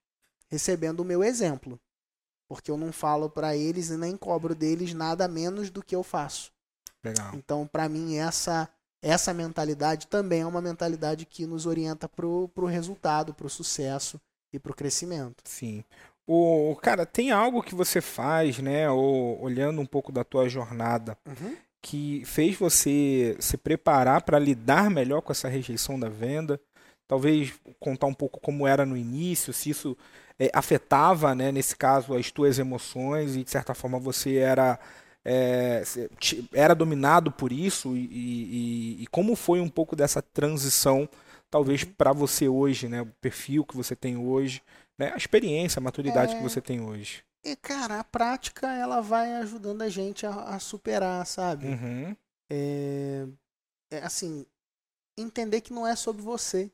recebendo 0.49 1.01
o 1.01 1.05
meu 1.05 1.23
exemplo. 1.23 1.79
Porque 2.51 2.69
eu 2.69 2.75
não 2.75 2.91
falo 2.91 3.29
para 3.29 3.55
eles 3.55 3.91
e 3.91 3.95
nem 3.95 4.17
cobro 4.17 4.53
deles 4.53 4.93
nada 4.93 5.25
menos 5.25 5.69
do 5.69 5.81
que 5.81 5.95
eu 5.95 6.03
faço. 6.03 6.51
Legal. 7.01 7.31
Então, 7.33 7.65
para 7.65 7.87
mim, 7.87 8.17
essa 8.17 8.67
essa 9.01 9.33
mentalidade 9.33 10.07
também 10.07 10.41
é 10.41 10.45
uma 10.45 10.59
mentalidade 10.59 11.25
que 11.25 11.47
nos 11.47 11.65
orienta 11.65 12.09
para 12.09 12.27
o 12.27 12.65
resultado, 12.65 13.33
para 13.33 13.47
o 13.47 13.49
sucesso 13.49 14.19
e 14.51 14.59
para 14.59 14.73
o 14.73 14.75
crescimento. 14.75 15.41
Sim. 15.45 15.81
O, 16.27 16.75
cara, 16.81 17.05
tem 17.05 17.31
algo 17.31 17.63
que 17.63 17.73
você 17.73 18.01
faz, 18.01 18.59
né? 18.59 18.89
Ou 18.89 19.41
olhando 19.41 19.79
um 19.79 19.85
pouco 19.85 20.11
da 20.11 20.25
tua 20.25 20.49
jornada, 20.49 21.17
uhum. 21.25 21.55
que 21.81 22.21
fez 22.25 22.57
você 22.57 23.37
se 23.39 23.55
preparar 23.55 24.23
para 24.23 24.37
lidar 24.37 24.89
melhor 24.89 25.21
com 25.21 25.31
essa 25.31 25.47
rejeição 25.47 25.97
da 25.97 26.09
venda? 26.09 26.59
Talvez 27.07 27.53
contar 27.79 28.07
um 28.07 28.13
pouco 28.13 28.41
como 28.41 28.67
era 28.67 28.85
no 28.85 28.97
início, 28.97 29.53
se 29.53 29.69
isso 29.69 29.97
é, 30.41 30.49
afetava, 30.55 31.35
né, 31.35 31.51
nesse 31.51 31.75
caso, 31.75 32.15
as 32.15 32.31
tuas 32.31 32.57
emoções 32.57 33.35
e 33.35 33.43
de 33.43 33.51
certa 33.51 33.75
forma 33.75 33.99
você 33.99 34.37
era 34.37 34.79
é, 35.23 35.83
era 36.51 36.73
dominado 36.73 37.31
por 37.31 37.51
isso 37.51 37.95
e, 37.95 38.07
e, 38.11 39.03
e, 39.03 39.07
como 39.07 39.35
foi 39.35 39.61
um 39.61 39.69
pouco 39.69 39.95
dessa 39.95 40.19
transição 40.19 41.07
talvez 41.47 41.83
uhum. 41.83 41.93
para 41.95 42.11
você 42.11 42.47
hoje, 42.47 42.89
né, 42.89 43.03
o 43.03 43.05
perfil 43.21 43.63
que 43.63 43.77
você 43.77 43.95
tem 43.95 44.17
hoje, 44.17 44.63
né, 44.97 45.11
a 45.13 45.17
experiência, 45.17 45.79
a 45.79 45.83
maturidade 45.83 46.33
é... 46.33 46.37
que 46.37 46.41
você 46.41 46.59
tem 46.59 46.81
hoje. 46.81 47.23
E 47.43 47.55
cara, 47.55 47.99
a 47.99 48.03
prática 48.03 48.73
ela 48.73 48.99
vai 48.99 49.35
ajudando 49.35 49.83
a 49.83 49.89
gente 49.89 50.25
a, 50.25 50.31
a 50.31 50.59
superar, 50.59 51.23
sabe? 51.27 51.67
Uhum. 51.67 52.15
É, 52.49 53.27
é, 53.91 53.97
assim, 53.99 54.43
entender 55.15 55.61
que 55.61 55.73
não 55.73 55.85
é 55.85 55.95
sobre 55.95 56.23
você. 56.23 56.71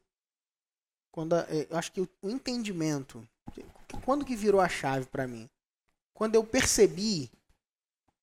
Quando 1.12 1.34
a, 1.34 1.42
é, 1.50 1.68
eu 1.70 1.78
acho 1.78 1.92
que 1.92 2.00
o, 2.02 2.10
o 2.22 2.30
entendimento, 2.30 3.28
quando 4.04 4.26
que 4.26 4.36
virou 4.36 4.62
a 4.62 4.70
chave 4.70 5.06
para 5.06 5.28
mim? 5.28 5.50
Quando 6.14 6.36
eu 6.36 6.44
percebi 6.44 7.30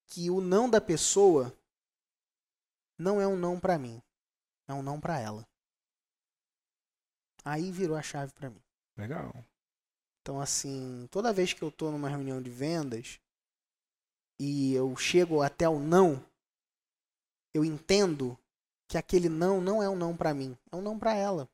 que 0.07 0.31
o 0.31 0.41
não 0.41 0.69
da 0.69 0.81
pessoa 0.81 1.55
não 2.99 3.21
é 3.21 3.27
um 3.27 3.37
não 3.37 3.61
para 3.61 3.79
mim, 3.79 4.03
é 4.67 4.73
um 4.73 4.83
não 4.83 5.01
para 5.01 5.19
ela. 5.19 5.47
Aí 7.45 7.71
virou 7.71 7.97
a 7.97 8.03
chave 8.03 8.33
para 8.33 8.49
mim. 8.49 8.63
Legal. 8.97 9.35
Então 10.23 10.41
assim, 10.41 11.07
toda 11.11 11.33
vez 11.33 11.53
que 11.53 11.63
eu 11.63 11.71
tô 11.71 11.91
numa 11.91 12.09
reunião 12.09 12.41
de 12.41 12.49
vendas 12.49 13.21
e 14.39 14.73
eu 14.75 14.97
chego 14.97 15.43
até 15.43 15.69
o 15.69 15.79
não, 15.79 16.25
eu 17.53 17.65
entendo 17.65 18.39
que 18.89 18.97
aquele 18.97 19.29
não 19.29 19.61
não 19.61 19.83
é 19.83 19.89
um 19.89 19.97
não 19.97 20.17
para 20.17 20.33
mim, 20.33 20.57
é 20.73 20.77
um 20.77 20.83
não 20.83 20.99
para 20.99 21.15
ela. 21.15 21.49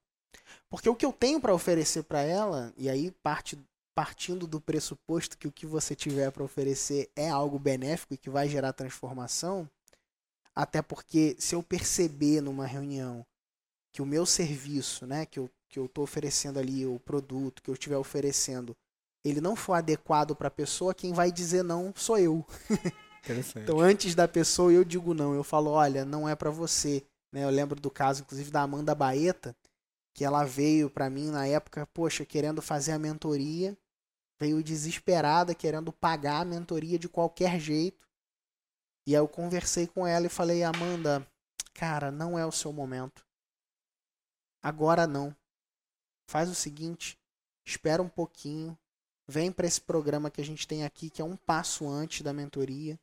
Porque 0.69 0.89
o 0.89 0.95
que 0.95 1.05
eu 1.05 1.13
tenho 1.13 1.41
para 1.41 1.55
oferecer 1.55 2.05
para 2.05 2.21
ela, 2.21 2.73
e 2.77 2.89
aí 2.89 3.11
parte 3.23 3.59
partindo 3.95 4.47
do 4.47 4.61
pressuposto 4.61 5.37
que 5.37 5.49
o 5.49 5.53
que 5.53 5.67
você 5.67 5.95
tiver 5.95 6.31
para 6.31 6.45
oferecer 6.45 7.11
é 7.15 7.29
algo 7.29 7.59
benéfico 7.59 8.15
e 8.15 8.17
que 8.17 8.31
vai 8.31 8.49
gerar 8.49 8.73
transformação, 8.73 9.69
até 10.55 10.81
porque 10.81 11.37
se 11.39 11.55
eu 11.55 11.63
perceber 11.63 12.41
numa 12.41 12.67
reunião 12.67 13.27
que 13.93 14.01
o 14.01 14.07
meu 14.07 14.25
serviço, 14.25 15.07
né, 15.07 15.27
que 15.27 15.39
eu 15.39 15.51
que 15.71 15.79
eu 15.79 15.87
estou 15.87 16.03
oferecendo 16.05 16.59
ali, 16.59 16.85
o 16.85 16.99
produto 16.99 17.63
que 17.63 17.71
eu 17.71 17.75
estiver 17.75 17.97
oferecendo, 17.97 18.77
ele 19.25 19.41
não 19.41 19.55
for 19.55 19.75
adequado 19.75 20.35
para 20.35 20.49
a 20.49 20.51
pessoa, 20.51 20.93
quem 20.93 21.13
vai 21.13 21.31
dizer 21.31 21.63
não 21.63 21.95
sou 21.97 22.19
eu. 22.19 22.45
então, 23.63 23.79
antes 23.79 24.15
da 24.15 24.27
pessoa, 24.27 24.73
eu 24.73 24.85
digo 24.85 25.15
não. 25.15 25.33
Eu 25.33 25.45
falo, 25.45 25.71
olha, 25.71 26.05
não 26.05 26.29
é 26.29 26.35
para 26.35 26.51
você. 26.51 27.05
Né? 27.33 27.45
Eu 27.45 27.51
lembro 27.51 27.81
do 27.81 27.91
caso, 27.91 28.23
inclusive, 28.23 28.51
da 28.51 28.63
Amanda 28.63 28.95
Baeta, 28.95 29.55
que 30.21 30.25
ela 30.27 30.45
veio 30.45 30.91
para 30.91 31.09
mim 31.09 31.31
na 31.31 31.47
época, 31.47 31.87
poxa, 31.95 32.27
querendo 32.27 32.61
fazer 32.61 32.93
a 32.93 32.99
mentoria, 32.99 33.75
veio 34.39 34.63
desesperada, 34.63 35.55
querendo 35.55 35.91
pagar 35.91 36.43
a 36.43 36.45
mentoria 36.45 36.99
de 36.99 37.09
qualquer 37.09 37.59
jeito. 37.59 38.07
E 39.07 39.17
aí 39.17 39.19
eu 39.23 39.27
conversei 39.27 39.87
com 39.87 40.07
ela 40.07 40.27
e 40.27 40.29
falei, 40.29 40.63
Amanda, 40.63 41.27
cara, 41.73 42.11
não 42.11 42.39
é 42.39 42.45
o 42.45 42.53
seu 42.53 42.71
momento. 42.71 43.27
Agora 44.63 45.07
não. 45.07 45.35
Faz 46.29 46.51
o 46.51 46.55
seguinte, 46.55 47.19
espera 47.65 48.03
um 48.03 48.09
pouquinho, 48.11 48.79
vem 49.27 49.51
para 49.51 49.67
esse 49.67 49.81
programa 49.81 50.31
que 50.31 50.43
a 50.43 50.45
gente 50.45 50.69
tem 50.69 50.85
aqui, 50.85 51.09
que 51.09 51.23
é 51.23 51.25
um 51.25 51.35
passo 51.35 51.89
antes 51.89 52.21
da 52.21 52.35
mentoria, 52.35 53.01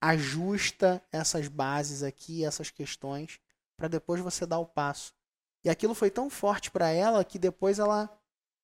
ajusta 0.00 1.00
essas 1.12 1.46
bases 1.46 2.02
aqui, 2.02 2.44
essas 2.44 2.72
questões, 2.72 3.38
para 3.76 3.86
depois 3.86 4.20
você 4.20 4.44
dar 4.44 4.58
o 4.58 4.66
passo. 4.66 5.15
E 5.66 5.68
aquilo 5.68 5.94
foi 5.96 6.12
tão 6.12 6.30
forte 6.30 6.70
para 6.70 6.90
ela 6.90 7.24
que 7.24 7.40
depois 7.40 7.80
ela 7.80 8.08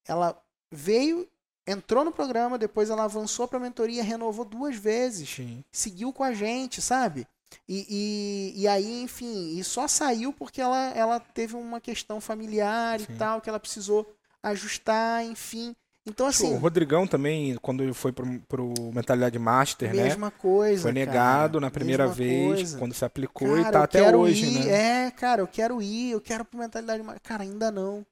ela 0.06 0.40
veio, 0.70 1.28
entrou 1.66 2.04
no 2.04 2.12
programa, 2.12 2.56
depois 2.56 2.90
ela 2.90 3.02
avançou 3.02 3.48
para 3.48 3.58
a 3.58 3.60
mentoria, 3.60 4.04
renovou 4.04 4.44
duas 4.44 4.76
vezes, 4.76 5.28
Sim. 5.28 5.64
seguiu 5.72 6.12
com 6.12 6.22
a 6.22 6.32
gente, 6.32 6.80
sabe? 6.80 7.26
E, 7.68 8.52
e, 8.54 8.62
e, 8.62 8.68
aí, 8.68 9.02
enfim, 9.02 9.58
e 9.58 9.64
só 9.64 9.88
saiu 9.88 10.32
porque 10.32 10.60
ela, 10.60 10.92
ela 10.94 11.18
teve 11.18 11.56
uma 11.56 11.80
questão 11.80 12.20
familiar 12.20 13.00
Sim. 13.00 13.06
e 13.08 13.16
tal, 13.16 13.40
que 13.40 13.48
ela 13.48 13.58
precisou 13.58 14.14
ajustar, 14.40 15.24
enfim. 15.24 15.74
Então, 16.04 16.26
assim. 16.26 16.52
O 16.52 16.58
Rodrigão 16.58 17.06
também, 17.06 17.56
quando 17.62 17.82
ele 17.82 17.92
foi 17.92 18.12
pro, 18.12 18.40
pro 18.48 18.74
Mentalidade 18.92 19.38
Master, 19.38 19.88
mesma 19.88 20.02
né? 20.02 20.08
Mesma 20.08 20.30
coisa. 20.30 20.82
Foi 20.82 20.92
negado 20.92 21.54
cara, 21.54 21.60
na 21.60 21.70
primeira 21.70 22.08
vez, 22.08 22.54
coisa. 22.54 22.78
quando 22.78 22.94
se 22.94 23.04
aplicou 23.04 23.48
cara, 23.48 23.60
e 23.60 23.72
tá 23.72 23.82
até 23.84 24.16
hoje, 24.16 24.46
ir, 24.46 24.64
né? 24.64 25.06
É, 25.06 25.10
cara, 25.12 25.42
eu 25.42 25.46
quero 25.46 25.80
ir, 25.80 26.10
eu 26.10 26.20
quero 26.20 26.44
pro 26.44 26.58
Mentalidade 26.58 27.02
Master. 27.02 27.22
Cara, 27.22 27.44
ainda 27.44 27.70
não. 27.70 28.04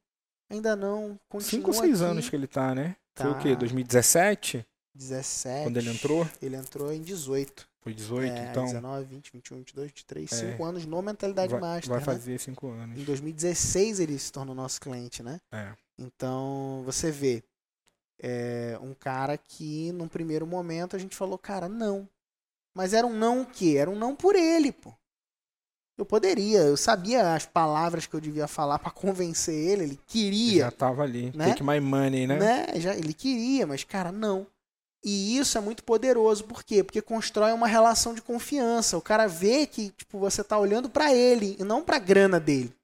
Ainda 0.48 0.76
não. 0.76 1.18
Continua 1.28 1.50
Cinco 1.50 1.68
ou 1.68 1.74
seis 1.74 2.00
aqui. 2.00 2.10
anos 2.10 2.28
que 2.28 2.36
ele 2.36 2.46
tá, 2.46 2.74
né? 2.74 2.96
Tá. 3.14 3.24
Foi 3.24 3.32
o 3.32 3.38
quê? 3.38 3.56
2017? 3.56 4.64
17. 4.94 5.64
Quando 5.64 5.76
ele 5.76 5.90
entrou? 5.90 6.28
Ele 6.40 6.56
entrou 6.56 6.92
em 6.92 7.02
18. 7.02 7.68
Foi 7.82 7.94
18, 7.94 8.32
é, 8.32 8.50
então. 8.50 8.66
19, 8.66 9.04
20, 9.04 9.32
21, 9.32 9.56
22, 9.58 9.86
23, 9.88 10.30
5 10.30 10.64
anos 10.64 10.86
no 10.86 11.00
Mentalidade 11.00 11.52
vai, 11.52 11.60
Master. 11.60 11.90
Vai 11.90 12.00
fazer 12.00 12.38
5 12.38 12.72
né? 12.72 12.82
anos. 12.84 13.00
Em 13.00 13.04
2016 13.04 14.00
ele 14.00 14.18
se 14.18 14.30
tornou 14.30 14.54
nosso 14.54 14.80
cliente, 14.80 15.22
né? 15.22 15.40
É. 15.50 15.72
Então, 15.98 16.82
você 16.84 17.10
vê, 17.10 17.42
é 18.22 18.78
um 18.82 18.94
cara 18.94 19.38
que 19.38 19.90
num 19.92 20.06
primeiro 20.06 20.46
momento 20.46 20.94
a 20.94 20.98
gente 20.98 21.16
falou, 21.16 21.38
cara, 21.38 21.68
não. 21.68 22.08
Mas 22.74 22.92
era 22.92 23.06
um 23.06 23.14
não 23.14 23.42
o 23.42 23.46
quê? 23.46 23.76
Era 23.78 23.90
um 23.90 23.96
não 23.96 24.14
por 24.14 24.36
ele, 24.36 24.70
pô. 24.70 24.92
Eu 25.96 26.06
poderia, 26.06 26.60
eu 26.60 26.76
sabia 26.76 27.34
as 27.34 27.44
palavras 27.44 28.06
que 28.06 28.14
eu 28.14 28.20
devia 28.20 28.48
falar 28.48 28.78
para 28.78 28.90
convencer 28.90 29.54
ele, 29.54 29.82
ele 29.82 30.00
queria. 30.06 30.64
Já 30.64 30.70
tava 30.70 31.02
ali. 31.02 31.30
Né? 31.34 31.48
Take 31.48 31.62
my 31.62 31.78
money, 31.78 32.26
né? 32.26 32.38
né? 32.38 32.80
Já, 32.80 32.94
ele 32.94 33.12
queria, 33.12 33.66
mas, 33.66 33.84
cara, 33.84 34.10
não. 34.10 34.46
E 35.04 35.36
isso 35.36 35.56
é 35.56 35.60
muito 35.60 35.82
poderoso, 35.82 36.44
por 36.44 36.62
quê? 36.62 36.84
Porque 36.84 37.02
constrói 37.02 37.52
uma 37.52 37.66
relação 37.66 38.14
de 38.14 38.22
confiança. 38.22 38.96
O 38.96 39.02
cara 39.02 39.26
vê 39.26 39.66
que 39.66 39.90
tipo, 39.90 40.18
você 40.18 40.44
tá 40.44 40.58
olhando 40.58 40.88
para 40.88 41.12
ele 41.14 41.56
e 41.58 41.64
não 41.64 41.82
para 41.82 41.98
grana 41.98 42.38
dele. 42.38 42.74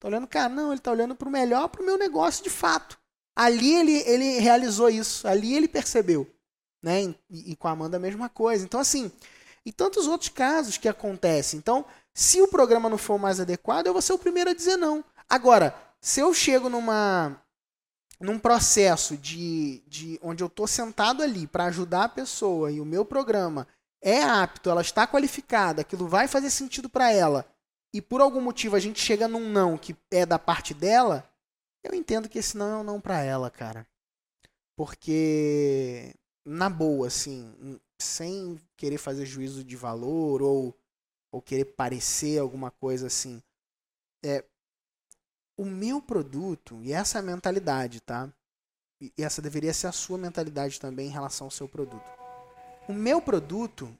Tá 0.00 0.08
olhando, 0.08 0.26
cara, 0.26 0.48
não, 0.48 0.72
ele 0.72 0.80
tá 0.80 0.90
olhando 0.90 1.14
para 1.14 1.28
o 1.28 1.30
melhor 1.30 1.68
para 1.68 1.82
o 1.82 1.84
meu 1.84 1.98
negócio 1.98 2.42
de 2.42 2.50
fato. 2.50 2.98
Ali 3.36 3.74
ele, 3.74 3.92
ele 4.06 4.38
realizou 4.38 4.88
isso, 4.88 5.28
ali 5.28 5.54
ele 5.54 5.68
percebeu. 5.68 6.26
Né? 6.82 7.14
E, 7.28 7.52
e 7.52 7.56
com 7.56 7.68
a 7.68 7.72
Amanda 7.72 7.98
a 7.98 8.00
mesma 8.00 8.28
coisa. 8.30 8.64
Então, 8.64 8.80
assim, 8.80 9.12
e 9.64 9.70
tantos 9.70 10.06
outros 10.06 10.30
casos 10.30 10.78
que 10.78 10.88
acontecem. 10.88 11.58
Então, 11.58 11.84
se 12.14 12.40
o 12.40 12.48
programa 12.48 12.88
não 12.88 12.96
for 12.96 13.18
mais 13.18 13.38
adequado, 13.38 13.86
eu 13.86 13.92
vou 13.92 14.00
ser 14.00 14.14
o 14.14 14.18
primeiro 14.18 14.50
a 14.50 14.54
dizer 14.54 14.76
não. 14.76 15.04
Agora, 15.28 15.74
se 16.00 16.20
eu 16.20 16.32
chego 16.32 16.68
numa 16.70 17.42
num 18.18 18.38
processo 18.38 19.16
de, 19.16 19.82
de 19.86 20.18
onde 20.22 20.42
eu 20.42 20.46
estou 20.46 20.66
sentado 20.66 21.22
ali 21.22 21.46
para 21.46 21.66
ajudar 21.66 22.04
a 22.04 22.08
pessoa 22.08 22.72
e 22.72 22.80
o 22.80 22.84
meu 22.84 23.04
programa 23.04 23.68
é 24.00 24.22
apto, 24.22 24.70
ela 24.70 24.80
está 24.80 25.06
qualificada, 25.06 25.82
aquilo 25.82 26.08
vai 26.08 26.26
fazer 26.26 26.48
sentido 26.48 26.88
para 26.88 27.12
ela, 27.12 27.44
e 27.92 28.00
por 28.00 28.20
algum 28.20 28.40
motivo 28.40 28.76
a 28.76 28.78
gente 28.78 29.00
chega 29.00 29.28
num 29.28 29.50
não 29.50 29.76
que 29.76 29.94
é 30.10 30.24
da 30.24 30.38
parte 30.38 30.72
dela, 30.72 31.28
eu 31.86 31.94
entendo 31.94 32.28
que 32.28 32.38
esse 32.38 32.56
não 32.56 32.68
é 32.68 32.76
um 32.78 32.84
não 32.84 33.00
para 33.00 33.22
ela, 33.22 33.50
cara. 33.50 33.86
Porque, 34.76 36.14
na 36.44 36.68
boa, 36.68 37.06
assim, 37.06 37.80
sem 38.00 38.60
querer 38.76 38.98
fazer 38.98 39.24
juízo 39.24 39.64
de 39.64 39.76
valor 39.76 40.42
ou, 40.42 40.76
ou 41.32 41.40
querer 41.40 41.64
parecer 41.64 42.38
alguma 42.38 42.70
coisa 42.70 43.06
assim, 43.06 43.42
é, 44.24 44.44
o 45.58 45.64
meu 45.64 46.02
produto, 46.02 46.78
e 46.82 46.92
essa 46.92 47.18
é 47.18 47.20
a 47.20 47.24
mentalidade, 47.24 48.00
tá? 48.00 48.30
E 49.00 49.12
essa 49.18 49.40
deveria 49.40 49.72
ser 49.72 49.86
a 49.86 49.92
sua 49.92 50.18
mentalidade 50.18 50.80
também 50.80 51.08
em 51.08 51.12
relação 51.12 51.46
ao 51.46 51.50
seu 51.50 51.68
produto. 51.68 52.10
O 52.88 52.92
meu 52.92 53.20
produto, 53.20 53.96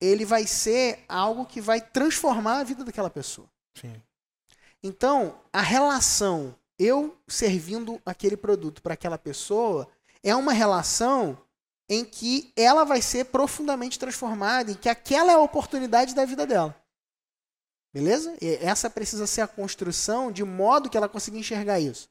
ele 0.00 0.24
vai 0.24 0.46
ser 0.46 1.04
algo 1.08 1.46
que 1.46 1.60
vai 1.60 1.80
transformar 1.80 2.60
a 2.60 2.64
vida 2.64 2.84
daquela 2.84 3.10
pessoa. 3.10 3.48
Sim. 3.74 4.02
Então, 4.82 5.40
a 5.52 5.60
relação 5.60 6.56
eu 6.78 7.16
servindo 7.26 8.00
aquele 8.04 8.36
produto 8.36 8.82
para 8.82 8.94
aquela 8.94 9.18
pessoa 9.18 9.88
é 10.22 10.34
uma 10.34 10.52
relação 10.52 11.38
em 11.88 12.04
que 12.04 12.52
ela 12.56 12.84
vai 12.84 13.00
ser 13.00 13.26
profundamente 13.26 13.98
transformada, 13.98 14.72
em 14.72 14.74
que 14.74 14.88
aquela 14.88 15.30
é 15.30 15.34
a 15.34 15.40
oportunidade 15.40 16.14
da 16.14 16.24
vida 16.24 16.46
dela. 16.46 16.74
Beleza? 17.94 18.36
E 18.40 18.58
essa 18.60 18.90
precisa 18.90 19.26
ser 19.26 19.40
a 19.40 19.48
construção 19.48 20.30
de 20.30 20.44
modo 20.44 20.90
que 20.90 20.96
ela 20.96 21.08
consiga 21.08 21.38
enxergar 21.38 21.80
isso. 21.80 22.10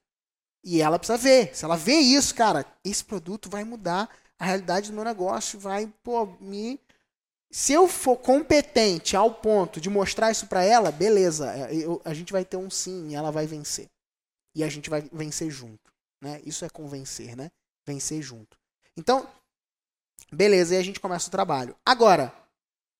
E 0.64 0.82
ela 0.82 0.98
precisa 0.98 1.18
ver. 1.18 1.56
Se 1.56 1.64
ela 1.64 1.78
vê 1.78 1.98
isso, 1.98 2.34
cara, 2.34 2.66
esse 2.84 3.04
produto 3.04 3.50
vai 3.50 3.64
mudar 3.64 4.10
a 4.40 4.46
realidade 4.46 4.90
do 4.90 4.96
meu 4.96 5.04
negócio, 5.04 5.60
vai, 5.60 5.94
pô, 6.04 6.26
me. 6.40 6.80
Se 7.52 7.72
eu 7.72 7.88
for 7.88 8.18
competente 8.18 9.16
ao 9.16 9.32
ponto 9.32 9.80
de 9.80 9.90
mostrar 9.90 10.32
isso 10.32 10.48
para 10.48 10.64
ela, 10.64 10.92
beleza, 10.92 11.54
é, 11.54 11.76
eu, 11.76 12.02
a 12.04 12.14
gente 12.14 12.34
vai 12.34 12.44
ter 12.44 12.58
um 12.58 12.70
sim 12.70 13.10
e 13.10 13.16
ela 13.16 13.32
vai 13.32 13.46
vencer. 13.46 13.88
E 14.56 14.64
a 14.64 14.70
gente 14.70 14.90
vai 14.90 15.02
vencer 15.12 15.52
junto. 15.52 15.94
Né? 16.22 16.42
Isso 16.46 16.64
é 16.66 16.70
convencer, 16.70 17.36
né? 17.36 17.52
Vencer 17.86 18.22
junto. 18.22 18.58
Então, 18.98 19.30
beleza, 20.32 20.74
e 20.74 20.78
a 20.78 20.84
gente 20.84 21.00
começa 21.00 21.28
o 21.28 21.32
trabalho. 21.32 21.76
Agora, 21.86 22.34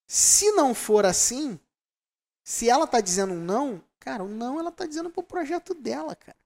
se 0.06 0.52
não 0.52 0.74
for 0.74 1.06
assim, 1.06 1.58
se 2.44 2.68
ela 2.68 2.86
tá 2.86 3.00
dizendo 3.00 3.32
um 3.32 3.40
não, 3.40 3.82
cara, 3.98 4.22
o 4.22 4.28
não 4.28 4.60
ela 4.60 4.70
tá 4.70 4.86
dizendo 4.86 5.10
pro 5.10 5.22
projeto 5.22 5.74
dela, 5.74 6.14
cara. 6.14 6.36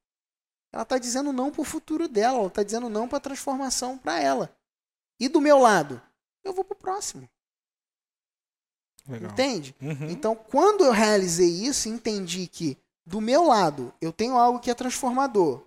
Ela 0.72 0.84
tá 0.84 0.98
dizendo 0.98 1.32
não 1.32 1.50
pro 1.50 1.64
futuro 1.64 2.06
dela, 2.06 2.38
ela 2.38 2.50
tá 2.50 2.62
dizendo 2.62 2.88
não 2.88 3.08
pra 3.08 3.18
transformação 3.18 3.98
pra 3.98 4.20
ela. 4.20 4.56
E 5.18 5.28
do 5.28 5.40
meu 5.40 5.58
lado, 5.58 6.00
eu 6.44 6.52
vou 6.52 6.64
pro 6.64 6.76
próximo. 6.76 7.28
Legal. 9.06 9.32
Entende? 9.32 9.74
Uhum. 9.80 10.08
Então, 10.08 10.36
quando 10.36 10.84
eu 10.84 10.92
realizei 10.92 11.48
isso, 11.48 11.88
entendi 11.88 12.46
que 12.46 12.78
do 13.06 13.20
meu 13.20 13.44
lado 13.44 13.92
eu 14.00 14.12
tenho 14.12 14.36
algo 14.36 14.60
que 14.60 14.70
é 14.70 14.74
transformador. 14.74 15.62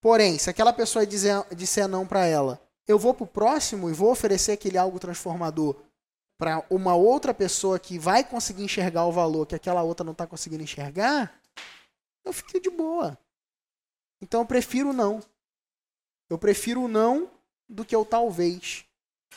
Porém, 0.00 0.38
se 0.38 0.48
aquela 0.48 0.72
pessoa 0.72 1.06
dizer, 1.06 1.44
disser 1.54 1.86
não 1.86 2.06
para 2.06 2.24
ela, 2.24 2.60
eu 2.86 2.98
vou 2.98 3.12
pro 3.12 3.26
próximo 3.26 3.90
e 3.90 3.92
vou 3.92 4.10
oferecer 4.10 4.52
aquele 4.52 4.78
algo 4.78 4.98
transformador 4.98 5.76
para 6.38 6.64
uma 6.70 6.94
outra 6.94 7.34
pessoa 7.34 7.78
que 7.78 7.98
vai 7.98 8.24
conseguir 8.24 8.64
enxergar 8.64 9.04
o 9.04 9.12
valor 9.12 9.46
que 9.46 9.54
aquela 9.54 9.82
outra 9.82 10.02
não 10.02 10.12
está 10.12 10.26
conseguindo 10.26 10.62
enxergar, 10.62 11.38
eu 12.24 12.32
fico 12.32 12.58
de 12.58 12.70
boa. 12.70 13.18
Então 14.22 14.40
eu 14.40 14.46
prefiro 14.46 14.92
não. 14.92 15.22
Eu 16.30 16.38
prefiro 16.38 16.82
o 16.84 16.88
não 16.88 17.30
do 17.68 17.84
que 17.84 17.94
o 17.94 18.04
talvez. 18.04 18.86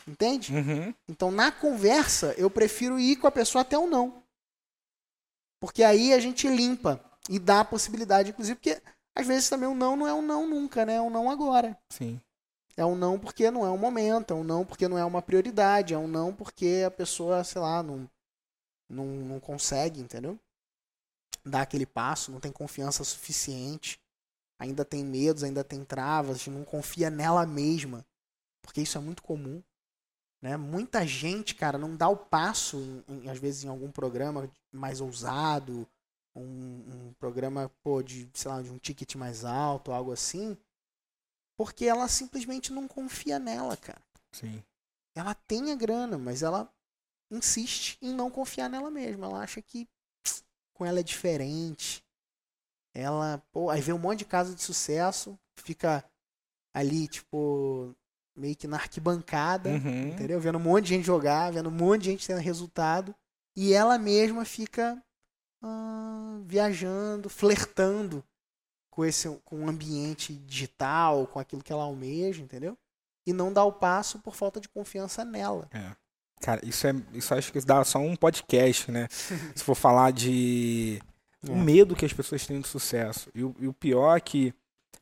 Entende? 0.08 0.54
Uhum. 0.54 0.94
Então 1.08 1.30
na 1.30 1.52
conversa 1.52 2.34
eu 2.38 2.50
prefiro 2.50 3.00
ir 3.00 3.18
com 3.18 3.28
a 3.28 3.32
pessoa 3.32 3.64
até 3.64 3.78
o 3.78 3.86
não. 3.86 4.24
Porque 5.60 5.84
aí 5.84 6.14
a 6.14 6.20
gente 6.20 6.48
limpa 6.48 7.04
e 7.30 7.40
dá 7.40 7.62
a 7.62 7.66
possibilidade, 7.66 8.30
inclusive, 8.30 8.56
porque 8.56 8.82
às 9.16 9.28
vezes 9.28 9.50
também 9.50 9.70
o 9.70 9.76
não 9.76 9.96
não 9.96 10.08
é 10.08 10.14
um 10.14 10.22
não 10.22 10.48
nunca, 10.48 10.86
né? 10.86 10.96
É 10.96 11.02
um 11.02 11.10
não 11.10 11.30
agora. 11.30 11.78
Sim. 11.90 12.20
É 12.76 12.86
um 12.86 12.96
não 12.96 13.20
porque 13.20 13.52
não 13.52 13.66
é 13.66 13.70
um 13.70 13.78
momento, 13.78 14.34
é 14.34 14.36
um 14.36 14.44
não 14.44 14.66
porque 14.66 14.88
não 14.88 14.98
é 14.98 15.06
uma 15.06 15.22
prioridade, 15.22 15.94
é 15.94 15.98
um 15.98 16.08
não 16.08 16.34
porque 16.34 16.84
a 16.86 16.92
pessoa, 16.92 17.44
sei 17.44 17.62
lá, 17.62 17.84
não, 17.84 18.10
não, 18.90 19.06
não 19.06 19.40
consegue, 19.40 20.02
entendeu? 20.02 20.40
Dar 21.46 21.62
aquele 21.62 21.86
passo, 21.86 22.32
não 22.32 22.40
tem 22.40 22.52
confiança 22.52 23.04
suficiente, 23.04 24.00
ainda 24.58 24.84
tem 24.84 25.04
medos, 25.04 25.44
ainda 25.44 25.64
tem 25.64 25.84
travas, 25.84 26.48
não 26.48 26.64
confia 26.64 27.10
nela 27.10 27.46
mesma, 27.46 28.06
porque 28.62 28.82
isso 28.82 28.98
é 28.98 29.02
muito 29.02 29.22
comum. 29.22 29.62
Né? 30.42 30.58
Muita 30.58 31.06
gente, 31.06 31.56
cara, 31.56 31.78
não 31.78 31.96
dá 31.96 32.10
o 32.10 32.18
passo, 32.18 32.78
em, 32.78 33.04
em, 33.08 33.30
às 33.30 33.38
vezes, 33.38 33.64
em 33.64 33.68
algum 33.68 33.92
programa 33.92 34.50
mais 34.72 35.00
ousado, 35.00 35.88
um, 36.36 37.08
um 37.08 37.14
programa 37.14 37.72
pô, 37.84 38.02
de, 38.02 38.30
sei 38.34 38.52
lá, 38.52 38.62
de 38.62 38.72
um 38.72 38.78
ticket 38.78 39.16
mais 39.16 39.46
alto, 39.46 39.92
algo 39.92 40.12
assim, 40.12 40.58
porque 41.58 41.86
ela 41.86 42.08
simplesmente 42.08 42.74
não 42.74 42.88
confia 42.88 43.40
nela, 43.40 43.78
cara. 43.78 44.02
Sim. 44.32 44.64
Ela 45.16 45.36
tem 45.36 45.72
a 45.72 45.76
grana, 45.76 46.18
mas 46.18 46.42
ela 46.42 46.72
insiste 47.30 47.98
em 48.02 48.14
não 48.14 48.30
confiar 48.30 48.70
nela 48.70 48.90
mesma. 48.90 49.28
Ela 49.28 49.44
acha 49.44 49.62
que 49.62 49.88
com 50.74 50.86
ela 50.86 51.00
é 51.00 51.04
diferente. 51.04 52.04
Ela, 52.94 53.44
pô, 53.52 53.70
aí 53.70 53.82
vê 53.82 53.94
um 53.94 54.00
monte 54.00 54.20
de 54.20 54.26
caso 54.26 54.56
de 54.56 54.62
sucesso, 54.62 55.38
fica 55.56 56.04
ali, 56.74 57.08
tipo, 57.08 57.96
meio 58.36 58.56
que 58.56 58.68
na 58.68 58.78
arquibancada, 58.78 59.70
uhum. 59.70 60.10
entendeu? 60.10 60.40
Vendo 60.40 60.58
um 60.58 60.62
monte 60.62 60.86
de 60.86 60.90
gente 60.96 61.06
jogar, 61.06 61.52
vendo 61.52 61.70
um 61.70 61.72
monte 61.72 62.04
de 62.04 62.12
gente 62.12 62.28
tendo 62.28 62.40
resultado. 62.40 63.16
E 63.56 63.74
ela 63.74 63.98
mesma 63.98 64.46
fica 64.46 65.02
ah, 65.64 66.40
viajando, 66.46 67.30
flertando 67.30 68.24
com 68.92 69.04
esse 69.04 69.28
com 69.44 69.66
o 69.66 69.70
ambiente 69.70 70.34
digital, 70.34 71.26
com 71.28 71.40
aquilo 71.40 71.64
que 71.64 71.74
ela 71.74 71.84
almeja, 71.84 72.44
entendeu? 72.44 72.78
E 73.26 73.34
não 73.34 73.52
dá 73.52 73.64
o 73.64 73.72
passo 73.72 74.20
por 74.20 74.36
falta 74.36 74.60
de 74.60 74.70
confiança 74.70 75.24
nela. 75.26 75.68
É. 75.72 75.96
Cara, 76.42 76.64
isso 76.64 76.86
é 76.86 76.94
isso 77.14 77.34
acho 77.34 77.52
que 77.52 77.62
dá 77.62 77.84
só 77.86 78.00
um 78.00 78.16
podcast, 78.16 78.92
né? 78.92 79.08
Se 79.56 79.64
for 79.64 79.76
falar 79.76 80.12
de 80.12 81.02
é. 81.48 81.52
o 81.52 81.56
medo 81.56 81.96
que 81.96 82.06
as 82.06 82.14
pessoas 82.14 82.46
têm 82.46 82.60
do 82.60 82.68
sucesso. 82.68 83.32
E 83.34 83.44
o, 83.44 83.56
e 83.60 83.68
o 83.68 83.74
pior 83.74 84.18
é 84.18 84.20
que 84.20 84.54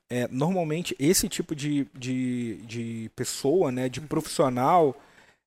é, 0.09 0.27
normalmente 0.27 0.95
esse 0.99 1.27
tipo 1.27 1.55
de, 1.55 1.87
de, 1.93 2.57
de 2.65 3.11
pessoa, 3.15 3.71
né, 3.71 3.87
de 3.87 3.99
uhum. 3.99 4.07
profissional, 4.07 4.95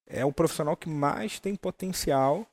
é 0.06 0.24
o 0.24 0.32
profissional 0.32 0.76
que 0.76 0.88
mais 0.88 1.38
tem 1.38 1.54
potencial. 1.54 2.46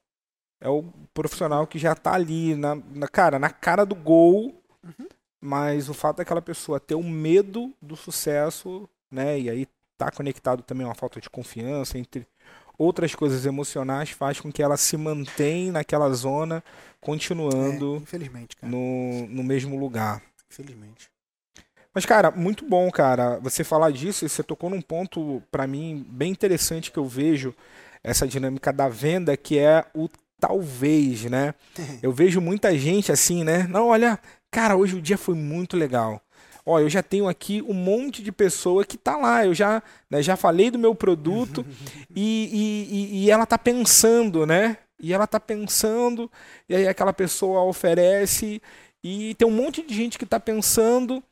É 0.62 0.70
o 0.70 0.84
profissional 1.14 1.68
que 1.68 1.80
já 1.80 1.94
está 1.94 2.14
ali 2.14 2.56
na, 2.56 2.76
na, 2.76 3.08
cara, 3.08 3.40
na 3.40 3.50
cara 3.50 3.86
do 3.86 3.96
gol. 3.96 4.56
Uhum 4.84 5.08
mas 5.42 5.90
o 5.90 5.94
fato 5.94 6.18
daquela 6.18 6.42
pessoa 6.42 6.80
ter 6.80 6.94
o 6.94 7.02
medo 7.02 7.74
do 7.82 7.96
sucesso, 7.96 8.88
né, 9.10 9.40
e 9.40 9.50
aí 9.50 9.68
tá 9.98 10.12
conectado 10.12 10.62
também 10.62 10.86
a 10.86 10.90
uma 10.90 10.96
falta 10.96 11.20
de 11.20 11.30
confiança 11.30 11.98
entre 11.98 12.28
outras 12.78 13.14
coisas 13.16 13.46
emocionais 13.46 14.12
faz 14.12 14.40
com 14.40 14.52
que 14.52 14.62
ela 14.62 14.78
se 14.78 14.96
mantenha 14.98 15.72
naquela 15.72 16.10
zona, 16.12 16.64
continuando 17.00 17.98
é, 17.98 18.00
No, 18.68 19.28
no 19.28 19.44
mesmo 19.44 19.80
lugar. 19.80 20.22
Infelizmente. 20.52 21.10
Mas, 21.94 22.06
cara, 22.06 22.32
muito 22.32 22.66
bom, 22.66 22.90
cara, 22.90 23.38
você 23.40 23.64
falar 23.64 23.92
disso, 23.92 24.28
você 24.28 24.42
tocou 24.42 24.70
num 24.70 24.82
ponto, 24.82 25.44
para 25.52 25.68
mim, 25.68 26.06
bem 26.10 26.32
interessante 26.32 26.92
que 26.92 26.98
eu 26.98 27.06
vejo 27.06 27.54
essa 28.04 28.28
dinâmica 28.28 28.72
da 28.72 28.88
venda, 28.88 29.36
que 29.36 29.60
é 29.60 29.86
o 29.94 30.10
talvez, 30.42 31.24
né? 31.24 31.54
Eu 32.04 32.12
vejo 32.12 32.42
muita 32.42 32.78
gente 32.78 33.14
assim, 33.14 33.46
né? 33.46 33.66
Não, 33.70 33.88
olha, 33.88 34.20
Cara, 34.52 34.76
hoje 34.76 34.98
o 34.98 35.02
dia 35.02 35.18
foi 35.18 35.34
muito 35.34 35.78
legal. 35.78 36.22
Ó, 36.66 36.78
eu 36.80 36.90
já 36.90 37.02
tenho 37.02 37.28
aqui 37.28 37.62
um 37.62 37.74
monte 37.74 38.22
de 38.22 38.32
pessoa 38.32 38.84
que 38.84 38.98
tá 38.98 39.16
lá. 39.16 39.46
Eu 39.46 39.54
já, 39.54 39.82
né, 40.10 40.22
já 40.22 40.36
falei 40.36 40.70
do 40.70 40.78
meu 40.78 40.94
produto 40.94 41.66
e, 42.14 42.90
e, 42.92 43.24
e, 43.24 43.32
ela 43.32 43.46
tá 43.46 43.58
pensando, 43.58 44.46
né? 44.46 44.78
E 45.00 45.14
ela 45.14 45.26
tá 45.26 45.40
pensando, 45.40 46.30
e 46.70 46.76
aí 46.76 46.88
aquela 46.88 47.12
pessoa 47.12 47.64
oferece, 47.64 48.62
e 49.04 49.34
tem 49.34 49.48
um 49.48 49.52
monte 49.52 49.82
de 49.82 49.96
gente 49.96 50.20
que 50.20 50.28
tá 50.28 50.40
pensando, 50.40 51.24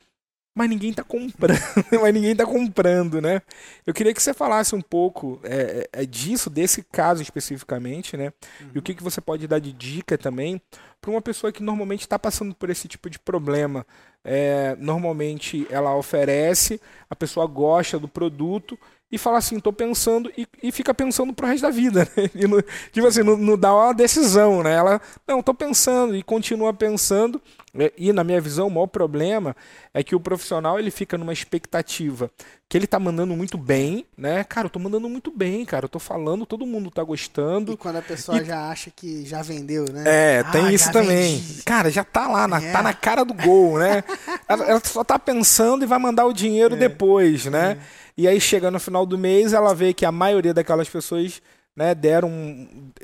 mas 0.59 0.69
ninguém 0.69 0.89
está 0.89 1.05
comprando, 1.05 1.57
mas 2.01 2.13
ninguém 2.13 2.33
está 2.33 2.45
comprando, 2.45 3.21
né? 3.21 3.41
Eu 3.87 3.93
queria 3.93 4.13
que 4.13 4.21
você 4.21 4.33
falasse 4.33 4.75
um 4.75 4.81
pouco 4.81 5.39
é, 5.41 5.87
é, 5.93 6.01
é 6.01 6.05
disso, 6.05 6.49
desse 6.49 6.83
caso 6.83 7.21
especificamente, 7.21 8.17
né? 8.17 8.33
Uhum. 8.59 8.71
E 8.75 8.79
o 8.79 8.81
que, 8.81 8.93
que 8.93 9.01
você 9.01 9.21
pode 9.21 9.47
dar 9.47 9.59
de 9.59 9.71
dica 9.71 10.17
também 10.17 10.61
para 10.99 11.11
uma 11.11 11.21
pessoa 11.21 11.53
que 11.53 11.63
normalmente 11.63 12.01
está 12.01 12.19
passando 12.19 12.53
por 12.53 12.69
esse 12.69 12.89
tipo 12.89 13.09
de 13.09 13.17
problema. 13.17 13.87
É, 14.21 14.75
normalmente 14.77 15.65
ela 15.69 15.95
oferece, 15.95 16.81
a 17.09 17.15
pessoa 17.15 17.47
gosta 17.47 17.97
do 17.97 18.09
produto 18.09 18.77
e 19.11 19.17
fala 19.17 19.37
assim, 19.39 19.57
estou 19.57 19.73
pensando, 19.73 20.31
e, 20.37 20.47
e, 20.61 20.71
fica 20.71 20.93
pensando 20.93 21.33
pro 21.33 21.47
resto 21.47 21.63
da 21.63 21.69
vida, 21.69 22.07
né? 22.15 22.29
E 22.35 22.47
no, 22.47 22.61
tipo 22.91 23.07
assim, 23.07 23.23
não, 23.23 23.35
não, 23.37 23.57
dá 23.57 23.73
uma 23.73 23.93
decisão, 23.93 24.61
né? 24.61 24.75
Ela, 24.75 25.01
não, 25.27 25.39
estou 25.39 25.53
pensando, 25.53 26.15
e 26.15 26.21
continua 26.21 26.73
pensando, 26.73 27.41
é, 27.77 27.91
e 27.97 28.13
na 28.13 28.23
minha 28.23 28.39
visão, 28.39 28.67
o 28.67 28.71
maior 28.71 28.87
problema 28.87 29.55
é 29.93 30.03
que 30.03 30.15
o 30.15 30.19
profissional 30.19 30.79
ele 30.79 30.91
fica 30.91 31.17
numa 31.17 31.33
expectativa 31.33 32.31
que 32.69 32.77
ele 32.77 32.85
tá 32.85 32.99
mandando 32.99 33.35
muito 33.35 33.57
bem, 33.57 34.05
né? 34.15 34.43
Cara, 34.43 34.67
eu 34.67 34.69
tô 34.69 34.77
mandando 34.77 35.09
muito 35.09 35.31
bem, 35.35 35.65
cara. 35.65 35.85
Eu 35.85 35.89
tô 35.89 35.97
falando, 35.97 36.45
todo 36.45 36.67
mundo 36.67 36.91
tá 36.91 37.03
gostando. 37.03 37.73
E 37.73 37.77
quando 37.77 37.95
a 37.95 38.01
pessoa 38.01 38.39
e... 38.39 38.45
já 38.45 38.69
acha 38.69 38.91
que 38.95 39.25
já 39.25 39.41
vendeu, 39.41 39.85
né? 39.91 40.03
É, 40.05 40.39
ah, 40.45 40.51
tem 40.51 40.71
isso 40.71 40.91
também. 40.91 41.37
Vendi. 41.37 41.63
Cara, 41.63 41.89
já 41.89 42.03
tá 42.03 42.27
lá, 42.27 42.47
na, 42.47 42.61
é. 42.61 42.71
tá 42.71 42.83
na 42.83 42.93
cara 42.93 43.25
do 43.25 43.33
gol, 43.33 43.79
né? 43.79 44.03
ela, 44.47 44.65
ela, 44.65 44.81
só 44.83 45.03
tá 45.03 45.17
pensando 45.17 45.83
e 45.83 45.87
vai 45.87 45.97
mandar 45.97 46.27
o 46.27 46.33
dinheiro 46.33 46.75
é. 46.75 46.77
depois, 46.77 47.45
né? 47.45 47.71
É. 47.71 47.98
E 48.19 48.27
aí 48.27 48.41
chega 48.41 48.69
no 48.69 48.81
final 48.81 49.05
do 49.05 49.17
mês, 49.17 49.53
ela 49.53 49.73
vê 49.73 49.93
que 49.93 50.05
a 50.05 50.11
maioria 50.11 50.53
daquelas 50.53 50.89
pessoas, 50.89 51.41
né, 51.73 51.95
deram. 51.95 52.29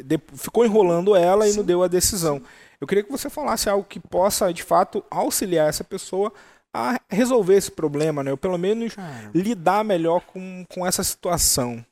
De, 0.03 0.19
ficou 0.35 0.65
enrolando 0.65 1.15
ela 1.15 1.45
Sim. 1.45 1.53
e 1.53 1.55
não 1.55 1.63
deu 1.63 1.81
a 1.81 1.87
decisão. 1.87 2.43
Eu 2.81 2.85
queria 2.85 3.01
que 3.01 3.09
você 3.09 3.29
falasse 3.29 3.69
algo 3.69 3.85
que 3.87 3.97
possa, 3.97 4.53
de 4.53 4.61
fato, 4.61 5.01
auxiliar 5.09 5.69
essa 5.69 5.85
pessoa 5.85 6.33
a 6.73 6.99
resolver 7.09 7.55
esse 7.55 7.71
problema, 7.71 8.25
né? 8.25 8.31
Ou 8.31 8.37
pelo 8.37 8.57
menos 8.57 8.93
Cara, 8.93 9.31
lidar 9.33 9.85
melhor 9.85 10.19
com, 10.19 10.65
com 10.67 10.85
essa 10.85 11.01
situação. 11.01 11.85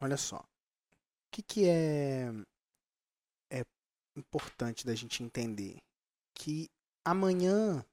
Olha 0.00 0.16
só. 0.16 0.38
O 0.38 1.30
que, 1.30 1.40
que 1.40 1.68
é, 1.68 2.32
é 3.52 3.62
importante 4.16 4.84
da 4.84 4.96
gente 4.96 5.22
entender? 5.22 5.76
Que 6.34 6.68
amanhã, 7.04 7.84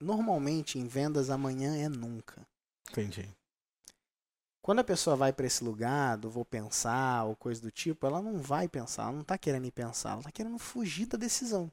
normalmente 0.00 0.78
em 0.78 0.86
vendas, 0.86 1.30
amanhã 1.30 1.76
é 1.76 1.88
nunca. 1.88 2.46
Entendi. 2.92 3.28
Quando 4.68 4.80
a 4.80 4.84
pessoa 4.84 5.16
vai 5.16 5.32
para 5.32 5.46
esse 5.46 5.64
lugar, 5.64 6.18
do 6.18 6.28
vou 6.28 6.44
pensar 6.44 7.24
ou 7.24 7.34
coisa 7.34 7.58
do 7.62 7.70
tipo, 7.70 8.06
ela 8.06 8.20
não 8.20 8.36
vai 8.36 8.68
pensar, 8.68 9.04
ela 9.04 9.12
não 9.12 9.22
está 9.22 9.38
querendo 9.38 9.64
ir 9.64 9.72
pensar, 9.72 10.10
ela 10.10 10.20
está 10.20 10.30
querendo 10.30 10.58
fugir 10.58 11.06
da 11.06 11.16
decisão. 11.16 11.72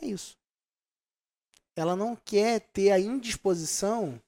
É 0.00 0.06
isso 0.06 0.36
ela 1.76 1.96
não 1.96 2.14
quer 2.14 2.60
ter 2.60 2.90
a 2.90 3.00
indisposição 3.00 4.20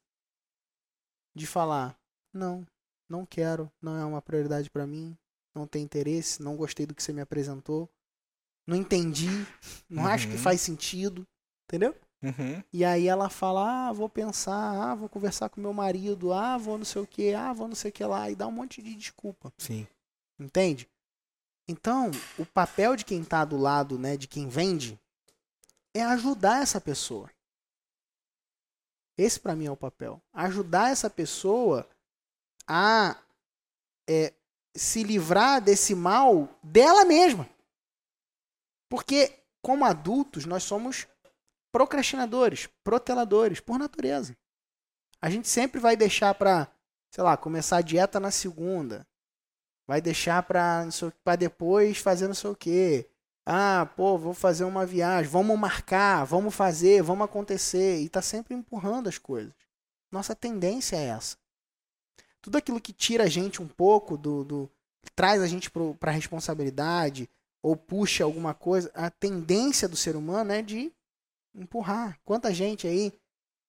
de 1.34 1.46
falar: 1.46 1.98
não, 2.32 2.66
não 3.08 3.24
quero, 3.24 3.70
não 3.80 3.96
é 3.96 4.04
uma 4.04 4.22
prioridade 4.22 4.70
para 4.70 4.86
mim, 4.86 5.16
não 5.54 5.66
tem 5.66 5.82
interesse, 5.82 6.42
não 6.42 6.56
gostei 6.56 6.86
do 6.86 6.94
que 6.94 7.02
você 7.02 7.12
me 7.12 7.20
apresentou, 7.20 7.88
não 8.66 8.76
entendi, 8.76 9.28
não 9.88 10.04
uhum. 10.04 10.08
acho 10.08 10.26
que 10.26 10.34
uhum. 10.34 10.40
faz 10.40 10.60
sentido, 10.60 11.26
entendeu? 11.64 11.94
Uhum. 12.22 12.62
E 12.72 12.84
aí 12.84 13.06
ela 13.06 13.28
fala, 13.28 13.88
ah, 13.88 13.92
vou 13.92 14.08
pensar, 14.08 14.90
ah, 14.90 14.94
vou 14.94 15.08
conversar 15.08 15.48
com 15.48 15.60
meu 15.60 15.72
marido, 15.72 16.32
ah, 16.32 16.56
vou 16.56 16.78
não 16.78 16.84
sei 16.84 17.02
o 17.02 17.06
que, 17.06 17.34
ah, 17.34 17.52
vou 17.52 17.68
não 17.68 17.74
sei 17.74 17.90
o 17.90 17.92
que 17.92 18.04
lá, 18.04 18.30
e 18.30 18.34
dá 18.34 18.46
um 18.46 18.52
monte 18.52 18.82
de 18.82 18.94
desculpa. 18.94 19.52
Sim. 19.58 19.86
Entende? 20.38 20.88
Então, 21.68 22.10
o 22.38 22.46
papel 22.46 22.96
de 22.96 23.04
quem 23.04 23.22
está 23.22 23.44
do 23.44 23.56
lado, 23.56 23.98
né, 23.98 24.16
de 24.16 24.28
quem 24.28 24.48
vende, 24.48 24.98
é 25.94 26.02
ajudar 26.02 26.62
essa 26.62 26.80
pessoa. 26.80 27.30
Esse 29.18 29.40
para 29.40 29.56
mim 29.56 29.66
é 29.66 29.70
o 29.70 29.76
papel. 29.76 30.22
Ajudar 30.32 30.90
essa 30.90 31.08
pessoa 31.08 31.88
a 32.68 33.16
é, 34.08 34.32
se 34.74 35.02
livrar 35.02 35.60
desse 35.60 35.94
mal 35.94 36.48
dela 36.62 37.04
mesma. 37.04 37.48
Porque, 38.88 39.42
como 39.62 39.84
adultos, 39.84 40.44
nós 40.44 40.62
somos 40.62 41.08
procrastinadores, 41.76 42.70
proteladores, 42.82 43.60
por 43.60 43.78
natureza. 43.78 44.34
A 45.20 45.28
gente 45.28 45.46
sempre 45.46 45.78
vai 45.78 45.94
deixar 45.94 46.34
para, 46.34 46.68
sei 47.10 47.22
lá, 47.22 47.36
começar 47.36 47.76
a 47.76 47.82
dieta 47.82 48.18
na 48.18 48.30
segunda. 48.30 49.06
Vai 49.86 50.00
deixar 50.00 50.42
para 50.42 51.36
depois 51.38 51.98
fazer 51.98 52.28
não 52.28 52.34
sei 52.34 52.48
o 52.48 52.56
quê. 52.56 53.10
Ah, 53.44 53.90
pô, 53.94 54.16
vou 54.16 54.32
fazer 54.32 54.64
uma 54.64 54.86
viagem, 54.86 55.30
vamos 55.30 55.58
marcar, 55.58 56.24
vamos 56.24 56.54
fazer, 56.54 57.02
vamos 57.02 57.26
acontecer. 57.26 58.00
E 58.00 58.08
tá 58.08 58.22
sempre 58.22 58.54
empurrando 58.54 59.10
as 59.10 59.18
coisas. 59.18 59.52
Nossa 60.10 60.34
tendência 60.34 60.96
é 60.96 61.08
essa. 61.08 61.36
Tudo 62.40 62.56
aquilo 62.56 62.80
que 62.80 62.94
tira 62.94 63.24
a 63.24 63.28
gente 63.28 63.60
um 63.60 63.68
pouco 63.68 64.16
do. 64.16 64.44
do 64.44 64.70
traz 65.14 65.42
a 65.42 65.46
gente 65.46 65.70
para 66.00 66.10
responsabilidade, 66.10 67.28
ou 67.62 67.76
puxa 67.76 68.24
alguma 68.24 68.54
coisa, 68.54 68.90
a 68.94 69.10
tendência 69.10 69.86
do 69.86 69.94
ser 69.94 70.16
humano 70.16 70.52
é 70.52 70.62
de 70.62 70.90
empurrar. 71.56 72.18
Quanta 72.24 72.52
gente 72.52 72.86
aí 72.86 73.12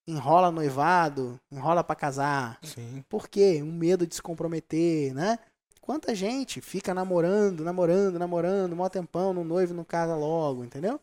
enrola 0.08 0.52
noivado, 0.52 1.40
enrola 1.52 1.84
para 1.84 1.96
casar. 1.96 2.60
Sim. 2.64 3.04
Por 3.10 3.28
quê? 3.28 3.62
Um 3.62 3.72
medo 3.72 4.06
de 4.06 4.16
se 4.16 4.22
comprometer, 4.22 5.14
né? 5.14 5.40
Quanta 5.82 6.14
gente 6.14 6.62
fica 6.62 6.94
namorando, 6.94 7.64
namorando, 7.64 8.20
namorando, 8.20 8.76
mó 8.76 8.90
tempão, 8.90 9.34
no 9.34 9.44
noivo 9.44 9.74
não 9.74 9.84
casa 9.84 10.16
logo, 10.16 10.64
entendeu? 10.64 11.00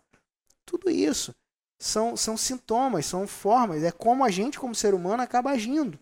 Tudo 0.64 0.90
isso 0.90 1.34
são, 1.78 2.16
são 2.16 2.36
sintomas, 2.36 3.06
são 3.06 3.26
formas, 3.26 3.82
é 3.82 3.90
como 3.90 4.24
a 4.24 4.30
gente, 4.30 4.58
como 4.58 4.74
ser 4.74 4.94
humano, 4.94 5.22
acaba 5.22 5.50
agindo. 5.50 5.98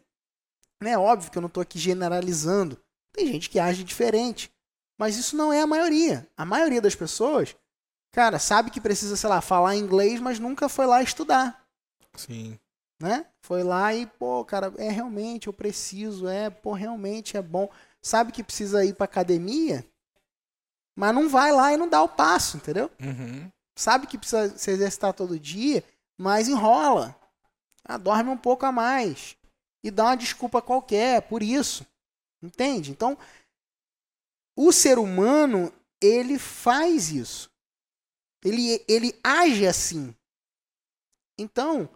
É 0.80 0.98
óbvio 0.98 1.30
que 1.30 1.38
eu 1.38 1.42
não 1.42 1.48
estou 1.48 1.60
aqui 1.60 1.78
generalizando. 1.78 2.78
Tem 3.12 3.26
gente 3.26 3.48
que 3.48 3.58
age 3.58 3.84
diferente. 3.84 4.50
Mas 4.98 5.16
isso 5.16 5.36
não 5.36 5.52
é 5.52 5.60
a 5.60 5.66
maioria. 5.66 6.28
A 6.36 6.44
maioria 6.44 6.80
das 6.80 6.94
pessoas, 6.94 7.56
cara, 8.12 8.38
sabe 8.38 8.70
que 8.70 8.80
precisa, 8.80 9.16
sei 9.16 9.28
lá, 9.28 9.40
falar 9.40 9.74
inglês, 9.74 10.20
mas 10.20 10.38
nunca 10.38 10.68
foi 10.68 10.86
lá 10.86 11.02
estudar. 11.02 11.66
Sim. 12.14 12.58
Né? 13.00 13.26
Foi 13.40 13.64
lá 13.64 13.92
e, 13.92 14.06
pô, 14.06 14.44
cara, 14.44 14.72
é 14.76 14.88
realmente, 14.88 15.48
eu 15.48 15.52
preciso, 15.52 16.28
é, 16.28 16.48
pô, 16.48 16.72
realmente 16.72 17.36
é 17.36 17.42
bom 17.42 17.68
sabe 18.02 18.32
que 18.32 18.42
precisa 18.42 18.84
ir 18.84 18.94
para 18.94 19.04
academia, 19.04 19.86
mas 20.96 21.14
não 21.14 21.28
vai 21.28 21.52
lá 21.52 21.72
e 21.72 21.76
não 21.76 21.88
dá 21.88 22.02
o 22.02 22.08
passo, 22.08 22.56
entendeu? 22.56 22.90
Uhum. 23.00 23.50
Sabe 23.78 24.06
que 24.06 24.18
precisa 24.18 24.58
se 24.58 24.70
exercitar 24.70 25.14
todo 25.14 25.38
dia, 25.38 25.82
mas 26.18 26.48
enrola. 26.48 27.16
Ah, 27.84 27.96
dorme 27.96 28.28
um 28.28 28.36
pouco 28.36 28.66
a 28.66 28.72
mais. 28.72 29.36
E 29.82 29.90
dá 29.90 30.04
uma 30.04 30.16
desculpa 30.16 30.60
qualquer 30.60 31.22
por 31.22 31.42
isso. 31.42 31.86
Entende? 32.42 32.90
Então, 32.90 33.16
o 34.56 34.72
ser 34.72 34.98
humano, 34.98 35.72
ele 36.00 36.38
faz 36.38 37.10
isso. 37.10 37.50
Ele, 38.44 38.84
ele 38.88 39.18
age 39.22 39.66
assim. 39.66 40.14
Então, 41.38 41.88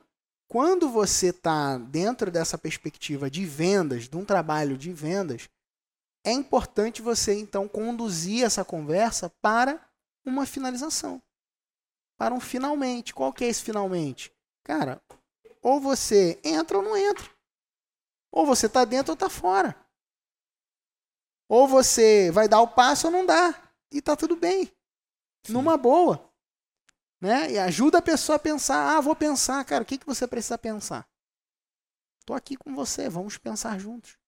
quando 0.48 0.88
você 0.88 1.28
está 1.28 1.76
dentro 1.78 2.30
dessa 2.30 2.56
perspectiva 2.56 3.28
de 3.28 3.44
vendas, 3.44 4.08
de 4.08 4.16
um 4.16 4.24
trabalho 4.24 4.78
de 4.78 4.92
vendas, 4.92 5.48
é 6.24 6.32
importante 6.32 7.02
você 7.02 7.38
então 7.38 7.68
conduzir 7.68 8.44
essa 8.44 8.64
conversa 8.64 9.30
para 9.40 9.80
uma 10.24 10.46
finalização. 10.46 11.22
Para 12.16 12.34
um 12.34 12.40
finalmente. 12.40 13.14
Qual 13.14 13.32
que 13.32 13.44
é 13.44 13.48
esse 13.48 13.62
finalmente? 13.62 14.32
Cara, 14.64 15.02
ou 15.62 15.80
você 15.80 16.40
entra 16.42 16.78
ou 16.78 16.82
não 16.82 16.96
entra. 16.96 17.28
Ou 18.32 18.46
você 18.46 18.66
está 18.66 18.84
dentro 18.84 19.12
ou 19.12 19.14
está 19.14 19.28
fora. 19.28 19.76
Ou 21.48 21.66
você 21.68 22.30
vai 22.30 22.48
dar 22.48 22.60
o 22.60 22.68
passo 22.68 23.06
ou 23.06 23.12
não 23.12 23.24
dá. 23.24 23.54
E 23.92 24.02
tá 24.02 24.16
tudo 24.16 24.36
bem. 24.36 24.66
Sim. 25.44 25.52
Numa 25.52 25.76
boa. 25.76 26.32
Né? 27.20 27.52
E 27.52 27.58
ajuda 27.58 27.98
a 27.98 28.02
pessoa 28.02 28.36
a 28.36 28.38
pensar. 28.38 28.96
Ah, 28.96 29.00
vou 29.00 29.16
pensar, 29.16 29.64
cara, 29.64 29.82
o 29.82 29.86
que, 29.86 29.98
que 29.98 30.06
você 30.06 30.26
precisa 30.26 30.58
pensar? 30.58 31.08
Tô 32.24 32.34
aqui 32.34 32.56
com 32.56 32.74
você, 32.74 33.08
vamos 33.08 33.38
pensar 33.38 33.78
juntos 33.78 34.18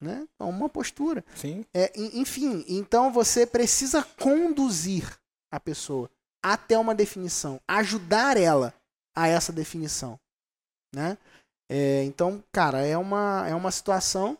né? 0.00 0.26
É 0.38 0.44
uma 0.44 0.68
postura. 0.68 1.24
Sim. 1.34 1.64
É, 1.74 1.92
enfim, 1.96 2.64
então 2.68 3.12
você 3.12 3.46
precisa 3.46 4.02
conduzir 4.02 5.18
a 5.50 5.58
pessoa 5.58 6.10
até 6.42 6.78
uma 6.78 6.94
definição, 6.94 7.60
ajudar 7.66 8.36
ela 8.36 8.74
a 9.14 9.26
essa 9.26 9.52
definição, 9.52 10.18
né? 10.94 11.18
É, 11.68 12.04
então, 12.04 12.42
cara, 12.52 12.82
é 12.86 12.96
uma, 12.96 13.46
é 13.48 13.54
uma 13.54 13.70
situação. 13.70 14.38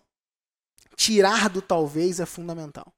Tirar 0.94 1.50
do 1.50 1.60
talvez 1.60 2.20
é 2.20 2.26
fundamental. 2.26 2.92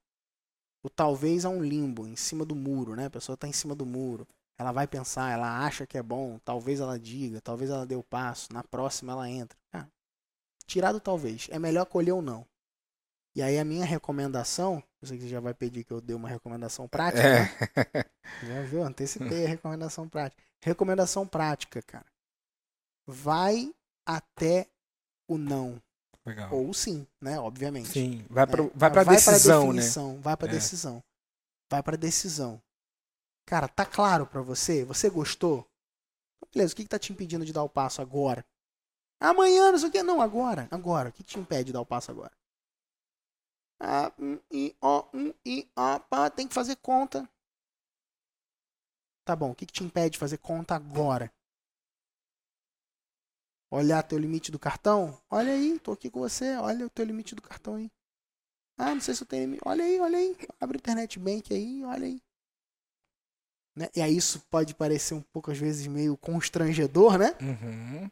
O 0.89 0.91
talvez 0.91 1.45
é 1.45 1.49
um 1.49 1.61
limbo, 1.61 2.07
em 2.07 2.15
cima 2.15 2.43
do 2.43 2.55
muro, 2.55 2.95
né? 2.95 3.05
A 3.05 3.09
pessoa 3.11 3.35
está 3.35 3.47
em 3.47 3.53
cima 3.53 3.75
do 3.75 3.85
muro. 3.85 4.27
Ela 4.57 4.71
vai 4.71 4.87
pensar, 4.87 5.31
ela 5.31 5.63
acha 5.63 5.85
que 5.85 5.99
é 5.99 6.01
bom, 6.01 6.39
talvez 6.43 6.79
ela 6.79 6.97
diga, 6.97 7.39
talvez 7.39 7.69
ela 7.69 7.85
dê 7.85 7.95
o 7.95 8.01
passo, 8.03 8.51
na 8.51 8.63
próxima 8.63 9.13
ela 9.13 9.29
entra. 9.29 9.55
Tirar 10.65 10.91
do 10.91 10.99
talvez. 10.99 11.47
É 11.51 11.59
melhor 11.59 11.85
colher 11.85 12.11
ou 12.11 12.21
não. 12.23 12.45
E 13.35 13.41
aí 13.41 13.59
a 13.59 13.63
minha 13.63 13.85
recomendação, 13.85 14.83
eu 14.99 15.07
sei 15.07 15.17
que 15.17 15.23
você 15.23 15.29
já 15.29 15.39
vai 15.39 15.53
pedir 15.53 15.83
que 15.83 15.93
eu 15.93 16.01
dê 16.01 16.15
uma 16.15 16.27
recomendação 16.27 16.87
prática. 16.87 17.23
É. 17.23 17.39
Né? 17.43 18.05
Já 18.45 18.61
viu? 18.63 18.83
Antecipei 18.83 19.45
a 19.45 19.49
recomendação 19.49 20.09
prática. 20.09 20.41
Recomendação 20.61 21.27
prática, 21.27 21.81
cara. 21.81 22.05
Vai 23.07 23.73
até 24.05 24.67
o 25.27 25.37
não. 25.37 25.81
Legal. 26.29 26.53
Ou 26.53 26.71
sim, 26.75 27.07
né? 27.19 27.39
Obviamente. 27.39 27.89
Sim, 27.89 28.23
vai 28.29 28.45
para 28.45 28.61
né? 28.61 28.69
vai 28.75 28.91
pra 28.91 29.03
vai 29.03 29.15
decisão, 29.15 29.61
pra 29.63 29.71
definição, 29.71 30.13
né? 30.13 30.19
Vai 30.21 30.37
para 30.37 30.47
é. 30.47 30.51
decisão. 30.51 31.03
Vai 31.71 31.81
para 31.81 31.97
decisão. 31.97 32.61
Cara, 33.47 33.67
tá 33.67 33.83
claro 33.83 34.27
para 34.27 34.39
você? 34.43 34.85
Você 34.85 35.09
gostou? 35.09 35.67
Beleza, 36.53 36.73
o 36.73 36.75
que, 36.75 36.83
que 36.83 36.89
tá 36.89 36.99
te 36.99 37.11
impedindo 37.11 37.43
de 37.43 37.51
dar 37.51 37.63
o 37.63 37.69
passo 37.69 37.99
agora? 37.99 38.45
Amanhã, 39.19 39.71
não 39.71 39.79
sei 39.79 39.89
o 39.89 39.91
que. 39.91 40.03
Não, 40.03 40.21
agora. 40.21 40.67
Agora. 40.69 41.09
O 41.09 41.11
que, 41.11 41.23
que 41.23 41.31
te 41.31 41.39
impede 41.39 41.65
de 41.65 41.73
dar 41.73 41.81
o 41.81 41.85
passo 41.85 42.11
agora? 42.11 42.31
A, 43.81 44.11
um, 44.19 44.39
I, 44.51 44.75
O, 44.79 45.05
um, 45.11 45.33
I, 45.43 45.67
O, 45.75 45.99
pá, 46.01 46.29
tem 46.29 46.47
que 46.47 46.53
fazer 46.53 46.75
conta. 46.75 47.27
Tá 49.25 49.35
bom, 49.35 49.49
o 49.49 49.55
que, 49.55 49.65
que 49.65 49.73
te 49.73 49.83
impede 49.83 50.11
de 50.11 50.19
fazer 50.19 50.37
conta 50.37 50.75
agora? 50.75 51.31
Olhar 53.71 54.01
teu 54.03 54.17
limite 54.17 54.51
do 54.51 54.57
cartão? 54.57 55.19
Olha 55.29 55.53
aí, 55.53 55.79
tô 55.79 55.91
aqui 55.91 56.09
com 56.09 56.19
você, 56.19 56.55
olha 56.57 56.85
o 56.85 56.89
teu 56.89 57.05
limite 57.05 57.35
do 57.35 57.41
cartão 57.41 57.75
aí. 57.75 57.91
Ah, 58.77 58.95
não 58.95 59.01
sei 59.01 59.13
se 59.13 59.21
eu 59.21 59.27
tenho 59.27 59.43
limite. 59.43 59.61
Olha 59.65 59.83
aí, 59.83 59.99
olha 59.99 60.17
aí. 60.17 60.37
Abre 60.59 60.77
o 60.77 60.79
internet 60.79 61.19
bank 61.19 61.53
aí, 61.53 61.83
olha 61.83 62.07
aí. 62.07 62.21
Né? 63.75 63.89
E 63.95 64.01
aí 64.01 64.15
isso 64.15 64.41
pode 64.49 64.73
parecer 64.73 65.13
um 65.13 65.21
pouco, 65.21 65.51
às 65.51 65.57
vezes, 65.57 65.85
meio 65.85 66.17
constrangedor, 66.17 67.17
né? 67.17 67.35
Uhum. 67.41 68.09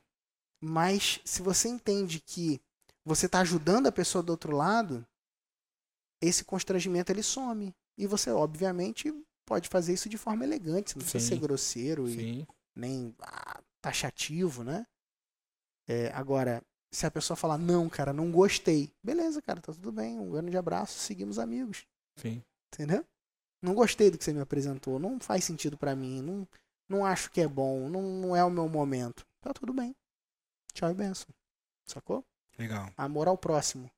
Mas 0.61 1.19
se 1.25 1.41
você 1.41 1.69
entende 1.69 2.19
que 2.19 2.61
você 3.03 3.25
está 3.25 3.39
ajudando 3.39 3.87
a 3.87 3.91
pessoa 3.91 4.21
do 4.21 4.29
outro 4.29 4.55
lado, 4.55 5.05
esse 6.21 6.43
constrangimento 6.43 7.11
ele 7.11 7.23
some. 7.23 7.73
E 7.97 8.05
você, 8.05 8.29
obviamente, 8.29 9.13
pode 9.45 9.69
fazer 9.69 9.93
isso 9.93 10.09
de 10.09 10.17
forma 10.17 10.43
elegante, 10.43 10.95
não 10.95 11.01
precisa 11.01 11.25
ser 11.25 11.39
grosseiro 11.39 12.07
Sim. 12.07 12.19
e 12.41 12.47
nem 12.75 13.15
ah, 13.21 13.61
taxativo, 13.81 14.63
né? 14.63 14.85
É, 15.87 16.11
agora, 16.13 16.61
se 16.91 17.05
a 17.05 17.11
pessoa 17.11 17.37
falar, 17.37 17.57
não, 17.57 17.89
cara, 17.89 18.11
não 18.11 18.31
gostei, 18.31 18.91
beleza, 19.03 19.41
cara, 19.41 19.61
tá 19.61 19.71
tudo 19.73 19.91
bem, 19.91 20.19
um 20.19 20.31
grande 20.31 20.57
abraço, 20.57 20.99
seguimos 20.99 21.39
amigos. 21.39 21.85
Sim. 22.17 22.43
Entendeu? 22.73 23.05
Não 23.61 23.73
gostei 23.73 24.11
do 24.11 24.17
que 24.17 24.23
você 24.23 24.33
me 24.33 24.41
apresentou, 24.41 24.99
não 24.99 25.19
faz 25.19 25.43
sentido 25.43 25.77
para 25.77 25.95
mim, 25.95 26.21
não, 26.21 26.47
não 26.87 27.05
acho 27.05 27.31
que 27.31 27.41
é 27.41 27.47
bom, 27.47 27.89
não, 27.89 28.01
não 28.01 28.35
é 28.35 28.43
o 28.43 28.49
meu 28.49 28.67
momento. 28.67 29.25
Tá 29.41 29.53
tudo 29.53 29.73
bem. 29.73 29.95
Tchau 30.73 30.91
e 30.91 30.93
benção. 30.93 31.27
Sacou? 31.85 32.23
Legal. 32.57 32.91
Amor 32.97 33.27
ao 33.27 33.37
próximo. 33.37 33.89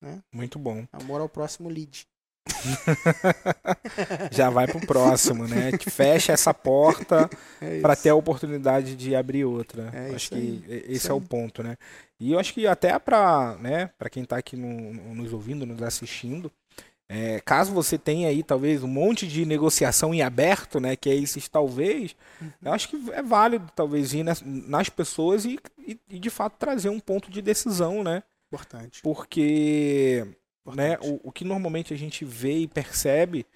Né? 0.00 0.22
Muito 0.32 0.58
bom. 0.58 0.86
Amor 0.92 1.20
ao 1.20 1.28
próximo 1.28 1.68
lead. 1.68 2.06
Já 4.30 4.50
vai 4.50 4.66
pro 4.66 4.80
próximo, 4.86 5.46
né? 5.46 5.72
Fecha 5.90 6.32
essa 6.32 6.54
porta 6.54 7.28
é 7.60 7.80
para 7.80 7.96
ter 7.96 8.10
a 8.10 8.14
oportunidade 8.14 8.94
de 8.96 9.14
abrir 9.14 9.44
outra. 9.44 9.90
É 9.92 10.14
acho 10.14 10.30
que 10.30 10.62
aí. 10.68 10.84
esse 10.88 11.10
é 11.10 11.14
o 11.14 11.20
ponto, 11.20 11.62
né? 11.62 11.76
E 12.18 12.32
eu 12.32 12.38
acho 12.38 12.54
que 12.54 12.66
até 12.66 12.98
para, 12.98 13.56
né, 13.60 13.90
para 13.98 14.08
quem 14.08 14.22
está 14.22 14.36
aqui 14.36 14.56
no, 14.56 14.92
nos 15.14 15.32
ouvindo, 15.32 15.66
nos 15.66 15.82
assistindo, 15.82 16.50
É, 17.08 17.40
caso 17.44 17.72
você 17.72 17.96
tenha 17.96 18.28
aí, 18.28 18.42
talvez, 18.42 18.82
um 18.82 18.88
monte 18.88 19.28
de 19.28 19.46
negociação 19.46 20.12
em 20.12 20.22
aberto, 20.22 20.80
né? 20.80 20.96
Que 20.96 21.08
é 21.08 21.14
esses 21.14 21.48
talvez, 21.48 22.16
uhum. 22.40 22.50
eu 22.64 22.72
acho 22.72 22.88
que 22.88 22.96
é 23.12 23.22
válido, 23.22 23.70
talvez, 23.76 24.12
ir 24.12 24.24
nas, 24.24 24.42
nas 24.42 24.88
pessoas 24.88 25.44
e, 25.44 25.56
e, 25.78 25.96
e, 26.10 26.18
de 26.18 26.30
fato, 26.30 26.56
trazer 26.58 26.88
um 26.88 26.98
ponto 26.98 27.30
de 27.30 27.40
decisão, 27.40 28.02
né? 28.02 28.24
Importante. 28.52 29.02
Porque 29.02 30.26
Importante. 30.66 30.76
Né, 30.76 30.98
o, 31.02 31.20
o 31.28 31.32
que 31.32 31.44
normalmente 31.44 31.94
a 31.94 31.96
gente 31.96 32.24
vê 32.24 32.58
e 32.58 32.68
percebe 32.68 33.46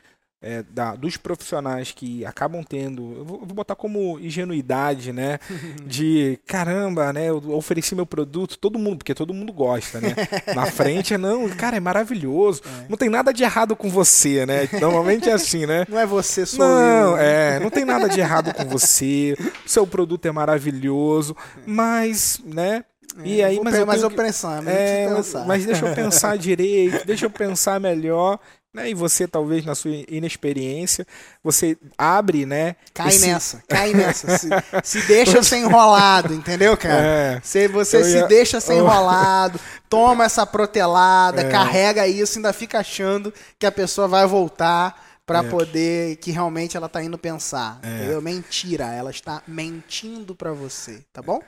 é, 0.42 0.62
da, 0.62 0.94
dos 0.94 1.18
profissionais 1.18 1.92
que 1.92 2.24
acabam 2.24 2.64
tendo, 2.64 3.14
eu 3.18 3.24
vou, 3.24 3.38
vou, 3.40 3.54
botar 3.54 3.74
como 3.74 4.18
ingenuidade, 4.18 5.12
né? 5.12 5.38
De 5.84 6.38
caramba, 6.46 7.12
né? 7.12 7.28
Eu 7.28 7.36
ofereci 7.50 7.94
meu 7.94 8.06
produto, 8.06 8.58
todo 8.58 8.78
mundo, 8.78 8.98
porque 8.98 9.14
todo 9.14 9.34
mundo 9.34 9.52
gosta, 9.52 10.00
né? 10.00 10.14
Na 10.56 10.64
frente, 10.66 11.16
não, 11.18 11.48
cara, 11.50 11.76
é 11.76 11.80
maravilhoso. 11.80 12.62
É. 12.64 12.86
Não 12.88 12.96
tem 12.96 13.10
nada 13.10 13.32
de 13.32 13.42
errado 13.42 13.76
com 13.76 13.90
você, 13.90 14.46
né? 14.46 14.68
Normalmente 14.80 15.28
é 15.28 15.32
assim, 15.32 15.66
né? 15.66 15.84
Não 15.88 15.98
é 15.98 16.06
você, 16.06 16.46
sou 16.46 16.64
não, 16.64 17.10
eu. 17.10 17.16
é, 17.18 17.60
não 17.60 17.68
tem 17.68 17.84
nada 17.84 18.08
de 18.08 18.18
errado 18.18 18.54
com 18.54 18.64
você. 18.64 19.36
Seu 19.66 19.86
produto 19.86 20.24
é 20.24 20.32
maravilhoso, 20.32 21.36
mas, 21.66 22.40
né? 22.44 22.84
É, 23.18 23.28
e 23.28 23.42
aí, 23.42 23.60
mas 23.62 23.74
eu, 23.74 23.86
mas 23.86 24.02
eu 24.02 24.10
pensar, 24.10 24.66
é, 24.66 25.08
mas 25.46 25.64
deixa 25.64 25.86
eu 25.86 25.94
pensar 25.94 26.36
direito, 26.38 27.06
deixa 27.06 27.26
eu 27.26 27.30
pensar 27.30 27.80
melhor. 27.80 28.38
Né? 28.72 28.90
E 28.90 28.94
você, 28.94 29.26
talvez, 29.26 29.64
na 29.64 29.74
sua 29.74 29.90
inexperiência, 30.08 31.04
você 31.42 31.76
abre, 31.98 32.46
né? 32.46 32.76
Cai 32.94 33.08
esse... 33.08 33.26
nessa, 33.26 33.62
cai 33.68 33.92
nessa. 33.92 34.38
Se, 34.38 34.48
se 34.84 35.06
deixa 35.08 35.42
ser 35.42 35.56
enrolado, 35.56 36.32
entendeu, 36.32 36.76
cara? 36.76 37.04
É, 37.04 37.40
se 37.42 37.66
você 37.66 37.98
ia... 37.98 38.04
se 38.04 38.28
deixa 38.28 38.60
ser 38.60 38.74
enrolado, 38.78 39.58
toma 39.88 40.24
essa 40.24 40.46
protelada, 40.46 41.42
é. 41.42 41.50
carrega 41.50 42.06
isso, 42.06 42.38
ainda 42.38 42.52
fica 42.52 42.78
achando 42.78 43.34
que 43.58 43.66
a 43.66 43.72
pessoa 43.72 44.06
vai 44.06 44.24
voltar 44.24 45.10
para 45.26 45.40
é. 45.40 45.48
poder 45.48 46.16
que 46.16 46.30
realmente 46.30 46.76
ela 46.76 46.88
tá 46.88 47.02
indo 47.02 47.18
pensar. 47.18 47.80
É. 47.82 47.96
Entendeu? 47.96 48.22
Mentira, 48.22 48.86
ela 48.92 49.10
está 49.10 49.42
mentindo 49.48 50.34
para 50.34 50.52
você, 50.52 51.04
tá 51.12 51.20
bom? 51.20 51.40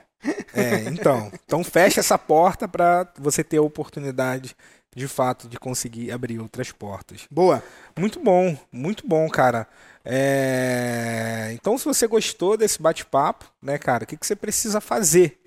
É, 0.55 0.85
então, 0.91 1.33
então 1.47 1.65
fecha 1.65 2.01
essa 2.01 2.19
porta 2.19 2.69
para 2.69 3.11
você 3.19 3.43
ter 3.43 3.57
a 3.57 3.63
oportunidade 3.63 4.55
de 4.95 5.09
fato 5.09 5.49
de 5.49 5.59
conseguir 5.59 6.13
abrir 6.13 6.39
outras 6.39 6.71
portas. 6.71 7.23
Boa. 7.31 7.63
Muito 7.99 8.21
bom, 8.21 8.57
muito 8.71 9.07
bom, 9.07 9.29
cara. 9.29 9.67
É... 10.05 11.51
Então, 11.55 11.79
se 11.79 11.85
você 11.85 12.07
gostou 12.07 12.57
desse 12.57 12.81
bate-papo, 12.81 13.51
né, 13.61 13.79
cara, 13.79 14.05
o 14.05 14.07
que, 14.07 14.17
que 14.17 14.27
você 14.27 14.37
precisa 14.37 14.81
fazer? 14.81 15.41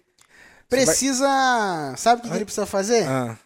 Precisa. 0.67 1.27
Vai... 1.27 1.97
Sabe 1.97 2.19
o 2.19 2.23
que, 2.23 2.29
que, 2.29 2.35
ele 2.35 2.45
precisa 2.45 2.65
fazer? 2.65 3.07
Ah. 3.07 3.37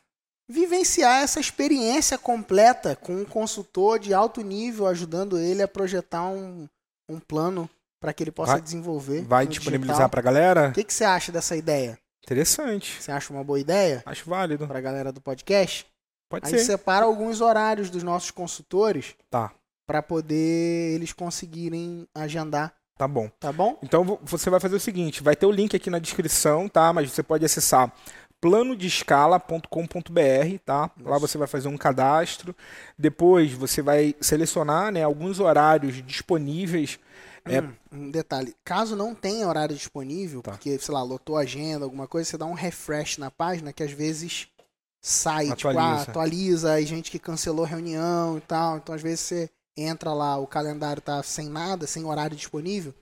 Vivenciar 0.48 1.22
essa 1.22 1.40
experiência 1.40 2.18
completa 2.18 2.96
com 2.96 3.14
um 3.14 3.26
consultor 3.26 4.00
de 4.00 4.14
alto 4.14 4.42
nível 4.42 4.88
ajudando 4.88 5.38
ele 5.38 5.62
a 5.62 5.68
projetar 5.68 6.24
um, 6.28 6.68
um 7.08 7.20
plano 7.20 7.70
para 8.00 8.14
que 8.14 8.24
ele 8.24 8.32
possa 8.32 8.54
vai, 8.54 8.62
desenvolver. 8.62 9.22
Vai 9.24 9.48
disponibilizar 9.48 10.10
para 10.10 10.20
a 10.20 10.24
galera? 10.24 10.70
O 10.70 10.74
que, 10.74 10.84
que 10.84 10.94
você 10.94 11.04
acha 11.04 11.32
dessa 11.32 11.56
ideia? 11.56 11.98
Interessante. 12.24 13.02
Você 13.02 13.12
acha 13.12 13.34
uma 13.34 13.44
boa 13.44 13.60
ideia? 13.60 14.04
Acho 14.06 14.30
válido. 14.30 14.68
Para 14.68 14.78
a 14.78 14.82
galera 14.82 15.12
do 15.12 15.20
podcast? 15.20 15.86
Pode 16.30 16.46
Aí 16.46 16.52
ser. 16.52 16.66
separa 16.66 17.06
alguns 17.06 17.42
horários 17.42 17.90
dos 17.90 18.04
nossos 18.04 18.32
consultores. 18.32 19.16
Tá. 19.30 19.52
Para 19.88 20.04
poder 20.04 20.94
eles 20.94 21.12
conseguirem 21.12 22.08
agendar. 22.14 22.74
Tá 22.98 23.08
bom. 23.08 23.30
Tá 23.40 23.52
bom? 23.52 23.80
Então 23.82 24.20
você 24.24 24.50
vai 24.50 24.60
fazer 24.60 24.76
o 24.76 24.80
seguinte: 24.80 25.24
vai 25.24 25.36
ter 25.36 25.48
o 25.48 25.52
link 25.52 25.76
aqui 25.76 25.90
na 25.90 25.98
descrição, 25.98 26.70
tá? 26.70 26.94
Mas 26.94 27.12
você 27.12 27.24
pode 27.24 27.44
acessar 27.44 27.92
planodescala.com.br, 28.40 30.60
tá? 30.64 30.92
Lá 31.02 31.18
você 31.18 31.38
vai 31.38 31.48
fazer 31.48 31.68
um 31.68 31.78
cadastro. 31.78 32.56
Depois 32.98 33.52
você 33.54 33.82
vai 33.82 34.16
selecionar 34.22 34.92
né, 34.92 35.04
alguns 35.04 35.40
horários 35.40 36.06
disponíveis 36.06 37.00
é... 37.56 37.62
Hum, 37.62 37.74
um 37.92 38.12
detalhe, 38.12 38.56
caso 38.64 38.96
não 38.96 39.16
tenha 39.16 39.48
horário 39.48 39.76
disponível, 39.76 40.42
tá. 40.42 40.52
porque, 40.52 40.78
sei 40.78 40.94
lá, 40.94 41.02
lotou 41.02 41.38
a 41.38 41.42
agenda, 41.42 41.86
alguma 41.86 42.08
coisa, 42.08 42.30
você 42.30 42.38
dá 42.38 42.46
um 42.46 42.54
refresh 42.54 43.18
na 43.18 43.32
página 43.32 43.74
que 43.74 43.84
às 43.84 43.92
vezes 43.92 44.48
sai, 45.02 45.50
atualiza. 45.50 45.56
tipo, 45.56 45.80
ah, 45.80 46.02
atualiza, 46.02 46.74
aí 46.74 46.86
gente 46.86 47.10
que 47.10 47.20
cancelou 47.20 47.66
reunião 47.66 48.38
e 48.38 48.42
tal. 48.42 48.78
Então, 48.78 48.94
às 48.94 49.02
vezes, 49.02 49.22
você 49.22 49.50
entra 49.76 50.14
lá, 50.14 50.38
o 50.38 50.48
calendário 50.48 51.02
tá 51.02 51.24
sem 51.24 51.50
nada, 51.50 51.88
sem 51.88 52.06
horário 52.06 52.36
disponível. 52.36 52.94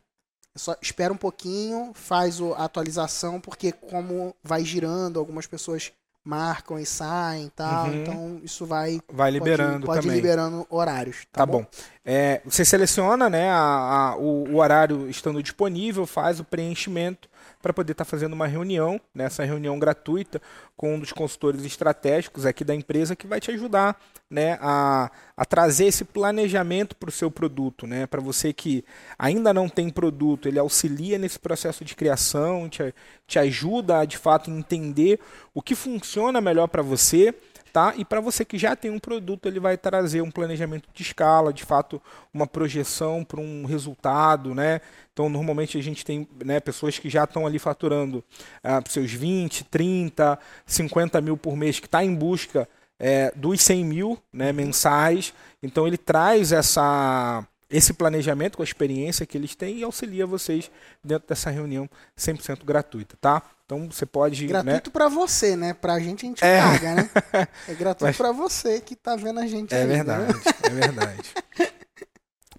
É 0.55 0.59
só 0.59 0.75
espera 0.81 1.13
um 1.13 1.17
pouquinho, 1.17 1.91
faz 1.93 2.39
a 2.41 2.65
atualização, 2.65 3.39
porque 3.39 3.71
como 3.71 4.35
vai 4.43 4.63
girando, 4.63 5.19
algumas 5.19 5.45
pessoas 5.45 5.91
marcam 6.23 6.77
e 6.77 6.85
saem 6.85 7.45
e 7.45 7.49
tal. 7.51 7.87
Uhum. 7.87 8.01
Então 8.01 8.41
isso 8.43 8.65
vai 8.65 8.99
vai 9.07 9.31
liberando 9.31 9.85
pode, 9.85 9.85
pode 9.85 10.01
também. 10.01 10.15
liberando 10.15 10.67
horários. 10.69 11.25
Tá, 11.31 11.41
tá 11.41 11.45
bom. 11.45 11.59
bom. 11.61 11.67
É, 12.09 12.39
você 12.45 12.63
seleciona, 12.63 13.29
né, 13.29 13.49
a, 13.49 13.57
a, 13.57 14.15
o, 14.15 14.49
o, 14.49 14.55
horário 14.59 15.09
estando 15.09 15.43
disponível, 15.43 16.07
faz 16.07 16.39
o 16.39 16.43
preenchimento 16.45 17.27
para 17.61 17.73
poder 17.73 17.91
estar 17.91 18.05
tá 18.05 18.09
fazendo 18.09 18.31
uma 18.31 18.47
reunião, 18.47 18.97
nessa 19.13 19.41
né, 19.41 19.49
reunião 19.49 19.77
gratuita 19.77 20.41
com 20.77 20.95
um 20.95 20.99
dos 20.99 21.11
consultores 21.11 21.65
estratégicos 21.65 22.45
aqui 22.45 22.63
da 22.63 22.73
empresa 22.73 23.13
que 23.13 23.27
vai 23.27 23.41
te 23.41 23.51
ajudar 23.51 23.99
né, 24.29 24.57
a, 24.61 25.11
a 25.35 25.43
trazer 25.43 25.87
esse 25.87 26.05
planejamento 26.05 26.95
para 26.95 27.09
o 27.09 27.11
seu 27.11 27.29
produto. 27.29 27.85
Né, 27.85 28.07
para 28.07 28.21
você 28.21 28.53
que 28.53 28.85
ainda 29.19 29.53
não 29.53 29.67
tem 29.67 29.89
produto, 29.89 30.47
ele 30.47 30.59
auxilia 30.59 31.17
nesse 31.17 31.37
processo 31.37 31.83
de 31.83 31.93
criação, 31.93 32.69
te, 32.69 32.95
te 33.27 33.37
ajuda 33.37 33.99
a 33.99 34.05
de 34.05 34.17
fato 34.17 34.49
entender 34.49 35.19
o 35.53 35.61
que 35.61 35.75
funciona 35.75 36.39
melhor 36.39 36.67
para 36.67 36.81
você 36.81 37.35
tá? 37.67 37.93
E 37.97 38.03
para 38.03 38.19
você 38.19 38.43
que 38.43 38.57
já 38.57 38.75
tem 38.75 38.91
um 38.91 38.99
produto, 38.99 39.47
ele 39.47 39.59
vai 39.59 39.77
trazer 39.77 40.21
um 40.21 40.31
planejamento 40.31 40.89
de 40.93 41.03
escala, 41.03 41.53
de 41.53 41.63
fato, 41.63 42.01
uma 42.33 42.47
projeção 42.47 43.23
para 43.23 43.39
um 43.39 43.65
resultado, 43.65 44.55
né? 44.55 44.81
Então, 45.13 45.29
normalmente 45.29 45.77
a 45.77 45.81
gente 45.81 46.05
tem 46.05 46.27
né, 46.43 46.59
pessoas 46.59 46.99
que 46.99 47.09
já 47.09 47.23
estão 47.23 47.45
ali 47.45 47.59
faturando 47.59 48.23
ah, 48.63 48.81
seus 48.87 49.11
20, 49.11 49.65
30, 49.65 50.39
50 50.65 51.21
mil 51.21 51.37
por 51.37 51.55
mês, 51.55 51.79
que 51.79 51.87
está 51.87 52.03
em 52.03 52.13
busca 52.13 52.67
é, 52.99 53.31
dos 53.35 53.61
100 53.61 53.85
mil 53.85 54.19
né, 54.31 54.51
mensais. 54.51 55.33
Então, 55.61 55.87
ele 55.87 55.97
traz 55.97 56.51
essa 56.51 57.45
esse 57.69 57.93
planejamento 57.93 58.57
com 58.57 58.63
a 58.63 58.65
experiência 58.65 59.25
que 59.25 59.37
eles 59.37 59.55
têm 59.55 59.77
e 59.77 59.83
auxilia 59.83 60.25
vocês 60.25 60.71
dentro 61.03 61.27
dessa 61.27 61.49
reunião 61.49 61.89
100% 62.17 62.63
gratuita, 62.63 63.17
tá? 63.19 63.41
Então 63.65 63.89
você 63.91 64.05
pode. 64.05 64.43
Né? 64.43 64.47
Gratuito 64.47 64.89
né? 64.89 64.93
para 64.93 65.09
você, 65.09 65.55
né? 65.55 65.73
Pra 65.73 65.99
gente 65.99 66.25
a 66.25 66.29
gente 66.29 66.43
é. 66.43 66.61
paga, 66.61 66.95
né? 66.95 67.09
É 67.67 67.73
gratuito 67.73 68.05
Mas... 68.05 68.17
para 68.17 68.31
você 68.31 68.79
que 68.79 68.95
tá 68.95 69.15
vendo 69.15 69.39
a 69.39 69.47
gente 69.47 69.73
É 69.73 69.81
aí, 69.81 69.87
verdade, 69.87 70.33
né? 70.33 70.41
é 70.63 70.69
verdade. 70.69 71.33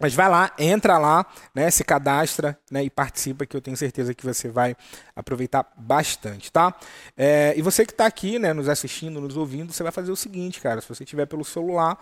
Mas 0.00 0.14
vai 0.14 0.28
lá, 0.28 0.52
entra 0.58 0.96
lá, 0.96 1.26
né, 1.52 1.68
se 1.72 1.82
cadastra 1.82 2.56
né, 2.70 2.84
e 2.84 2.90
participa, 2.90 3.44
que 3.44 3.56
eu 3.56 3.60
tenho 3.60 3.76
certeza 3.76 4.14
que 4.14 4.24
você 4.24 4.48
vai 4.48 4.76
aproveitar 5.14 5.66
bastante, 5.76 6.52
tá? 6.52 6.72
É, 7.16 7.52
e 7.56 7.62
você 7.62 7.84
que 7.84 7.90
está 7.90 8.06
aqui, 8.06 8.38
né, 8.38 8.52
nos 8.52 8.68
assistindo, 8.68 9.20
nos 9.20 9.36
ouvindo, 9.36 9.72
você 9.72 9.82
vai 9.82 9.90
fazer 9.90 10.12
o 10.12 10.16
seguinte, 10.16 10.60
cara, 10.60 10.80
se 10.80 10.88
você 10.88 11.04
tiver 11.04 11.26
pelo 11.26 11.44
celular, 11.44 11.98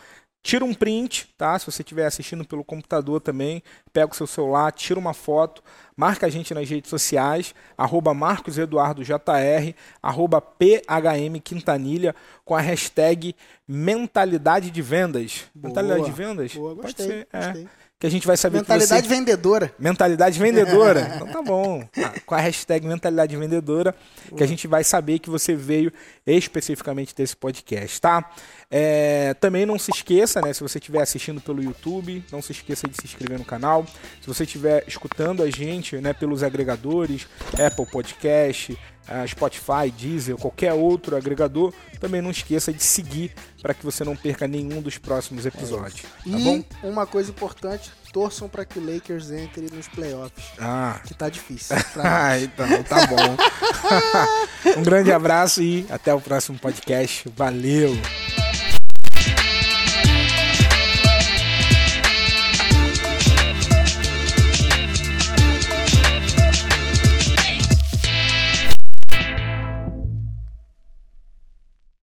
tira 0.46 0.64
um 0.64 0.72
print, 0.72 1.28
tá? 1.36 1.58
Se 1.58 1.66
você 1.66 1.82
estiver 1.82 2.06
assistindo 2.06 2.44
pelo 2.44 2.62
computador 2.62 3.20
também, 3.20 3.64
pega 3.92 4.12
o 4.12 4.14
seu 4.14 4.28
celular, 4.28 4.70
tira 4.70 4.98
uma 4.98 5.12
foto, 5.12 5.60
marca 5.96 6.24
a 6.24 6.30
gente 6.30 6.54
nas 6.54 6.70
redes 6.70 6.88
sociais, 6.88 7.52
arroba 7.76 8.14
marcoseduardojr, 8.14 9.74
arroba 10.00 10.40
phmquintanilha, 10.40 12.14
com 12.44 12.54
a 12.54 12.60
hashtag 12.60 13.34
mentalidade 13.66 14.70
de 14.70 14.80
vendas. 14.80 15.46
Boa, 15.52 15.68
mentalidade 15.68 16.04
de 16.04 16.12
vendas? 16.12 16.54
Boa, 16.54 16.74
gostei, 16.74 17.06
Pode 17.06 17.18
ser, 17.18 17.28
é. 17.32 17.38
gostei. 17.40 17.68
Que 17.98 18.06
a 18.06 18.10
gente 18.10 18.26
vai 18.26 18.36
saber 18.36 18.58
mentalidade 18.58 19.02
que 19.02 19.08
você... 19.08 19.14
vendedora. 19.14 19.74
Mentalidade 19.78 20.38
vendedora. 20.38 21.12
então 21.16 21.28
tá 21.28 21.40
bom. 21.40 21.88
Ah, 21.96 22.12
com 22.26 22.34
a 22.34 22.40
hashtag 22.40 22.86
mentalidade 22.86 23.34
vendedora, 23.34 23.94
que 24.36 24.42
a 24.42 24.46
gente 24.46 24.66
vai 24.66 24.84
saber 24.84 25.18
que 25.18 25.30
você 25.30 25.54
veio 25.54 25.90
especificamente 26.26 27.14
desse 27.14 27.34
podcast, 27.34 27.98
tá? 27.98 28.30
É, 28.70 29.32
também 29.40 29.64
não 29.64 29.78
se 29.78 29.90
esqueça, 29.90 30.42
né? 30.42 30.52
Se 30.52 30.62
você 30.62 30.76
estiver 30.76 31.00
assistindo 31.00 31.40
pelo 31.40 31.62
YouTube, 31.62 32.22
não 32.30 32.42
se 32.42 32.52
esqueça 32.52 32.86
de 32.86 32.96
se 32.96 33.06
inscrever 33.06 33.38
no 33.38 33.44
canal. 33.46 33.86
Se 34.20 34.26
você 34.26 34.44
estiver 34.44 34.84
escutando 34.86 35.42
a 35.42 35.48
gente, 35.48 35.96
né, 35.96 36.12
pelos 36.12 36.42
agregadores, 36.42 37.26
Apple 37.58 37.86
Podcast, 37.86 38.76
Spotify, 39.26 39.90
Deezer, 39.96 40.36
qualquer 40.36 40.72
outro 40.72 41.16
agregador, 41.16 41.72
também 42.00 42.20
não 42.20 42.30
esqueça 42.30 42.72
de 42.72 42.82
seguir 42.82 43.32
para 43.62 43.74
que 43.74 43.84
você 43.84 44.04
não 44.04 44.16
perca 44.16 44.46
nenhum 44.46 44.80
dos 44.80 44.98
próximos 44.98 45.46
episódios. 45.46 46.02
É. 46.26 46.30
Tá 46.30 46.38
e 46.38 46.44
bom? 46.44 46.64
uma 46.82 47.06
coisa 47.06 47.30
importante, 47.30 47.90
torçam 48.12 48.48
para 48.48 48.64
que 48.64 48.78
o 48.78 48.94
Lakers 48.94 49.30
entre 49.30 49.68
nos 49.74 49.88
playoffs. 49.88 50.44
Ah. 50.58 51.00
Que 51.04 51.14
tá 51.14 51.28
difícil. 51.28 51.76
ah, 52.02 52.38
então, 52.38 52.82
tá 52.82 53.06
bom. 53.06 53.36
um 54.78 54.82
grande 54.82 55.12
abraço 55.12 55.62
e 55.62 55.86
até 55.90 56.12
o 56.14 56.20
próximo 56.20 56.58
podcast. 56.58 57.28
Valeu! 57.36 57.96